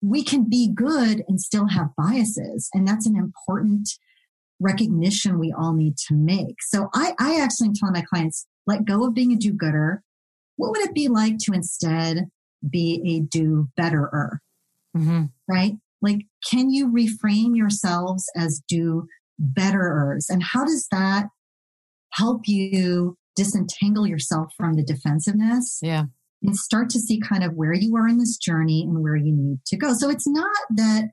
we 0.02 0.24
can 0.24 0.50
be 0.50 0.72
good 0.74 1.24
and 1.28 1.40
still 1.40 1.68
have 1.68 1.96
biases, 1.98 2.70
and 2.74 2.88
that's 2.88 3.08
an 3.08 3.16
important 3.16 3.90
recognition 4.60 5.40
we 5.40 5.54
all 5.58 5.74
need 5.74 5.98
to 5.98 6.14
make. 6.14 6.56
So 6.62 6.90
I, 6.94 7.14
I 7.20 7.40
actually 7.40 7.68
am 7.68 7.74
telling 7.74 7.94
my 7.94 8.02
clients, 8.02 8.48
let 8.66 8.86
go 8.86 9.06
of 9.06 9.14
being 9.14 9.34
a 9.34 9.36
do-gooder. 9.36 10.02
What 10.56 10.72
would 10.72 10.82
it 10.82 10.94
be 10.94 11.10
like 11.10 11.38
to 11.40 11.52
instead 11.54 12.28
be 12.70 13.02
a 13.06 13.20
do 13.20 13.68
betterer, 13.76 14.42
mm-hmm. 14.96 15.26
right? 15.48 15.74
Like, 16.02 16.26
can 16.50 16.70
you 16.70 16.88
reframe 16.88 17.56
yourselves 17.56 18.26
as 18.36 18.62
do 18.68 19.08
betterers? 19.42 20.26
And 20.30 20.44
how 20.44 20.66
does 20.66 20.88
that 20.92 21.28
help 22.12 22.42
you 22.46 23.18
disentangle 23.36 24.06
yourself 24.06 24.54
from 24.58 24.76
the 24.76 24.84
defensiveness? 24.84 25.80
Yeah. 25.82 26.06
And 26.42 26.56
start 26.58 26.90
to 26.90 27.00
see 27.00 27.22
kind 27.22 27.44
of 27.44 27.54
where 27.54 27.74
you 27.74 27.96
are 27.96 28.08
in 28.08 28.18
this 28.18 28.38
journey 28.38 28.84
and 28.84 29.02
where 29.02 29.16
you 29.16 29.34
need 29.34 29.60
to 29.68 29.78
go. 29.78 29.94
So 29.94 30.10
it's 30.10 30.28
not 30.28 30.56
that 30.76 31.06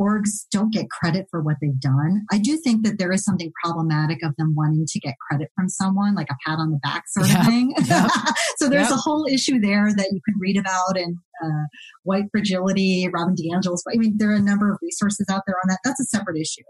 orgs 0.00 0.46
don't 0.50 0.72
get 0.72 0.90
credit 0.90 1.26
for 1.30 1.40
what 1.40 1.56
they've 1.60 1.80
done. 1.80 2.24
I 2.32 2.38
do 2.38 2.56
think 2.56 2.84
that 2.84 2.98
there 2.98 3.12
is 3.12 3.24
something 3.24 3.52
problematic 3.62 4.18
of 4.24 4.34
them 4.36 4.54
wanting 4.56 4.86
to 4.86 5.00
get 5.00 5.14
credit 5.28 5.50
from 5.54 5.68
someone, 5.68 6.14
like 6.14 6.28
a 6.30 6.36
pat 6.46 6.58
on 6.58 6.70
the 6.70 6.78
back 6.78 7.04
sort 7.08 7.30
of 7.30 7.46
thing. 7.46 7.74
So 8.56 8.68
there's 8.68 8.90
a 8.90 8.96
whole 8.96 9.26
issue 9.26 9.60
there 9.60 9.92
that 9.94 10.08
you 10.12 10.20
can 10.24 10.34
read 10.38 10.56
about 10.56 10.96
in 10.96 11.16
uh, 11.44 11.64
White 12.04 12.24
Fragility, 12.30 13.08
Robin 13.12 13.34
DiAngelo's. 13.34 13.84
I 13.92 13.96
mean, 13.96 14.14
there 14.16 14.30
are 14.30 14.36
a 14.36 14.40
number 14.40 14.72
of 14.72 14.78
resources 14.80 15.26
out 15.30 15.42
there 15.46 15.56
on 15.62 15.68
that. 15.68 15.80
That's 15.84 16.00
a 16.00 16.04
separate 16.04 16.38
issue. 16.38 16.62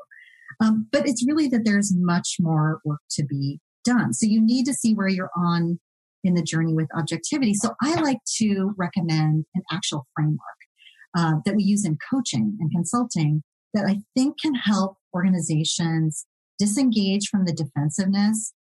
Um, 0.60 0.88
but 0.90 1.06
it's 1.06 1.26
really 1.26 1.48
that 1.48 1.62
there's 1.64 1.92
much 1.94 2.36
more 2.40 2.80
work 2.84 3.00
to 3.12 3.24
be 3.24 3.60
done. 3.84 4.12
So 4.14 4.26
you 4.26 4.40
need 4.44 4.64
to 4.64 4.72
see 4.72 4.94
where 4.94 5.08
you're 5.08 5.30
on 5.36 5.78
in 6.24 6.34
the 6.34 6.42
journey 6.42 6.74
with 6.74 6.88
objectivity. 6.96 7.54
So 7.54 7.74
I 7.82 8.00
like 8.00 8.18
to 8.38 8.74
recommend 8.78 9.44
an 9.54 9.62
actual 9.70 10.06
framework 10.16 10.40
uh, 11.16 11.34
that 11.44 11.56
we 11.56 11.62
use 11.62 11.84
in 11.84 11.98
coaching 12.10 12.56
and 12.60 12.70
consulting 12.70 13.42
that 13.72 13.86
I 13.86 14.00
think 14.14 14.40
can 14.40 14.54
help 14.54 14.96
organizations 15.14 16.26
disengage 16.58 17.28
from 17.28 17.44
the 17.44 17.52
defensiveness, 17.52 18.52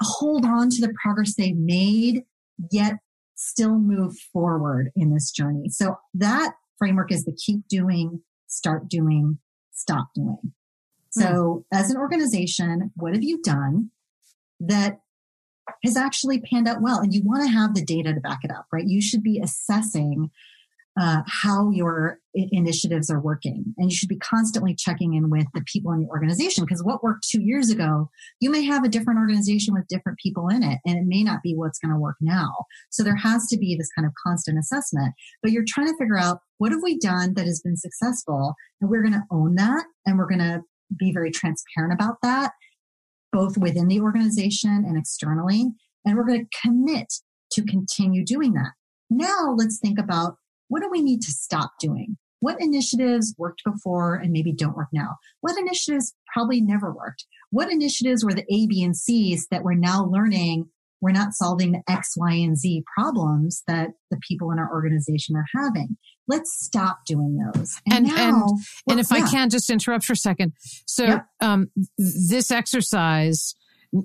hold 0.00 0.44
on 0.44 0.70
to 0.70 0.80
the 0.80 0.94
progress 1.02 1.34
they've 1.34 1.56
made, 1.56 2.24
yet 2.70 2.94
still 3.36 3.78
move 3.78 4.16
forward 4.32 4.90
in 4.96 5.12
this 5.12 5.30
journey. 5.30 5.68
So 5.68 5.96
that 6.14 6.54
framework 6.78 7.12
is 7.12 7.24
the 7.24 7.32
keep 7.32 7.66
doing, 7.68 8.22
start 8.46 8.88
doing, 8.88 9.38
stop 9.72 10.08
doing. 10.14 10.52
So 11.10 11.64
mm. 11.72 11.78
as 11.78 11.90
an 11.90 11.96
organization, 11.96 12.92
what 12.96 13.14
have 13.14 13.24
you 13.24 13.40
done 13.42 13.90
that 14.60 15.00
has 15.84 15.96
actually 15.96 16.40
panned 16.40 16.68
out 16.68 16.82
well? 16.82 17.00
And 17.00 17.12
you 17.14 17.22
want 17.24 17.44
to 17.44 17.50
have 17.50 17.74
the 17.74 17.84
data 17.84 18.14
to 18.14 18.20
back 18.20 18.40
it 18.42 18.50
up, 18.50 18.66
right? 18.72 18.86
You 18.86 19.00
should 19.00 19.22
be 19.22 19.40
assessing 19.42 20.30
uh, 21.00 21.22
how 21.26 21.70
your 21.70 22.18
initiatives 22.34 23.10
are 23.10 23.20
working. 23.20 23.64
And 23.78 23.90
you 23.90 23.96
should 23.96 24.08
be 24.08 24.18
constantly 24.18 24.74
checking 24.74 25.14
in 25.14 25.30
with 25.30 25.46
the 25.54 25.62
people 25.62 25.92
in 25.92 26.02
your 26.02 26.10
organization 26.10 26.62
because 26.62 26.84
what 26.84 27.02
worked 27.02 27.26
two 27.26 27.40
years 27.40 27.70
ago, 27.70 28.10
you 28.38 28.50
may 28.50 28.62
have 28.64 28.84
a 28.84 28.88
different 28.88 29.18
organization 29.18 29.72
with 29.72 29.88
different 29.88 30.18
people 30.18 30.48
in 30.48 30.62
it, 30.62 30.78
and 30.84 30.98
it 30.98 31.06
may 31.06 31.22
not 31.22 31.42
be 31.42 31.54
what's 31.54 31.78
going 31.78 31.92
to 31.92 31.98
work 31.98 32.16
now. 32.20 32.50
So 32.90 33.02
there 33.02 33.16
has 33.16 33.46
to 33.46 33.56
be 33.56 33.74
this 33.74 33.90
kind 33.96 34.04
of 34.04 34.12
constant 34.22 34.58
assessment. 34.58 35.14
But 35.42 35.52
you're 35.52 35.64
trying 35.66 35.86
to 35.86 35.96
figure 35.96 36.18
out 36.18 36.40
what 36.58 36.70
have 36.70 36.82
we 36.82 36.98
done 36.98 37.32
that 37.34 37.46
has 37.46 37.62
been 37.62 37.78
successful, 37.78 38.54
and 38.80 38.90
we're 38.90 39.02
going 39.02 39.14
to 39.14 39.24
own 39.30 39.54
that, 39.54 39.84
and 40.04 40.18
we're 40.18 40.28
going 40.28 40.40
to 40.40 40.60
be 40.98 41.12
very 41.12 41.30
transparent 41.30 41.94
about 41.94 42.16
that, 42.22 42.52
both 43.32 43.56
within 43.56 43.88
the 43.88 44.00
organization 44.00 44.84
and 44.86 44.98
externally. 44.98 45.64
And 46.04 46.16
we're 46.16 46.26
going 46.26 46.44
to 46.44 46.60
commit 46.62 47.10
to 47.52 47.64
continue 47.64 48.22
doing 48.22 48.52
that. 48.52 48.72
Now 49.08 49.54
let's 49.56 49.78
think 49.78 49.98
about 49.98 50.36
what 50.70 50.80
do 50.80 50.88
we 50.90 51.02
need 51.02 51.20
to 51.20 51.30
stop 51.30 51.72
doing? 51.78 52.16
What 52.40 52.58
initiatives 52.58 53.34
worked 53.36 53.62
before 53.64 54.14
and 54.14 54.32
maybe 54.32 54.52
don't 54.52 54.76
work 54.76 54.88
now? 54.92 55.16
What 55.42 55.58
initiatives 55.58 56.14
probably 56.32 56.62
never 56.62 56.90
worked? 56.90 57.26
What 57.50 57.70
initiatives 57.70 58.24
were 58.24 58.32
the 58.32 58.46
A, 58.50 58.66
B, 58.66 58.82
and 58.82 58.96
C's 58.96 59.46
that 59.50 59.62
we're 59.62 59.74
now 59.74 60.06
learning 60.06 60.70
we're 61.00 61.12
not 61.12 61.32
solving 61.32 61.72
the 61.72 61.82
X, 61.88 62.14
Y, 62.16 62.32
and 62.32 62.58
Z 62.58 62.84
problems 62.94 63.62
that 63.66 63.90
the 64.10 64.18
people 64.28 64.50
in 64.50 64.58
our 64.58 64.70
organization 64.70 65.34
are 65.36 65.46
having. 65.54 65.96
Let's 66.28 66.54
stop 66.60 67.00
doing 67.06 67.38
those. 67.38 67.80
And, 67.86 68.06
and, 68.06 68.16
now, 68.16 68.28
and, 68.28 68.34
well, 68.34 68.58
and 68.90 69.00
if 69.00 69.06
yeah. 69.10 69.24
I 69.24 69.30
can 69.30 69.50
just 69.50 69.70
interrupt 69.70 70.04
for 70.04 70.12
a 70.12 70.16
second. 70.16 70.52
So, 70.86 71.04
yeah. 71.04 71.20
um, 71.40 71.70
this 71.96 72.50
exercise 72.50 73.54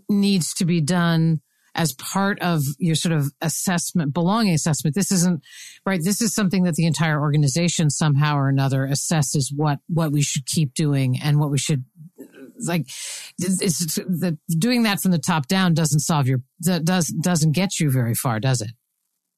needs 0.09 0.53
to 0.55 0.65
be 0.65 0.81
done 0.81 1.41
as 1.75 1.93
part 1.93 2.39
of 2.41 2.63
your 2.79 2.95
sort 2.95 3.13
of 3.13 3.31
assessment, 3.41 4.13
belonging 4.13 4.53
assessment. 4.53 4.95
This 4.95 5.11
isn't 5.11 5.43
right. 5.85 5.99
This 6.01 6.21
is 6.21 6.33
something 6.33 6.63
that 6.63 6.75
the 6.75 6.87
entire 6.87 7.19
organization 7.19 7.89
somehow 7.89 8.37
or 8.37 8.49
another 8.49 8.87
assesses 8.87 9.47
what, 9.53 9.79
what 9.87 10.11
we 10.11 10.21
should 10.21 10.45
keep 10.45 10.73
doing 10.73 11.19
and 11.21 11.39
what 11.39 11.51
we 11.51 11.57
should 11.57 11.83
like 12.65 12.87
it's, 13.37 13.95
the, 13.95 14.37
doing 14.57 14.83
that 14.83 15.01
from 15.01 15.11
the 15.11 15.19
top 15.19 15.47
down 15.47 15.73
doesn't 15.73 15.99
solve 15.99 16.25
your 16.25 16.39
that 16.61 16.85
does 16.85 17.07
doesn't 17.07 17.51
get 17.51 17.79
you 17.79 17.91
very 17.91 18.15
far, 18.15 18.39
does 18.39 18.61
it? 18.61 18.71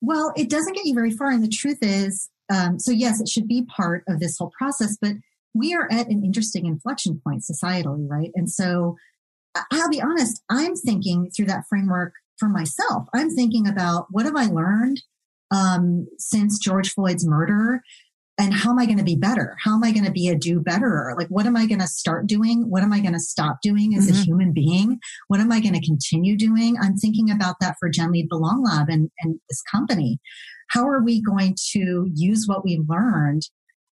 Well, 0.01 0.31
it 0.38 0.49
doesn't 0.49 0.73
get 0.73 0.85
you 0.85 0.93
very 0.93 1.11
far, 1.11 1.31
and 1.31 1.43
the 1.43 1.49
truth 1.49 1.79
is, 1.81 2.29
um, 2.53 2.79
so 2.79 2.91
yes, 2.91 3.19
it 3.19 3.27
should 3.27 3.47
be 3.47 3.65
part 3.65 4.03
of 4.07 4.19
this 4.19 4.38
whole 4.38 4.51
process, 4.57 4.95
but 5.01 5.13
we 5.55 5.73
are 5.73 5.88
at 5.91 6.07
an 6.07 6.23
interesting 6.23 6.67
inflection 6.67 7.19
point 7.23 7.43
societally, 7.43 8.07
right? 8.07 8.29
And 8.35 8.49
so, 8.49 8.95
I'll 9.71 9.89
be 9.89 10.01
honest, 10.01 10.43
I'm 10.49 10.75
thinking 10.75 11.31
through 11.35 11.47
that 11.47 11.63
framework 11.67 12.13
for 12.39 12.49
myself. 12.49 13.07
I'm 13.13 13.29
thinking 13.29 13.67
about 13.67 14.07
what 14.11 14.25
have 14.25 14.35
I 14.35 14.45
learned 14.45 15.01
um, 15.51 16.07
since 16.17 16.59
George 16.59 16.93
Floyd's 16.93 17.25
murder 17.25 17.81
and 18.39 18.53
how 18.53 18.69
am 18.69 18.77
I 18.77 18.85
going 18.85 18.99
to 18.99 19.03
be 19.03 19.15
better? 19.15 19.55
How 19.63 19.73
am 19.73 19.83
I 19.83 19.91
going 19.91 20.05
to 20.05 20.11
be 20.11 20.27
a 20.27 20.35
do 20.35 20.59
betterer? 20.59 21.15
Like, 21.17 21.27
what 21.29 21.47
am 21.47 21.57
I 21.57 21.65
going 21.65 21.79
to 21.79 21.88
start 21.88 22.27
doing? 22.27 22.69
What 22.69 22.83
am 22.83 22.93
I 22.93 22.99
going 22.99 23.13
to 23.13 23.19
stop 23.19 23.61
doing 23.63 23.95
as 23.95 24.07
mm-hmm. 24.07 24.21
a 24.21 24.23
human 24.23 24.53
being? 24.53 24.99
What 25.27 25.39
am 25.39 25.51
I 25.51 25.59
going 25.59 25.73
to 25.73 25.85
continue 25.85 26.38
doing? 26.38 26.75
I'm 26.79 26.97
thinking 26.97 27.31
about 27.31 27.55
that 27.61 27.77
for 27.79 27.89
Gen 27.89 28.11
Lead 28.11 28.29
Belong 28.29 28.63
Lab 28.63 28.89
and, 28.89 29.09
and 29.21 29.39
this 29.49 29.63
company. 29.63 30.19
How 30.69 30.88
are 30.88 31.01
we 31.01 31.21
going 31.21 31.55
to 31.71 32.07
use 32.13 32.45
what 32.47 32.63
we've 32.63 32.88
learned? 32.88 33.41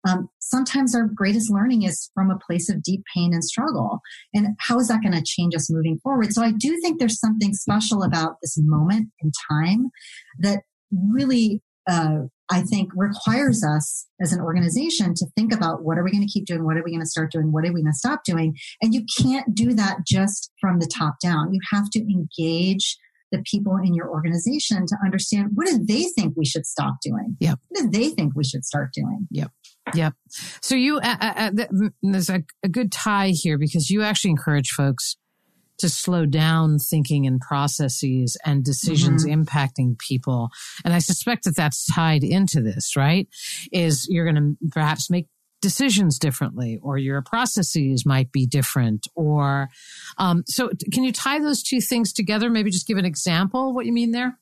Um, 0.07 0.29
sometimes 0.39 0.95
our 0.95 1.05
greatest 1.05 1.51
learning 1.51 1.83
is 1.83 2.09
from 2.13 2.29
a 2.29 2.39
place 2.45 2.69
of 2.69 2.83
deep 2.83 3.03
pain 3.13 3.33
and 3.33 3.43
struggle. 3.43 3.99
And 4.33 4.49
how 4.59 4.79
is 4.79 4.87
that 4.89 5.01
going 5.01 5.13
to 5.13 5.23
change 5.25 5.55
us 5.55 5.71
moving 5.71 5.99
forward? 6.03 6.33
So 6.33 6.41
I 6.43 6.51
do 6.51 6.77
think 6.81 6.99
there's 6.99 7.19
something 7.19 7.53
special 7.53 8.03
about 8.03 8.35
this 8.41 8.57
moment 8.57 9.09
in 9.21 9.31
time 9.49 9.89
that 10.39 10.63
really 10.91 11.61
uh, 11.89 12.19
I 12.51 12.61
think 12.61 12.91
requires 12.95 13.63
us 13.63 14.07
as 14.21 14.31
an 14.31 14.41
organization 14.41 15.13
to 15.15 15.25
think 15.35 15.53
about 15.53 15.83
what 15.83 15.97
are 15.97 16.03
we 16.03 16.11
going 16.11 16.25
to 16.25 16.31
keep 16.31 16.45
doing? 16.45 16.65
What 16.65 16.77
are 16.77 16.83
we 16.83 16.91
going 16.91 17.01
to 17.01 17.07
start 17.07 17.31
doing? 17.31 17.51
What 17.51 17.65
are 17.65 17.73
we 17.73 17.81
going 17.81 17.91
to 17.91 17.97
stop 17.97 18.23
doing? 18.25 18.55
And 18.81 18.93
you 18.93 19.05
can't 19.19 19.55
do 19.55 19.73
that 19.73 19.99
just 20.05 20.51
from 20.61 20.79
the 20.79 20.87
top 20.87 21.15
down. 21.21 21.53
You 21.53 21.59
have 21.71 21.89
to 21.91 21.99
engage 21.99 22.97
the 23.31 23.43
people 23.49 23.77
in 23.83 23.95
your 23.95 24.09
organization 24.09 24.85
to 24.85 24.95
understand 25.03 25.49
what 25.55 25.67
do 25.67 25.83
they 25.83 26.03
think 26.15 26.35
we 26.37 26.45
should 26.45 26.65
stop 26.65 26.95
doing? 27.01 27.35
Yep. 27.39 27.59
What 27.69 27.81
do 27.81 27.89
they 27.89 28.09
think 28.09 28.33
we 28.35 28.43
should 28.43 28.63
start 28.63 28.93
doing? 28.93 29.27
Yep. 29.31 29.51
Yep. 29.93 30.13
So 30.61 30.75
you, 30.75 30.97
uh, 30.97 31.17
uh, 31.19 31.51
uh 31.57 31.89
there's 32.01 32.29
a, 32.29 32.43
a 32.63 32.69
good 32.69 32.91
tie 32.91 33.33
here 33.33 33.57
because 33.57 33.89
you 33.89 34.01
actually 34.01 34.31
encourage 34.31 34.69
folks 34.71 35.17
to 35.79 35.89
slow 35.89 36.25
down 36.25 36.79
thinking 36.79 37.25
and 37.27 37.41
processes 37.41 38.37
and 38.45 38.63
decisions 38.63 39.25
mm-hmm. 39.25 39.41
impacting 39.41 39.97
people. 39.97 40.49
And 40.85 40.93
I 40.93 40.99
suspect 40.99 41.43
that 41.43 41.55
that's 41.55 41.85
tied 41.93 42.23
into 42.23 42.61
this, 42.61 42.95
right? 42.95 43.27
Is 43.71 44.07
you're 44.09 44.31
going 44.31 44.57
to 44.57 44.69
perhaps 44.71 45.09
make 45.09 45.27
decisions 45.61 46.19
differently 46.19 46.77
or 46.81 46.97
your 46.97 47.21
processes 47.21 48.05
might 48.05 48.31
be 48.33 48.45
different 48.45 49.07
or 49.15 49.69
um, 50.17 50.43
so 50.45 50.69
can 50.91 51.05
you 51.05 51.11
tie 51.13 51.39
those 51.39 51.63
two 51.63 51.79
things 51.79 52.11
together 52.11 52.49
maybe 52.49 52.69
just 52.69 52.85
give 52.85 52.97
an 52.97 53.05
example 53.05 53.73
what 53.73 53.85
you 53.85 53.93
mean 53.93 54.11
there 54.11 54.37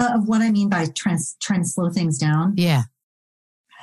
uh, 0.00 0.14
of 0.16 0.26
what 0.26 0.42
i 0.42 0.50
mean 0.50 0.68
by 0.68 0.84
trying, 0.96 1.16
trying 1.40 1.60
to 1.60 1.68
slow 1.68 1.90
things 1.90 2.18
down 2.18 2.54
yeah 2.56 2.82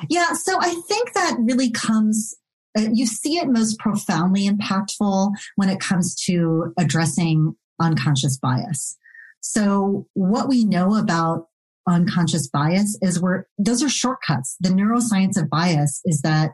yeah 0.10 0.34
so 0.34 0.58
i 0.62 0.74
think 0.88 1.14
that 1.14 1.36
really 1.40 1.70
comes 1.72 2.36
uh, 2.78 2.88
you 2.94 3.06
see 3.06 3.38
it 3.38 3.48
most 3.48 3.80
profoundly 3.80 4.48
impactful 4.48 5.32
when 5.56 5.70
it 5.70 5.80
comes 5.80 6.16
to 6.16 6.74
addressing 6.78 7.56
unconscious 7.80 8.38
bias. 8.38 8.98
So 9.42 10.08
what 10.14 10.48
we 10.48 10.66
know 10.66 10.96
about 10.96 11.48
unconscious 11.88 12.48
bias 12.48 12.98
is 13.02 13.20
where 13.20 13.48
those 13.58 13.82
are 13.82 13.90
shortcuts. 13.90 14.56
The 14.60 14.70
neuroscience 14.70 15.42
of 15.42 15.50
bias 15.50 16.02
is 16.06 16.22
that 16.22 16.52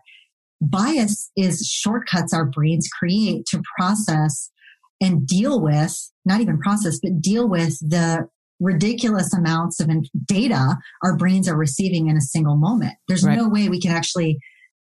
bias 0.61 1.31
is 1.35 1.67
shortcuts 1.67 2.33
our 2.33 2.45
brains 2.45 2.87
create 2.87 3.45
to 3.47 3.61
process 3.77 4.51
and 5.01 5.27
deal 5.27 5.59
with, 5.59 6.11
not 6.23 6.39
even 6.39 6.59
process, 6.59 6.99
but 7.01 7.19
deal 7.19 7.49
with 7.49 7.77
the 7.79 8.29
ridiculous 8.59 9.33
amounts 9.33 9.79
of 9.79 9.89
data 10.25 10.77
our 11.03 11.17
brains 11.17 11.47
are 11.47 11.57
receiving 11.57 12.07
in 12.07 12.17
a 12.17 12.21
single 12.21 12.55
moment. 12.55 12.93
There's 13.07 13.23
right. 13.23 13.37
no 13.37 13.49
way 13.49 13.69
we 13.69 13.81
can 13.81 13.91
actually 13.91 14.39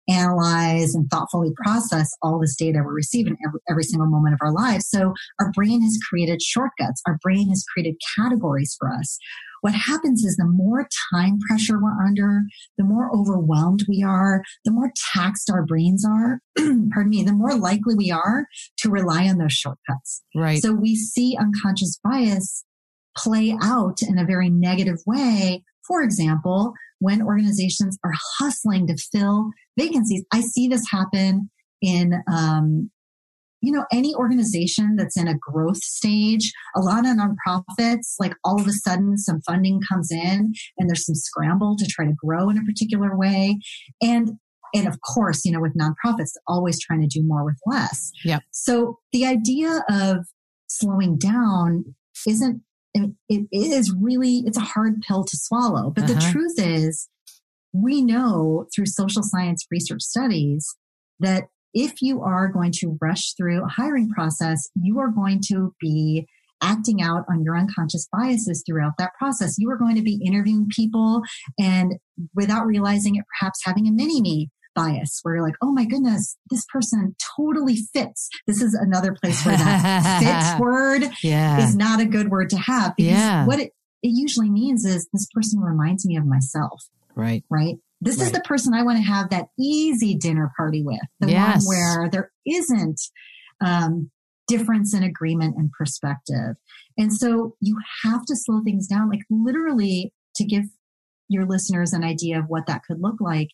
analyze 0.08 0.94
and 0.94 1.08
thoughtfully 1.10 1.50
process 1.56 2.10
all 2.22 2.40
this 2.40 2.56
data 2.56 2.82
we're 2.84 2.92
receiving 2.92 3.36
every, 3.46 3.60
every 3.70 3.84
single 3.84 4.08
moment 4.08 4.34
of 4.34 4.40
our 4.42 4.52
lives. 4.52 4.88
So 4.88 5.14
our 5.40 5.52
brain 5.52 5.80
has 5.82 5.98
created 6.08 6.42
shortcuts. 6.42 7.00
Our 7.06 7.18
brain 7.22 7.48
has 7.50 7.64
created 7.72 7.96
categories 8.16 8.76
for 8.78 8.92
us. 8.92 9.18
What 9.60 9.74
happens 9.74 10.24
is 10.24 10.34
the 10.34 10.44
more 10.44 10.88
time 11.14 11.38
pressure 11.48 11.80
we're 11.80 12.04
under, 12.04 12.42
the 12.76 12.84
more 12.84 13.14
overwhelmed 13.14 13.84
we 13.88 14.02
are, 14.02 14.42
the 14.64 14.72
more 14.72 14.90
taxed 15.14 15.48
our 15.50 15.64
brains 15.64 16.04
are, 16.04 16.40
pardon 16.56 17.10
me, 17.10 17.22
the 17.22 17.32
more 17.32 17.54
likely 17.54 17.94
we 17.94 18.10
are 18.10 18.46
to 18.78 18.90
rely 18.90 19.28
on 19.28 19.38
those 19.38 19.52
shortcuts. 19.52 20.22
Right. 20.34 20.60
So 20.60 20.72
we 20.72 20.96
see 20.96 21.38
unconscious 21.40 22.00
bias 22.02 22.64
play 23.16 23.56
out 23.62 24.02
in 24.02 24.18
a 24.18 24.24
very 24.24 24.50
negative 24.50 24.98
way. 25.06 25.62
For 25.86 26.02
example, 26.02 26.72
when 27.02 27.20
organizations 27.20 27.98
are 28.04 28.12
hustling 28.38 28.86
to 28.86 28.96
fill 28.96 29.50
vacancies. 29.76 30.24
I 30.32 30.40
see 30.40 30.68
this 30.68 30.88
happen 30.88 31.50
in, 31.80 32.22
um, 32.32 32.90
you 33.60 33.72
know, 33.72 33.84
any 33.92 34.14
organization 34.14 34.94
that's 34.96 35.16
in 35.16 35.26
a 35.26 35.36
growth 35.36 35.78
stage, 35.78 36.52
a 36.76 36.80
lot 36.80 37.04
of 37.04 37.16
nonprofits, 37.16 38.14
like 38.20 38.34
all 38.44 38.60
of 38.60 38.68
a 38.68 38.72
sudden 38.72 39.18
some 39.18 39.40
funding 39.42 39.80
comes 39.88 40.10
in 40.12 40.52
and 40.78 40.88
there's 40.88 41.04
some 41.04 41.16
scramble 41.16 41.76
to 41.76 41.86
try 41.86 42.04
to 42.04 42.14
grow 42.16 42.48
in 42.48 42.58
a 42.58 42.64
particular 42.64 43.16
way. 43.16 43.58
And 44.00 44.32
and 44.74 44.88
of 44.88 45.00
course, 45.02 45.44
you 45.44 45.52
know, 45.52 45.60
with 45.60 45.76
nonprofits, 45.76 46.30
always 46.46 46.80
trying 46.80 47.02
to 47.02 47.06
do 47.06 47.22
more 47.22 47.44
with 47.44 47.58
less. 47.66 48.10
Yeah. 48.24 48.38
So 48.52 49.00
the 49.12 49.26
idea 49.26 49.82
of 49.90 50.24
slowing 50.68 51.18
down 51.18 51.94
isn't 52.26 52.62
it 52.94 53.46
is 53.52 53.94
really 53.98 54.42
it's 54.46 54.58
a 54.58 54.60
hard 54.60 55.02
pill 55.02 55.24
to 55.24 55.36
swallow. 55.36 55.90
But 55.90 56.04
uh-huh. 56.04 56.14
the 56.14 56.32
truth 56.32 56.54
is 56.58 57.08
we 57.72 58.02
know 58.02 58.66
through 58.74 58.86
social 58.86 59.22
science 59.22 59.66
research 59.70 60.02
studies 60.02 60.66
that 61.20 61.44
if 61.74 62.02
you 62.02 62.20
are 62.20 62.48
going 62.48 62.72
to 62.80 62.98
rush 63.00 63.32
through 63.32 63.64
a 63.64 63.68
hiring 63.68 64.10
process 64.10 64.68
you 64.74 64.98
are 64.98 65.08
going 65.08 65.40
to 65.48 65.74
be 65.80 66.26
acting 66.62 67.02
out 67.02 67.24
on 67.28 67.42
your 67.42 67.56
unconscious 67.56 68.08
biases 68.12 68.62
throughout 68.64 68.92
that 68.98 69.12
process. 69.18 69.56
You 69.58 69.70
are 69.70 69.76
going 69.76 69.96
to 69.96 70.02
be 70.02 70.20
interviewing 70.24 70.68
people 70.70 71.22
and 71.58 71.94
without 72.34 72.66
realizing 72.66 73.16
it 73.16 73.24
perhaps 73.38 73.60
having 73.64 73.88
a 73.88 73.90
mini 73.90 74.22
me 74.22 74.50
bias 74.74 75.20
where 75.22 75.36
you're 75.36 75.44
like, 75.44 75.56
oh 75.62 75.72
my 75.72 75.84
goodness, 75.84 76.36
this 76.50 76.64
person 76.72 77.14
totally 77.36 77.76
fits. 77.76 78.28
This 78.46 78.62
is 78.62 78.74
another 78.74 79.14
place 79.22 79.44
where 79.44 79.56
that 79.56 80.56
fit 80.56 80.60
word 80.60 81.02
yeah. 81.22 81.64
is 81.64 81.76
not 81.76 82.00
a 82.00 82.04
good 82.04 82.30
word 82.30 82.50
to 82.50 82.56
have 82.56 82.94
because 82.96 83.12
yeah. 83.12 83.46
what 83.46 83.60
it, 83.60 83.72
it 84.02 84.08
usually 84.08 84.50
means 84.50 84.84
is 84.84 85.08
this 85.12 85.28
person 85.34 85.60
reminds 85.60 86.06
me 86.06 86.16
of 86.16 86.26
myself. 86.26 86.82
Right. 87.14 87.44
Right. 87.50 87.76
This 88.00 88.18
right. 88.18 88.26
is 88.26 88.32
the 88.32 88.40
person 88.40 88.74
I 88.74 88.82
want 88.82 88.98
to 88.98 89.04
have 89.04 89.30
that 89.30 89.48
easy 89.58 90.14
dinner 90.14 90.52
party 90.56 90.82
with, 90.82 90.98
the 91.20 91.30
yes. 91.30 91.64
one 91.64 91.76
where 91.76 92.10
there 92.10 92.32
isn't 92.44 93.00
um, 93.64 94.10
difference 94.48 94.94
in 94.94 95.02
agreement 95.02 95.56
and 95.56 95.70
perspective. 95.70 96.56
And 96.98 97.12
so 97.12 97.54
you 97.60 97.78
have 98.04 98.24
to 98.26 98.36
slow 98.36 98.60
things 98.62 98.86
down, 98.86 99.08
like 99.08 99.22
literally 99.30 100.12
to 100.36 100.44
give 100.44 100.64
your 101.28 101.46
listeners 101.46 101.92
an 101.92 102.04
idea 102.04 102.38
of 102.38 102.46
what 102.48 102.66
that 102.66 102.82
could 102.84 103.00
look 103.00 103.20
like 103.20 103.48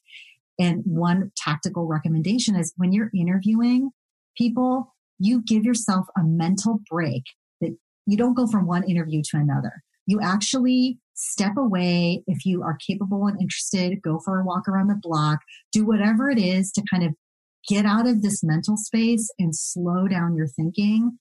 and 0.59 0.83
one 0.85 1.33
tactical 1.37 1.87
recommendation 1.87 2.57
is 2.57 2.73
when 2.77 2.93
you're 2.93 3.11
interviewing 3.15 3.91
people, 4.37 4.95
you 5.19 5.43
give 5.43 5.65
yourself 5.65 6.07
a 6.17 6.23
mental 6.23 6.81
break 6.91 7.25
that 7.61 7.77
you 8.07 8.17
don't 8.17 8.35
go 8.35 8.47
from 8.47 8.67
one 8.67 8.85
interview 8.85 9.23
to 9.31 9.37
another. 9.37 9.83
You 10.07 10.21
actually 10.23 10.99
step 11.15 11.57
away 11.57 12.23
if 12.27 12.47
you 12.47 12.63
are 12.63 12.79
capable 12.87 13.27
and 13.27 13.41
interested, 13.41 14.01
go 14.03 14.21
for 14.25 14.41
a 14.41 14.45
walk 14.45 14.69
around 14.69 14.89
the 14.89 14.99
block, 15.01 15.41
do 15.73 15.85
whatever 15.85 16.31
it 16.31 16.39
is 16.39 16.71
to 16.73 16.83
kind 16.91 17.05
of 17.05 17.15
get 17.69 17.85
out 17.85 18.07
of 18.07 18.23
this 18.23 18.43
mental 18.43 18.77
space 18.77 19.29
and 19.39 19.55
slow 19.55 20.09
down 20.09 20.37
your 20.37 20.47
thinking 20.47 21.19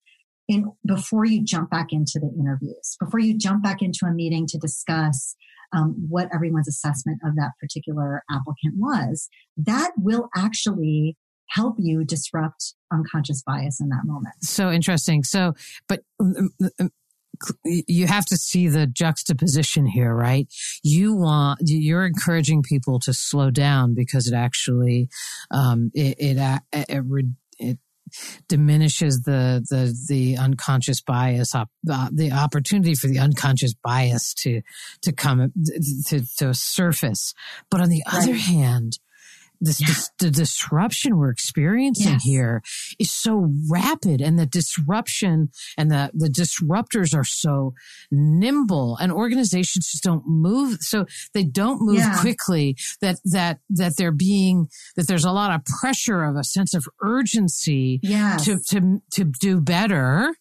in 0.48 0.72
before 0.86 1.26
you 1.26 1.44
jump 1.44 1.70
back 1.70 1.88
into 1.92 2.20
the 2.20 2.32
interviews, 2.40 2.96
before 3.00 3.20
you 3.20 3.38
jump 3.38 3.64
back 3.64 3.82
into 3.82 4.06
a 4.06 4.14
meeting 4.14 4.48
to 4.48 4.58
discuss 4.58 5.36
um, 5.76 6.08
what 6.10 6.30
everyone's 6.34 6.68
assessment 6.68 7.20
of 7.26 7.36
that 7.36 7.52
particular 7.60 8.24
applicant 8.30 8.76
was, 8.78 9.30
that 9.58 9.92
will 9.98 10.30
actually 10.36 11.18
help 11.50 11.76
you 11.78 12.04
disrupt 12.04 12.74
unconscious 12.92 13.42
bias 13.46 13.80
in 13.80 13.90
that 13.90 14.02
moment. 14.04 14.36
So 14.42 14.70
interesting. 14.70 15.24
So, 15.24 15.54
but 15.88 16.02
um, 16.20 16.50
um, 16.62 16.70
um, 16.80 16.90
you 17.64 18.08
have 18.08 18.26
to 18.26 18.38
see 18.38 18.68
the 18.68 18.88
juxtaposition 18.88 19.86
here, 19.86 20.14
right? 20.14 20.48
You 20.84 21.16
want, 21.16 21.60
you're 21.64 22.06
encouraging 22.06 22.64
people 22.64 23.00
to 23.02 23.14
slow 23.14 23.52
down 23.52 23.94
because 23.94 24.28
it 24.28 24.34
actually, 24.34 25.10
um, 25.52 25.92
it, 25.94 26.18
it, 26.20 26.62
it, 26.74 27.28
it 27.60 27.78
diminishes 28.48 29.22
the 29.22 29.66
the 29.70 29.96
the 30.08 30.38
unconscious 30.38 31.02
bias 31.02 31.54
op, 31.56 31.70
uh, 31.92 32.10
the 32.12 32.32
opportunity 32.32 32.96
for 32.96 33.08
the 33.08 33.20
unconscious 33.20 33.74
bias 33.74 34.34
to 34.34 34.62
to 35.02 35.12
come 35.12 35.52
to 36.06 36.22
to 36.38 36.54
surface 36.54 37.34
but 37.70 37.82
on 37.82 37.90
the 37.90 38.04
right. 38.12 38.24
other 38.24 38.36
hand 38.36 39.00
this, 39.60 39.82
yeah. 39.82 39.88
this, 39.88 40.12
the 40.20 40.32
disruption 40.32 41.18
we're 41.18 41.30
experiencing 41.30 42.14
yes. 42.14 42.24
here 42.24 42.62
is 43.00 43.12
so 43.12 43.50
rapid 43.70 44.22
and 44.22 44.38
the 44.38 44.46
disruption 44.46 45.50
and 45.78 45.92
the, 45.92 46.12
the 46.14 46.30
disruptors 46.30 47.16
are 47.16 47.24
so 47.24 47.74
nimble 48.12 48.98
and 48.98 49.12
organizations 49.12 49.90
just 49.92 50.04
don't 50.04 50.24
move. 50.28 50.78
So 50.82 51.06
they 51.34 51.44
don't 51.44 51.82
move 51.82 51.98
yeah. 51.98 52.20
quickly 52.20 52.78
that, 53.02 53.18
that, 53.26 53.60
that 53.70 53.94
they're 53.98 54.12
being, 54.12 54.68
that 54.96 55.08
there's 55.08 55.26
a 55.26 55.32
lot 55.32 55.54
of 55.54 55.66
pressure 55.80 56.24
of 56.24 56.36
a 56.36 56.44
sense 56.44 56.74
of 56.74 56.86
urgency 57.02 58.00
yes. 58.04 58.46
to, 58.46 58.58
to, 58.70 59.02
to 59.14 59.26
do 59.26 59.62
better 59.62 60.34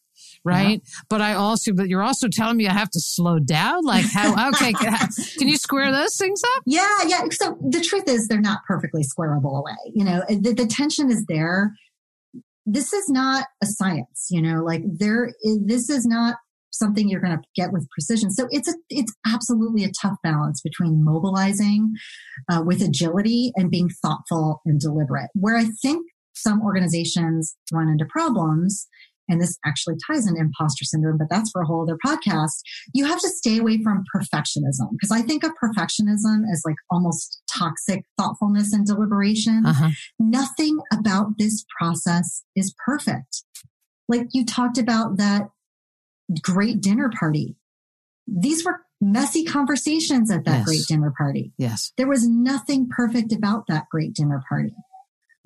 right? 0.47 0.81
Yeah. 0.83 1.01
But 1.11 1.21
I 1.21 1.35
also, 1.35 1.73
but 1.75 1.89
you're 1.89 2.03
also 2.03 2.29
telling 2.29 2.57
me 2.57 2.69
I 2.69 2.73
have 2.73 2.91
to 2.91 3.01
slow 3.01 3.39
down. 3.39 3.85
Like 3.85 4.07
how? 4.07 4.35
Okay, 4.47 4.73
can 4.73 5.49
you 5.49 5.57
square 5.57 5.91
those 5.91 6.17
things 6.17 6.41
up? 6.57 6.63
Yeah, 6.67 6.87
yeah. 7.07 7.23
So 7.33 7.59
the 7.61 7.81
truth 7.81 8.05
is, 8.07 8.29
they're 8.29 8.41
not 8.41 8.61
perfectly 8.67 9.03
squareable 9.03 9.59
away. 9.59 9.77
You 9.93 10.05
know, 10.05 10.23
the, 10.29 10.53
the 10.53 10.67
tension 10.67 11.11
is 11.11 11.25
there. 11.27 11.73
This 12.65 12.93
is 12.93 13.09
not 13.09 13.47
a 13.63 13.67
science. 13.67 14.29
You 14.31 14.43
know, 14.43 14.63
like 14.63 14.83
there. 14.85 15.33
Is, 15.43 15.59
this 15.65 15.91
is 15.91 16.07
not 16.07 16.37
something 16.71 17.09
you're 17.09 17.21
going 17.21 17.37
to 17.37 17.43
get 17.57 17.73
with 17.73 17.89
precision. 17.91 18.31
So 18.31 18.47
it's 18.51 18.69
a, 18.69 18.75
it's 18.89 19.13
absolutely 19.27 19.85
a 19.85 19.91
tough 20.01 20.17
balance 20.23 20.61
between 20.63 21.03
mobilizing 21.03 21.93
uh, 22.51 22.63
with 22.65 22.83
agility 22.83 23.53
and 23.57 23.71
being 23.71 23.89
thoughtful 24.03 24.61
and 24.65 24.79
deliberate. 24.79 25.31
Where 25.35 25.57
I 25.57 25.67
think 25.83 26.07
some 26.35 26.63
organizations 26.63 27.57
run 27.73 27.89
into 27.89 28.05
problems 28.05 28.87
and 29.29 29.41
this 29.41 29.59
actually 29.65 29.97
ties 30.07 30.27
into 30.27 30.41
imposter 30.41 30.85
syndrome, 30.85 31.19
but 31.19 31.29
that's 31.31 31.51
for 31.51 31.63
a 31.63 31.67
whole 31.67 31.83
other 31.83 31.99
podcast. 32.05 32.61
You 32.95 33.07
have 33.07 33.21
to 33.21 33.29
stay 33.29 33.59
away 33.59 33.83
from 33.83 34.05
perfectionism 34.15 34.91
because 34.93 35.11
I 35.11 35.23
think 35.23 35.45
of 35.45 35.53
perfectionism 35.63 36.43
as 36.51 36.63
like 36.65 36.77
almost 36.91 37.43
toxic 37.53 38.05
thoughtfulness 38.19 38.73
and 38.73 38.87
deliberation. 38.87 39.65
Uh-huh. 39.67 39.91
Nothing 40.19 40.79
about 40.93 41.39
this 41.39 41.65
process 41.79 42.45
is 42.55 42.75
perfect. 42.85 43.43
Like 44.09 44.29
you 44.33 44.45
talked 44.45 44.79
about 44.79 45.17
that 45.19 45.51
great 46.43 46.81
dinner 46.81 47.11
party. 47.19 47.57
These 48.27 48.65
were 48.65 48.81
messy 49.01 49.45
conversations 49.45 50.31
at 50.31 50.45
that 50.45 50.59
yes. 50.59 50.65
great 50.65 50.83
dinner 50.89 51.13
party. 51.17 51.53
Yes. 51.59 51.93
There 51.97 52.09
was 52.09 52.27
nothing 52.27 52.89
perfect 52.89 53.33
about 53.33 53.67
that 53.69 53.87
great 53.91 54.15
dinner 54.15 54.43
party. 54.49 54.75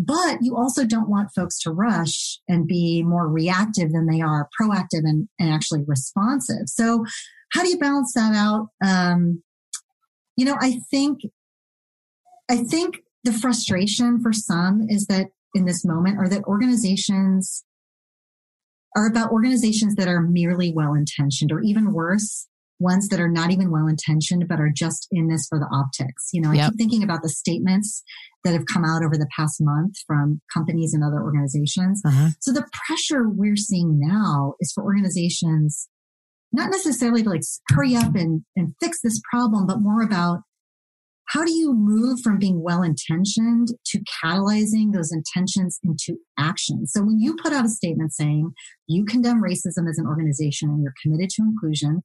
But 0.03 0.38
you 0.40 0.57
also 0.57 0.86
don't 0.86 1.11
want 1.11 1.28
folks 1.36 1.59
to 1.61 1.70
rush 1.70 2.38
and 2.48 2.66
be 2.66 3.03
more 3.03 3.28
reactive 3.28 3.92
than 3.92 4.07
they 4.07 4.22
are 4.22 4.48
proactive 4.59 5.05
and, 5.05 5.28
and 5.38 5.53
actually 5.53 5.84
responsive. 5.86 6.68
So 6.68 7.05
how 7.53 7.62
do 7.62 7.68
you 7.68 7.76
balance 7.76 8.14
that 8.14 8.34
out? 8.34 8.68
Um, 8.82 9.42
you 10.38 10.46
know, 10.46 10.57
I 10.59 10.80
think, 10.90 11.20
I 12.51 12.64
think 12.64 13.01
the 13.24 13.32
frustration 13.32 14.22
for 14.22 14.32
some 14.32 14.86
is 14.88 15.05
that 15.09 15.26
in 15.55 15.66
this 15.66 15.84
moment 15.84 16.16
are 16.16 16.28
that 16.28 16.44
organizations 16.44 17.62
are 18.96 19.07
about 19.07 19.32
organizations 19.32 19.96
that 19.96 20.09
are 20.09 20.22
merely 20.22 20.72
well 20.72 20.94
intentioned 20.94 21.53
or 21.53 21.61
even 21.61 21.92
worse, 21.92 22.48
ones 22.81 23.09
that 23.09 23.20
are 23.20 23.28
not 23.28 23.51
even 23.53 23.70
well 23.70 23.87
intentioned, 23.87 24.49
but 24.49 24.59
are 24.59 24.72
just 24.74 25.07
in 25.12 25.28
this 25.28 25.47
for 25.49 25.59
the 25.59 25.68
optics. 25.72 26.31
You 26.33 26.41
know, 26.41 26.51
yep. 26.51 26.64
I 26.64 26.68
keep 26.70 26.78
thinking 26.78 27.03
about 27.03 27.22
the 27.22 27.28
statements 27.28 28.03
that 28.43 28.55
have 28.55 28.64
come 28.66 28.85
out 28.85 29.05
over 29.05 29.16
the 29.16 29.28
past 29.37 29.59
month 29.61 29.95
from 30.07 30.41
companies 30.53 30.95
and 30.95 31.05
other 31.05 31.22
organizations. 31.22 32.03
Uh-huh. 32.05 32.31
So 32.41 32.53
the 32.53 32.66
pressure 32.87 33.28
we're 33.28 33.57
seeing 33.57 34.01
now 34.01 34.55
is 34.61 34.72
for 34.72 34.83
organizations 34.83 35.89
not 36.53 36.70
necessarily 36.70 37.22
to 37.22 37.31
like 37.31 37.43
hurry 37.68 37.95
up 37.95 38.14
and, 38.16 38.43
and 38.57 38.74
fix 38.81 39.01
this 39.03 39.20
problem, 39.31 39.66
but 39.66 39.81
more 39.81 40.03
about 40.03 40.41
how 41.28 41.45
do 41.45 41.53
you 41.53 41.72
move 41.72 42.18
from 42.24 42.39
being 42.39 42.61
well 42.61 42.83
intentioned 42.83 43.68
to 43.87 44.03
catalyzing 44.24 44.93
those 44.93 45.12
intentions 45.12 45.78
into 45.85 46.18
action? 46.37 46.89
So 46.89 47.03
when 47.03 47.20
you 47.20 47.37
put 47.41 47.53
out 47.53 47.64
a 47.64 47.68
statement 47.68 48.12
saying 48.12 48.51
you 48.89 49.05
condemn 49.05 49.41
racism 49.41 49.89
as 49.89 49.99
an 49.99 50.07
organization 50.07 50.70
and 50.70 50.83
you're 50.83 50.95
committed 51.01 51.31
to 51.31 51.43
inclusion, 51.43 52.03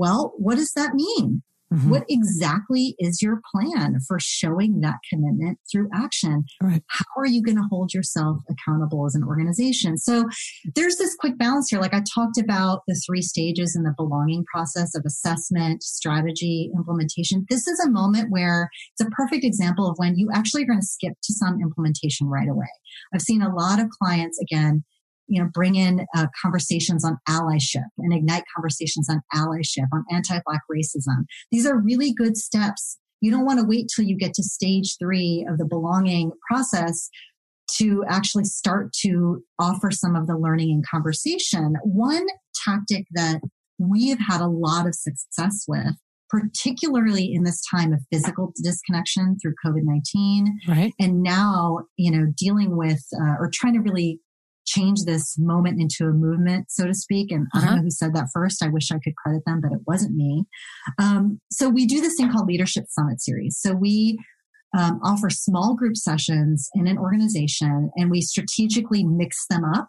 well, 0.00 0.32
what 0.38 0.56
does 0.56 0.72
that 0.72 0.94
mean? 0.94 1.42
Mm-hmm. 1.72 1.90
What 1.90 2.04
exactly 2.08 2.96
is 2.98 3.22
your 3.22 3.40
plan 3.54 4.00
for 4.08 4.18
showing 4.18 4.80
that 4.80 4.96
commitment 5.08 5.58
through 5.70 5.88
action? 5.94 6.44
Right. 6.60 6.82
How 6.88 7.04
are 7.16 7.26
you 7.26 7.42
going 7.42 7.58
to 7.58 7.68
hold 7.70 7.94
yourself 7.94 8.38
accountable 8.50 9.06
as 9.06 9.14
an 9.14 9.22
organization? 9.22 9.96
So 9.96 10.24
there's 10.74 10.96
this 10.96 11.14
quick 11.14 11.38
balance 11.38 11.68
here. 11.70 11.78
Like 11.78 11.94
I 11.94 12.02
talked 12.12 12.38
about 12.38 12.80
the 12.88 13.00
three 13.06 13.22
stages 13.22 13.76
in 13.76 13.84
the 13.84 13.94
belonging 13.96 14.44
process 14.52 14.96
of 14.96 15.04
assessment, 15.06 15.84
strategy, 15.84 16.72
implementation. 16.74 17.46
This 17.48 17.68
is 17.68 17.78
a 17.78 17.90
moment 17.90 18.30
where 18.30 18.68
it's 18.98 19.06
a 19.06 19.10
perfect 19.12 19.44
example 19.44 19.88
of 19.88 19.94
when 19.98 20.16
you 20.16 20.30
actually 20.34 20.64
are 20.64 20.66
going 20.66 20.80
to 20.80 20.86
skip 20.86 21.12
to 21.22 21.34
some 21.34 21.60
implementation 21.60 22.26
right 22.26 22.48
away. 22.48 22.70
I've 23.14 23.22
seen 23.22 23.42
a 23.42 23.54
lot 23.54 23.78
of 23.78 23.90
clients, 23.90 24.40
again, 24.40 24.82
you 25.30 25.40
know, 25.40 25.48
bring 25.54 25.76
in 25.76 26.04
uh, 26.16 26.26
conversations 26.42 27.04
on 27.04 27.16
allyship 27.28 27.86
and 27.98 28.12
ignite 28.12 28.42
conversations 28.54 29.08
on 29.08 29.22
allyship, 29.34 29.86
on 29.92 30.04
anti-black 30.10 30.60
racism. 30.70 31.24
These 31.50 31.66
are 31.66 31.78
really 31.78 32.12
good 32.12 32.36
steps. 32.36 32.98
You 33.20 33.30
don't 33.30 33.46
want 33.46 33.60
to 33.60 33.66
wait 33.66 33.90
till 33.94 34.04
you 34.04 34.16
get 34.16 34.34
to 34.34 34.42
stage 34.42 34.96
three 34.98 35.46
of 35.48 35.58
the 35.58 35.64
belonging 35.64 36.32
process 36.50 37.08
to 37.76 38.04
actually 38.08 38.44
start 38.44 38.92
to 39.04 39.44
offer 39.60 39.92
some 39.92 40.16
of 40.16 40.26
the 40.26 40.36
learning 40.36 40.72
and 40.72 40.84
conversation. 40.90 41.76
One 41.84 42.26
tactic 42.64 43.06
that 43.12 43.40
we 43.78 44.08
have 44.08 44.18
had 44.18 44.40
a 44.40 44.48
lot 44.48 44.86
of 44.86 44.94
success 44.94 45.64
with 45.68 45.94
particularly 46.30 47.34
in 47.34 47.42
this 47.42 47.60
time 47.68 47.92
of 47.92 48.00
physical 48.10 48.52
disconnection 48.62 49.36
through 49.42 49.52
COVID-19. 49.66 50.46
Right. 50.68 50.92
And 50.98 51.22
now, 51.22 51.80
you 51.96 52.10
know, 52.10 52.32
dealing 52.36 52.76
with 52.76 53.02
uh, 53.20 53.34
or 53.38 53.50
trying 53.52 53.74
to 53.74 53.80
really 53.80 54.20
change 54.70 55.04
this 55.04 55.36
moment 55.38 55.80
into 55.80 56.04
a 56.04 56.12
movement, 56.12 56.70
so 56.70 56.86
to 56.86 56.94
speak. 56.94 57.30
And 57.30 57.46
uh-huh. 57.54 57.58
I 57.58 57.60
don't 57.60 57.68
uh-huh. 57.68 57.76
know 57.76 57.82
who 57.82 57.90
said 57.90 58.14
that 58.14 58.28
first. 58.32 58.62
I 58.62 58.68
wish 58.68 58.90
I 58.90 58.98
could 59.02 59.16
credit 59.16 59.42
them, 59.46 59.60
but 59.60 59.72
it 59.72 59.80
wasn't 59.86 60.14
me. 60.14 60.44
Um, 60.98 61.40
so 61.50 61.68
we 61.68 61.86
do 61.86 62.00
this 62.00 62.16
thing 62.16 62.30
called 62.30 62.46
Leadership 62.46 62.84
Summit 62.88 63.20
Series. 63.20 63.58
So 63.58 63.72
we 63.74 64.18
um, 64.78 65.00
offer 65.02 65.30
small 65.30 65.74
group 65.74 65.96
sessions 65.96 66.68
in 66.74 66.86
an 66.86 66.96
organization 66.96 67.90
and 67.96 68.10
we 68.10 68.20
strategically 68.20 69.02
mix 69.02 69.46
them 69.50 69.64
up. 69.64 69.88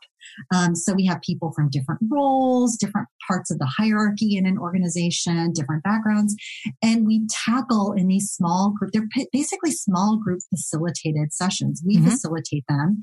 Um, 0.54 0.76
so 0.76 0.94
we 0.94 1.06
have 1.06 1.22
people 1.22 1.52
from 1.52 1.70
different 1.70 2.02
roles, 2.10 2.78
different 2.78 3.08
parts 3.28 3.52
of 3.52 3.60
the 3.60 3.72
hierarchy 3.78 4.38
in 4.38 4.48
an 4.48 4.58
organization, 4.58 5.54
different 5.54 5.84
backgrounds, 5.84 6.36
and 6.82 7.06
we 7.06 7.28
tackle 7.46 7.94
in 7.94 8.08
these 8.08 8.32
small 8.32 8.74
group, 8.78 8.92
they're 8.92 9.08
basically 9.32 9.72
small 9.72 10.18
group 10.18 10.40
facilitated 10.50 11.34
sessions. 11.34 11.84
We 11.86 11.98
mm-hmm. 11.98 12.10
facilitate 12.10 12.64
them 12.68 13.02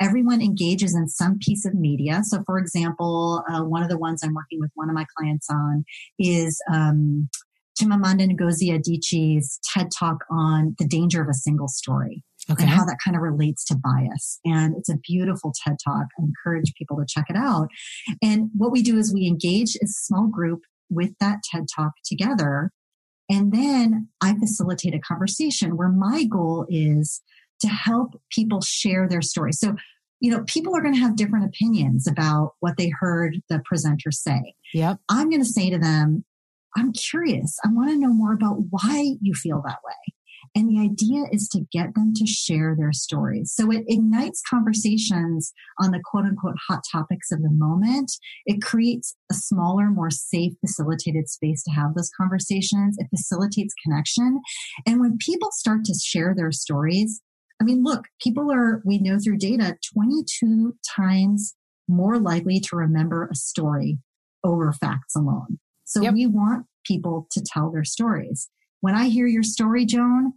everyone 0.00 0.40
engages 0.40 0.94
in 0.94 1.08
some 1.08 1.38
piece 1.38 1.64
of 1.66 1.74
media. 1.74 2.22
So, 2.24 2.42
for 2.44 2.58
example, 2.58 3.44
uh, 3.50 3.62
one 3.62 3.82
of 3.82 3.88
the 3.88 3.98
ones 3.98 4.22
I'm 4.24 4.34
working 4.34 4.60
with 4.60 4.70
one 4.74 4.88
of 4.88 4.94
my 4.94 5.06
clients 5.16 5.48
on 5.50 5.84
is 6.18 6.60
um, 6.72 7.28
Chimamanda 7.80 8.28
Ngozi 8.34 8.70
Adichie's 8.70 9.60
TED 9.64 9.88
Talk 9.96 10.24
on 10.30 10.74
the 10.78 10.86
danger 10.86 11.22
of 11.22 11.28
a 11.28 11.34
single 11.34 11.68
story. 11.68 12.22
Okay. 12.50 12.64
And 12.64 12.72
how 12.72 12.84
that 12.84 12.98
kind 13.04 13.16
of 13.16 13.22
relates 13.22 13.64
to 13.66 13.76
bias. 13.76 14.40
And 14.44 14.74
it's 14.76 14.88
a 14.88 14.96
beautiful 15.06 15.52
TED 15.62 15.76
Talk. 15.84 16.06
I 16.18 16.22
encourage 16.22 16.72
people 16.76 16.96
to 16.96 17.04
check 17.06 17.26
it 17.28 17.36
out. 17.36 17.68
And 18.22 18.50
what 18.56 18.72
we 18.72 18.82
do 18.82 18.96
is 18.96 19.12
we 19.12 19.26
engage 19.26 19.76
a 19.76 19.86
small 19.86 20.26
group 20.26 20.60
with 20.88 21.12
that 21.20 21.38
TED 21.50 21.66
Talk 21.74 21.92
together. 22.04 22.70
And 23.28 23.52
then 23.52 24.08
I 24.20 24.36
facilitate 24.36 24.94
a 24.94 24.98
conversation 24.98 25.76
where 25.76 25.90
my 25.90 26.24
goal 26.24 26.66
is 26.68 27.22
to 27.60 27.68
help 27.68 28.20
people 28.30 28.60
share 28.60 29.08
their 29.08 29.22
story. 29.22 29.52
So, 29.52 29.74
you 30.20 30.30
know, 30.30 30.44
people 30.46 30.76
are 30.76 30.82
going 30.82 30.94
to 30.94 31.00
have 31.00 31.16
different 31.16 31.46
opinions 31.46 32.06
about 32.06 32.52
what 32.60 32.76
they 32.76 32.90
heard 33.00 33.36
the 33.48 33.60
presenter 33.64 34.10
say. 34.10 34.54
Yep. 34.74 34.98
I'm 35.08 35.30
going 35.30 35.42
to 35.42 35.48
say 35.48 35.70
to 35.70 35.78
them, 35.78 36.24
I'm 36.76 36.92
curious. 36.92 37.56
I 37.64 37.68
want 37.72 37.90
to 37.90 37.96
know 37.96 38.12
more 38.12 38.32
about 38.32 38.58
why 38.70 39.14
you 39.20 39.34
feel 39.34 39.62
that 39.64 39.78
way. 39.84 40.14
And 40.54 40.68
the 40.68 40.80
idea 40.80 41.24
is 41.30 41.48
to 41.48 41.60
get 41.72 41.94
them 41.94 42.12
to 42.14 42.26
share 42.26 42.74
their 42.76 42.92
stories. 42.92 43.52
So 43.54 43.70
it 43.70 43.84
ignites 43.86 44.42
conversations 44.48 45.52
on 45.78 45.92
the 45.92 46.00
quote 46.04 46.24
unquote 46.24 46.56
hot 46.68 46.80
topics 46.90 47.30
of 47.30 47.42
the 47.42 47.50
moment. 47.50 48.10
It 48.46 48.62
creates 48.62 49.14
a 49.30 49.34
smaller, 49.34 49.90
more 49.90 50.10
safe, 50.10 50.54
facilitated 50.60 51.28
space 51.28 51.62
to 51.64 51.70
have 51.70 51.94
those 51.94 52.10
conversations. 52.16 52.96
It 52.98 53.08
facilitates 53.10 53.74
connection. 53.84 54.40
And 54.86 55.00
when 55.00 55.18
people 55.18 55.50
start 55.52 55.84
to 55.84 55.94
share 55.94 56.34
their 56.36 56.52
stories, 56.52 57.20
I 57.60 57.64
mean, 57.64 57.82
look, 57.82 58.06
people 58.20 58.50
are, 58.50 58.80
we 58.84 58.98
know 58.98 59.18
through 59.18 59.36
data, 59.36 59.76
22 59.94 60.76
times 60.96 61.54
more 61.88 62.18
likely 62.18 62.60
to 62.60 62.76
remember 62.76 63.28
a 63.30 63.34
story 63.34 63.98
over 64.44 64.72
facts 64.72 65.14
alone. 65.14 65.58
So 65.84 66.02
yep. 66.02 66.14
we 66.14 66.26
want 66.26 66.66
people 66.86 67.26
to 67.32 67.42
tell 67.44 67.70
their 67.70 67.84
stories. 67.84 68.48
When 68.80 68.94
I 68.94 69.08
hear 69.08 69.26
your 69.26 69.42
story, 69.42 69.84
Joan, 69.84 70.32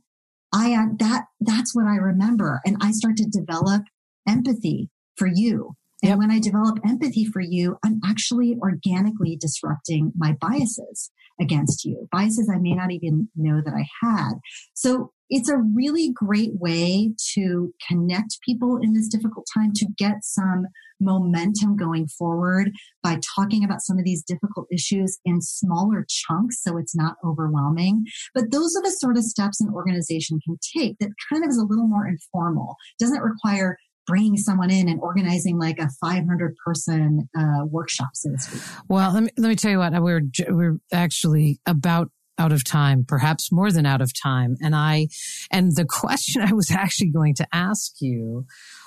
I 0.54 0.74
uh, 0.74 0.88
that 1.00 1.26
that's 1.40 1.74
what 1.74 1.86
I 1.86 1.96
remember, 1.96 2.62
and 2.66 2.78
I 2.82 2.92
start 2.92 3.18
to 3.18 3.26
develop 3.26 3.84
empathy 4.28 4.90
for 5.16 5.28
you. 5.28 5.76
And 6.02 6.10
yep. 6.10 6.18
when 6.18 6.32
I 6.32 6.40
develop 6.40 6.80
empathy 6.86 7.26
for 7.26 7.40
you, 7.40 7.78
I'm 7.84 8.02
actually 8.06 8.58
organically 8.62 9.38
disrupting 9.38 10.12
my 10.18 10.36
biases 10.42 11.12
against 11.40 11.86
you, 11.86 12.08
biases 12.12 12.50
I 12.54 12.60
may 12.60 12.74
not 12.74 12.92
even 12.92 13.30
know 13.36 13.62
that 13.64 13.74
I 13.74 13.88
had. 14.02 14.34
So 14.74 15.12
it's 15.30 15.50
a 15.50 15.58
really 15.58 16.12
great 16.14 16.52
way 16.54 17.14
to 17.34 17.74
connect 17.88 18.40
people 18.42 18.78
in 18.82 18.94
this 18.94 19.08
difficult 19.08 19.48
time 19.54 19.72
to 19.76 19.88
get 19.98 20.24
some 20.24 20.68
momentum 21.00 21.76
going 21.76 22.08
forward 22.08 22.72
by 23.02 23.20
talking 23.36 23.64
about 23.64 23.82
some 23.82 23.98
of 23.98 24.06
these 24.06 24.24
difficult 24.24 24.68
issues 24.72 25.20
in 25.26 25.42
smaller 25.42 26.06
chunks 26.08 26.62
so 26.62 26.78
it's 26.78 26.96
not 26.96 27.16
overwhelming. 27.26 28.06
But 28.34 28.52
those 28.52 28.76
are 28.76 28.84
the 28.84 28.92
sort 28.92 29.18
of 29.18 29.24
steps 29.24 29.62
an 29.62 29.70
organization 29.74 30.40
can 30.46 30.58
take 30.78 30.98
that 31.00 31.10
kind 31.30 31.44
of 31.44 31.50
is 31.50 31.58
a 31.58 31.66
little 31.66 31.88
more 31.88 32.08
informal, 32.08 32.76
doesn't 33.00 33.22
require 33.22 33.78
bringing 34.06 34.38
someone 34.38 34.70
in 34.70 34.90
and 34.90 35.00
organizing 35.00 35.58
like 35.58 35.80
a 35.80 35.90
500 36.02 36.56
person 36.66 37.30
uh, 37.38 37.66
workshop, 37.66 38.10
so 38.14 38.32
to 38.32 38.38
speak. 38.38 38.62
Well, 38.90 39.14
let 39.14 39.24
me, 39.24 39.30
let 39.38 39.48
me 39.48 39.56
tell 39.56 39.72
you 39.72 39.80
what, 39.80 39.94
we're, 40.02 40.24
we're 40.50 40.78
actually 40.92 41.62
about 41.66 42.12
out 42.38 42.52
of 42.52 42.64
time, 42.64 43.06
perhaps 43.08 43.52
more 43.52 43.72
than 43.72 43.86
out 43.86 44.02
of 44.02 44.12
time. 44.14 44.56
And 44.62 44.76
I, 44.76 45.08
and 45.52 45.76
the 45.76 45.86
question 45.90 46.42
I 46.42 46.54
was 46.54 46.72
actually 46.72 47.12
going 47.12 47.36
to 47.36 47.48
ask 47.54 47.94
you 48.00 48.46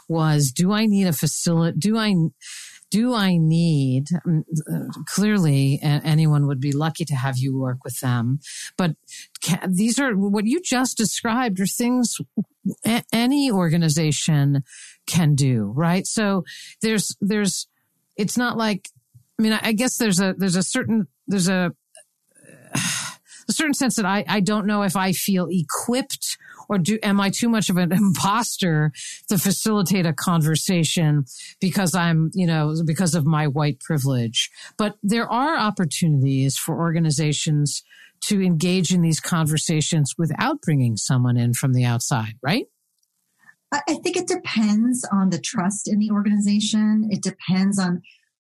was, 0.09 0.53
do 0.53 0.72
I 0.72 0.86
need 0.86 1.07
a 1.07 1.12
facility? 1.12 1.78
Do 1.78 1.97
I, 1.97 2.14
do 2.90 3.14
I 3.14 3.36
need, 3.36 4.07
um, 4.26 4.44
clearly 5.07 5.80
anyone 5.82 6.47
would 6.47 6.61
be 6.61 6.72
lucky 6.72 7.05
to 7.07 7.14
have 7.16 7.36
you 7.36 7.59
work 7.59 7.78
with 7.84 7.99
them, 8.01 8.38
but 8.76 8.94
can, 9.40 9.74
these 9.74 9.99
are 9.99 10.12
what 10.12 10.47
you 10.47 10.61
just 10.62 10.97
described 10.97 11.59
are 11.61 11.66
things 11.66 12.16
any 13.12 13.51
organization 13.51 14.62
can 15.07 15.34
do, 15.34 15.72
right? 15.74 16.07
So 16.07 16.44
there's, 16.80 17.16
there's, 17.20 17.66
it's 18.16 18.38
not 18.38 18.57
like, 18.57 18.88
I 19.38 19.42
mean, 19.42 19.53
I 19.53 19.72
guess 19.72 19.97
there's 19.97 20.20
a, 20.20 20.34
there's 20.36 20.57
a 20.57 20.62
certain, 20.62 21.09
there's 21.26 21.49
a, 21.49 21.72
a 23.49 23.53
certain 23.53 23.74
sense 23.74 23.97
that 23.97 24.07
I, 24.07 24.24
I 24.28 24.40
don't 24.40 24.66
know 24.66 24.82
if 24.82 24.97
I 24.97 25.12
feel 25.12 25.49
equipped 25.51 26.36
or 26.68 26.78
do, 26.78 26.99
am 27.03 27.20
I 27.20 27.30
too 27.30 27.49
much 27.49 27.70
of 27.70 27.76
an 27.76 27.92
imposter 27.92 28.92
to 29.28 29.38
facilitate 29.38 30.07
a 30.07 30.12
conversation 30.12 31.24
because 31.61 31.94
I'm, 31.94 32.30
you 32.34 32.47
know, 32.47 32.74
because 32.84 33.14
of 33.14 33.24
my 33.24 33.47
white 33.47 33.80
privilege? 33.80 34.51
But 34.76 34.97
there 35.03 35.30
are 35.30 35.57
opportunities 35.57 36.57
for 36.57 36.76
organizations 36.76 37.82
to 38.22 38.42
engage 38.42 38.92
in 38.92 39.03
these 39.03 39.20
conversations 39.20 40.14
without 40.18 40.61
bringing 40.62 40.97
someone 40.97 41.36
in 41.36 41.53
from 41.55 41.72
the 41.72 41.84
outside, 41.84 42.34
right? 42.42 42.66
I 43.72 43.94
think 44.03 44.16
it 44.16 44.28
depends 44.28 45.07
on 45.12 45.30
the 45.30 45.40
trust 45.40 45.88
in 45.88 45.99
the 45.99 46.11
organization. 46.11 47.09
It 47.11 47.22
depends 47.22 47.78
on 47.78 48.01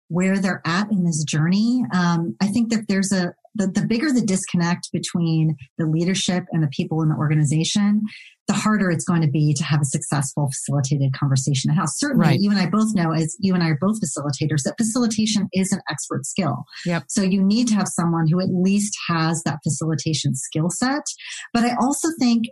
where 0.08 0.38
they're 0.38 0.62
at 0.66 0.90
in 0.92 1.04
this 1.04 1.24
journey. 1.24 1.82
Um, 1.92 2.36
I 2.40 2.46
think 2.48 2.70
that 2.70 2.86
there's 2.88 3.10
a 3.10 3.34
the, 3.54 3.66
the 3.68 3.86
bigger 3.86 4.12
the 4.12 4.20
disconnect 4.20 4.90
between 4.92 5.56
the 5.78 5.86
leadership 5.86 6.44
and 6.50 6.62
the 6.62 6.68
people 6.68 7.02
in 7.02 7.08
the 7.08 7.14
organization, 7.14 8.02
the 8.48 8.54
harder 8.54 8.90
it's 8.90 9.04
going 9.04 9.22
to 9.22 9.30
be 9.30 9.54
to 9.54 9.64
have 9.64 9.80
a 9.80 9.84
successful 9.84 10.48
facilitated 10.48 11.12
conversation 11.12 11.70
at 11.70 11.76
house. 11.76 11.98
Certainly, 11.98 12.26
right. 12.26 12.40
you 12.40 12.50
and 12.50 12.58
I 12.58 12.66
both 12.66 12.94
know, 12.94 13.12
as 13.12 13.36
you 13.40 13.54
and 13.54 13.62
I 13.62 13.68
are 13.68 13.78
both 13.80 14.00
facilitators, 14.00 14.62
that 14.64 14.74
facilitation 14.76 15.48
is 15.52 15.72
an 15.72 15.80
expert 15.88 16.26
skill. 16.26 16.64
Yep. 16.84 17.04
So 17.08 17.22
you 17.22 17.42
need 17.42 17.68
to 17.68 17.74
have 17.74 17.88
someone 17.88 18.26
who 18.28 18.40
at 18.40 18.50
least 18.50 18.96
has 19.08 19.42
that 19.44 19.60
facilitation 19.62 20.34
skill 20.34 20.68
set. 20.70 21.04
But 21.52 21.64
I 21.64 21.76
also 21.80 22.08
think 22.18 22.46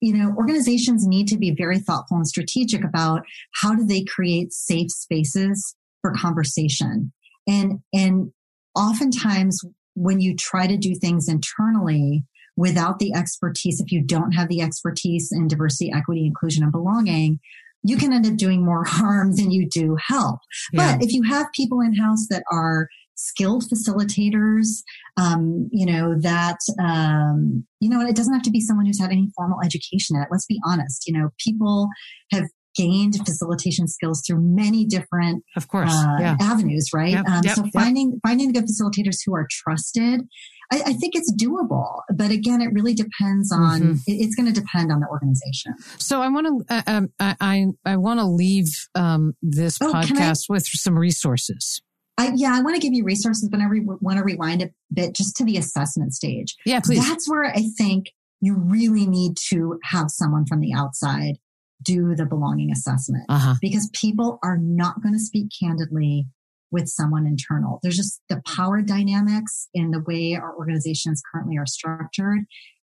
you 0.00 0.14
know, 0.14 0.32
organizations 0.36 1.06
need 1.06 1.26
to 1.28 1.36
be 1.36 1.50
very 1.50 1.78
thoughtful 1.78 2.18
and 2.18 2.26
strategic 2.26 2.84
about 2.84 3.22
how 3.54 3.74
do 3.74 3.84
they 3.84 4.04
create 4.04 4.52
safe 4.52 4.90
spaces 4.90 5.74
for 6.02 6.12
conversation. 6.12 7.12
And, 7.48 7.80
and 7.92 8.30
oftentimes 8.76 9.60
when 9.98 10.20
you 10.20 10.36
try 10.36 10.66
to 10.66 10.76
do 10.76 10.94
things 10.94 11.28
internally 11.28 12.24
without 12.56 12.98
the 12.98 13.12
expertise, 13.14 13.80
if 13.80 13.92
you 13.92 14.02
don't 14.02 14.32
have 14.32 14.48
the 14.48 14.60
expertise 14.60 15.30
in 15.32 15.48
diversity, 15.48 15.92
equity, 15.92 16.26
inclusion, 16.26 16.62
and 16.62 16.72
belonging, 16.72 17.40
you 17.82 17.96
can 17.96 18.12
end 18.12 18.26
up 18.26 18.36
doing 18.36 18.64
more 18.64 18.84
harm 18.86 19.34
than 19.36 19.50
you 19.50 19.68
do 19.68 19.96
help. 20.00 20.40
Yeah. 20.72 20.96
But 20.96 21.04
if 21.04 21.12
you 21.12 21.22
have 21.24 21.46
people 21.52 21.80
in 21.80 21.94
house 21.94 22.26
that 22.30 22.44
are 22.50 22.88
skilled 23.14 23.64
facilitators, 23.64 24.82
um, 25.16 25.68
you 25.72 25.84
know, 25.84 26.14
that, 26.20 26.58
um, 26.80 27.66
you 27.80 27.90
know, 27.90 28.00
it 28.00 28.14
doesn't 28.14 28.32
have 28.32 28.44
to 28.44 28.50
be 28.50 28.60
someone 28.60 28.86
who's 28.86 29.00
had 29.00 29.10
any 29.10 29.28
formal 29.36 29.58
education 29.64 30.16
in 30.16 30.22
it. 30.22 30.28
Let's 30.30 30.46
be 30.46 30.60
honest. 30.64 31.04
You 31.06 31.18
know, 31.18 31.30
people 31.44 31.88
have 32.30 32.44
gained 32.78 33.16
facilitation 33.26 33.88
skills 33.88 34.22
through 34.26 34.40
many 34.40 34.84
different 34.84 35.44
of 35.56 35.66
course 35.68 35.92
uh, 35.92 36.16
yeah. 36.20 36.36
avenues 36.40 36.90
right 36.94 37.10
yep, 37.10 37.26
um, 37.26 37.42
yep, 37.44 37.56
so 37.56 37.64
finding 37.72 38.12
yep. 38.12 38.20
finding 38.26 38.52
the 38.52 38.60
good 38.60 38.68
facilitators 38.68 39.16
who 39.26 39.34
are 39.34 39.46
trusted 39.50 40.22
I, 40.70 40.82
I, 40.86 40.92
think 40.92 41.14
it's 41.16 41.32
doable 41.32 42.02
but 42.14 42.30
again 42.30 42.60
it 42.60 42.72
really 42.72 42.94
depends 42.94 43.50
on 43.52 43.80
mm-hmm. 43.80 43.92
it, 44.06 44.12
it's 44.12 44.34
going 44.36 44.52
to 44.52 44.58
depend 44.58 44.92
on 44.92 45.00
the 45.00 45.08
organization 45.08 45.74
so 45.98 46.22
i 46.22 46.28
want 46.28 46.46
to 46.46 46.74
uh, 46.74 46.82
um, 46.86 47.08
i 47.18 47.66
i 47.84 47.96
want 47.96 48.20
to 48.20 48.26
leave 48.26 48.68
um, 48.94 49.34
this 49.42 49.78
oh, 49.80 49.92
podcast 49.92 50.44
I, 50.48 50.52
with 50.54 50.66
some 50.66 50.98
resources 50.98 51.82
I, 52.20 52.32
yeah, 52.34 52.50
I 52.52 52.62
want 52.62 52.74
to 52.74 52.80
give 52.80 52.94
you 52.94 53.04
resources, 53.04 53.48
but 53.48 53.60
I 53.60 53.66
re- 53.66 53.86
want 53.86 54.18
to 54.18 54.24
rewind 54.24 54.60
a 54.60 54.70
bit 54.92 55.14
just 55.14 55.36
to 55.36 55.44
the 55.44 55.56
assessment 55.56 56.12
stage. 56.12 56.56
Yeah, 56.66 56.80
please. 56.80 57.08
That's 57.08 57.30
where 57.30 57.44
I 57.44 57.62
think 57.78 58.06
you 58.40 58.56
really 58.56 59.06
need 59.06 59.36
to 59.50 59.78
have 59.84 60.10
someone 60.10 60.44
from 60.44 60.58
the 60.58 60.72
outside 60.74 61.38
do 61.82 62.14
the 62.14 62.26
belonging 62.26 62.70
assessment 62.72 63.24
uh-huh. 63.28 63.54
because 63.60 63.88
people 63.92 64.38
are 64.42 64.58
not 64.58 65.00
going 65.02 65.14
to 65.14 65.20
speak 65.20 65.48
candidly 65.60 66.26
with 66.70 66.88
someone 66.88 67.26
internal. 67.26 67.78
There's 67.82 67.96
just 67.96 68.20
the 68.28 68.42
power 68.46 68.82
dynamics 68.82 69.68
in 69.72 69.90
the 69.90 70.02
way 70.06 70.34
our 70.34 70.54
organizations 70.56 71.22
currently 71.32 71.56
are 71.56 71.66
structured. 71.66 72.40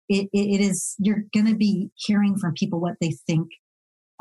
it, 0.09 0.29
it, 0.33 0.55
it 0.55 0.61
is, 0.61 0.95
you're 0.99 1.25
going 1.35 1.47
to 1.47 1.55
be 1.55 1.91
hearing 1.95 2.37
from 2.39 2.55
people 2.55 2.81
what 2.81 2.95
they 3.01 3.13
think 3.27 3.49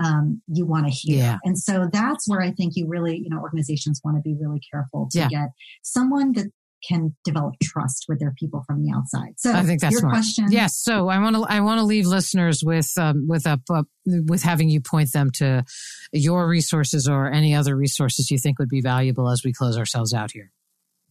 um, 0.03 0.41
you 0.47 0.65
want 0.65 0.87
to 0.87 0.91
hear. 0.91 1.17
Yeah. 1.17 1.37
And 1.43 1.57
so 1.57 1.87
that's 1.91 2.27
where 2.27 2.41
I 2.41 2.51
think 2.51 2.73
you 2.75 2.87
really, 2.87 3.17
you 3.17 3.29
know, 3.29 3.39
organizations 3.39 4.01
want 4.03 4.17
to 4.17 4.21
be 4.21 4.35
really 4.39 4.61
careful 4.71 5.07
to 5.11 5.19
yeah. 5.19 5.29
get 5.29 5.49
someone 5.83 6.33
that 6.33 6.51
can 6.87 7.15
develop 7.23 7.55
trust 7.61 8.05
with 8.07 8.19
their 8.19 8.33
people 8.37 8.63
from 8.67 8.83
the 8.83 8.91
outside. 8.95 9.33
So 9.37 9.51
I 9.51 9.63
think 9.63 9.81
that's 9.81 9.93
your 9.93 10.01
smart. 10.01 10.13
question. 10.15 10.51
Yes. 10.51 10.77
So 10.77 11.09
I 11.09 11.19
want 11.19 11.35
to 11.35 11.43
I 11.43 11.59
want 11.61 11.79
to 11.79 11.85
leave 11.85 12.05
listeners 12.05 12.63
with 12.63 12.91
um, 12.97 13.27
with 13.27 13.45
a 13.45 13.59
uh, 13.69 13.83
with 14.05 14.43
having 14.43 14.69
you 14.69 14.81
point 14.81 15.11
them 15.13 15.31
to 15.35 15.63
your 16.11 16.47
resources 16.47 17.07
or 17.07 17.31
any 17.31 17.55
other 17.55 17.75
resources 17.75 18.29
you 18.29 18.37
think 18.37 18.59
would 18.59 18.69
be 18.69 18.81
valuable 18.81 19.29
as 19.29 19.41
we 19.43 19.53
close 19.53 19.77
ourselves 19.77 20.13
out 20.13 20.31
here. 20.31 20.51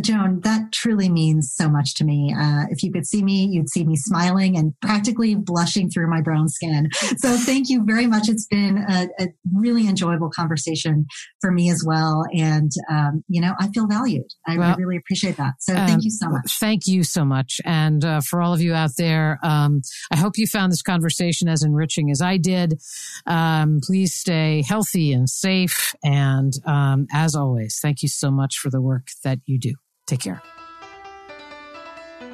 Joan, 0.00 0.40
that 0.40 0.72
truly 0.72 1.10
means 1.10 1.52
so 1.54 1.68
much 1.68 1.94
to 1.96 2.04
me. 2.04 2.34
Uh, 2.36 2.64
if 2.70 2.82
you 2.82 2.90
could 2.90 3.06
see 3.06 3.22
me, 3.22 3.46
you'd 3.46 3.68
see 3.68 3.84
me 3.84 3.94
smiling 3.94 4.56
and 4.56 4.72
practically 4.80 5.34
blushing 5.34 5.90
through 5.90 6.08
my 6.08 6.22
brown 6.22 6.48
skin. 6.48 6.88
So 7.18 7.36
thank 7.36 7.68
you 7.68 7.84
very 7.84 8.06
much. 8.06 8.28
It's 8.28 8.46
been 8.46 8.78
a, 8.78 9.08
a 9.20 9.28
really 9.52 9.86
enjoyable 9.86 10.30
conversation 10.30 11.06
for 11.40 11.50
me 11.50 11.70
as 11.70 11.84
well. 11.86 12.24
And, 12.32 12.70
um, 12.90 13.22
you 13.28 13.40
know, 13.40 13.52
I 13.60 13.68
feel 13.68 13.86
valued. 13.86 14.26
I 14.46 14.56
well, 14.56 14.76
really 14.76 14.96
appreciate 14.96 15.36
that. 15.36 15.54
So 15.60 15.74
thank 15.74 15.90
um, 15.90 16.00
you 16.00 16.10
so 16.10 16.30
much. 16.30 16.58
Thank 16.58 16.86
you 16.86 17.04
so 17.04 17.24
much. 17.24 17.60
And 17.66 18.02
uh, 18.02 18.20
for 18.22 18.40
all 18.40 18.54
of 18.54 18.62
you 18.62 18.72
out 18.72 18.92
there, 18.96 19.38
um, 19.42 19.82
I 20.10 20.16
hope 20.16 20.38
you 20.38 20.46
found 20.46 20.72
this 20.72 20.82
conversation 20.82 21.48
as 21.48 21.62
enriching 21.62 22.10
as 22.10 22.22
I 22.22 22.38
did. 22.38 22.80
Um, 23.26 23.80
please 23.82 24.14
stay 24.14 24.64
healthy 24.66 25.12
and 25.12 25.28
safe. 25.28 25.94
And 26.02 26.54
um, 26.64 27.06
as 27.12 27.34
always, 27.34 27.78
thank 27.82 28.02
you 28.02 28.08
so 28.08 28.30
much 28.30 28.56
for 28.56 28.70
the 28.70 28.80
work 28.80 29.08
that 29.22 29.38
you 29.44 29.58
do. 29.58 29.74
Take 30.12 30.20
care. 30.20 30.42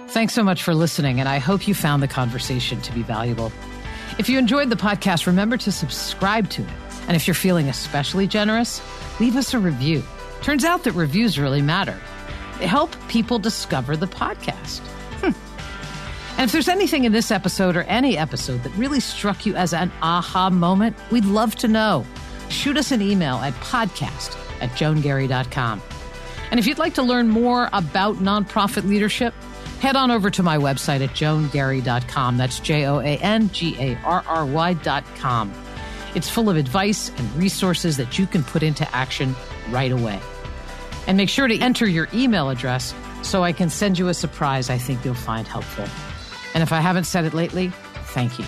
Thanks 0.08 0.34
so 0.34 0.42
much 0.42 0.64
for 0.64 0.74
listening, 0.74 1.20
and 1.20 1.28
I 1.28 1.38
hope 1.38 1.68
you 1.68 1.74
found 1.74 2.02
the 2.02 2.08
conversation 2.08 2.80
to 2.80 2.92
be 2.92 3.02
valuable. 3.02 3.52
If 4.18 4.28
you 4.28 4.36
enjoyed 4.36 4.68
the 4.68 4.74
podcast, 4.74 5.28
remember 5.28 5.56
to 5.58 5.70
subscribe 5.70 6.50
to 6.50 6.62
it. 6.62 6.68
And 7.06 7.14
if 7.14 7.28
you're 7.28 7.36
feeling 7.36 7.68
especially 7.68 8.26
generous, 8.26 8.82
leave 9.20 9.36
us 9.36 9.54
a 9.54 9.60
review. 9.60 10.02
Turns 10.42 10.64
out 10.64 10.82
that 10.82 10.92
reviews 10.94 11.38
really 11.38 11.62
matter. 11.62 11.96
They 12.58 12.66
help 12.66 12.96
people 13.06 13.38
discover 13.38 13.96
the 13.96 14.08
podcast. 14.08 14.80
Hmm. 15.20 16.36
And 16.36 16.48
if 16.48 16.50
there's 16.50 16.66
anything 16.66 17.04
in 17.04 17.12
this 17.12 17.30
episode 17.30 17.76
or 17.76 17.82
any 17.82 18.18
episode 18.18 18.64
that 18.64 18.74
really 18.74 18.98
struck 18.98 19.46
you 19.46 19.54
as 19.54 19.72
an 19.72 19.92
aha 20.02 20.50
moment, 20.50 20.96
we'd 21.12 21.26
love 21.26 21.54
to 21.56 21.68
know. 21.68 22.04
Shoot 22.48 22.76
us 22.76 22.90
an 22.90 23.00
email 23.00 23.36
at 23.36 23.54
podcast 23.54 24.36
at 24.60 24.70
joangarry.com. 24.70 25.80
And 26.50 26.58
if 26.58 26.66
you'd 26.66 26.78
like 26.78 26.94
to 26.94 27.02
learn 27.02 27.28
more 27.28 27.68
about 27.72 28.16
nonprofit 28.16 28.88
leadership, 28.88 29.34
head 29.80 29.96
on 29.96 30.10
over 30.10 30.30
to 30.30 30.42
my 30.42 30.56
website 30.56 31.02
at 31.02 31.10
joangarry.com. 31.10 32.36
That's 32.36 32.60
J 32.60 32.86
O 32.86 33.00
A 33.00 33.16
N 33.18 33.50
G 33.50 33.76
A 33.78 33.96
R 34.04 34.24
R 34.26 34.46
Y.com. 34.46 35.52
It's 36.14 36.28
full 36.28 36.48
of 36.48 36.56
advice 36.56 37.10
and 37.10 37.34
resources 37.36 37.96
that 37.98 38.18
you 38.18 38.26
can 38.26 38.42
put 38.42 38.62
into 38.62 38.90
action 38.94 39.36
right 39.70 39.92
away. 39.92 40.18
And 41.06 41.16
make 41.16 41.28
sure 41.28 41.48
to 41.48 41.58
enter 41.58 41.86
your 41.86 42.08
email 42.12 42.48
address 42.50 42.94
so 43.22 43.44
I 43.44 43.52
can 43.52 43.70
send 43.70 43.98
you 43.98 44.08
a 44.08 44.14
surprise 44.14 44.70
I 44.70 44.78
think 44.78 45.04
you'll 45.04 45.14
find 45.14 45.46
helpful. 45.46 45.86
And 46.54 46.62
if 46.62 46.72
I 46.72 46.80
haven't 46.80 47.04
said 47.04 47.24
it 47.24 47.34
lately, 47.34 47.68
thank 48.06 48.38
you. 48.38 48.44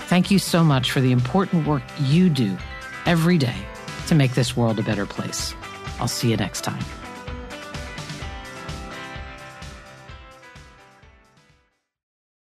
Thank 0.00 0.30
you 0.30 0.38
so 0.38 0.64
much 0.64 0.90
for 0.90 1.00
the 1.00 1.12
important 1.12 1.66
work 1.66 1.82
you 2.00 2.30
do 2.30 2.56
every 3.04 3.38
day 3.38 3.56
to 4.06 4.14
make 4.14 4.34
this 4.34 4.56
world 4.56 4.78
a 4.78 4.82
better 4.82 5.06
place. 5.06 5.54
I'll 5.98 6.08
see 6.08 6.30
you 6.30 6.36
next 6.36 6.62
time. 6.62 6.84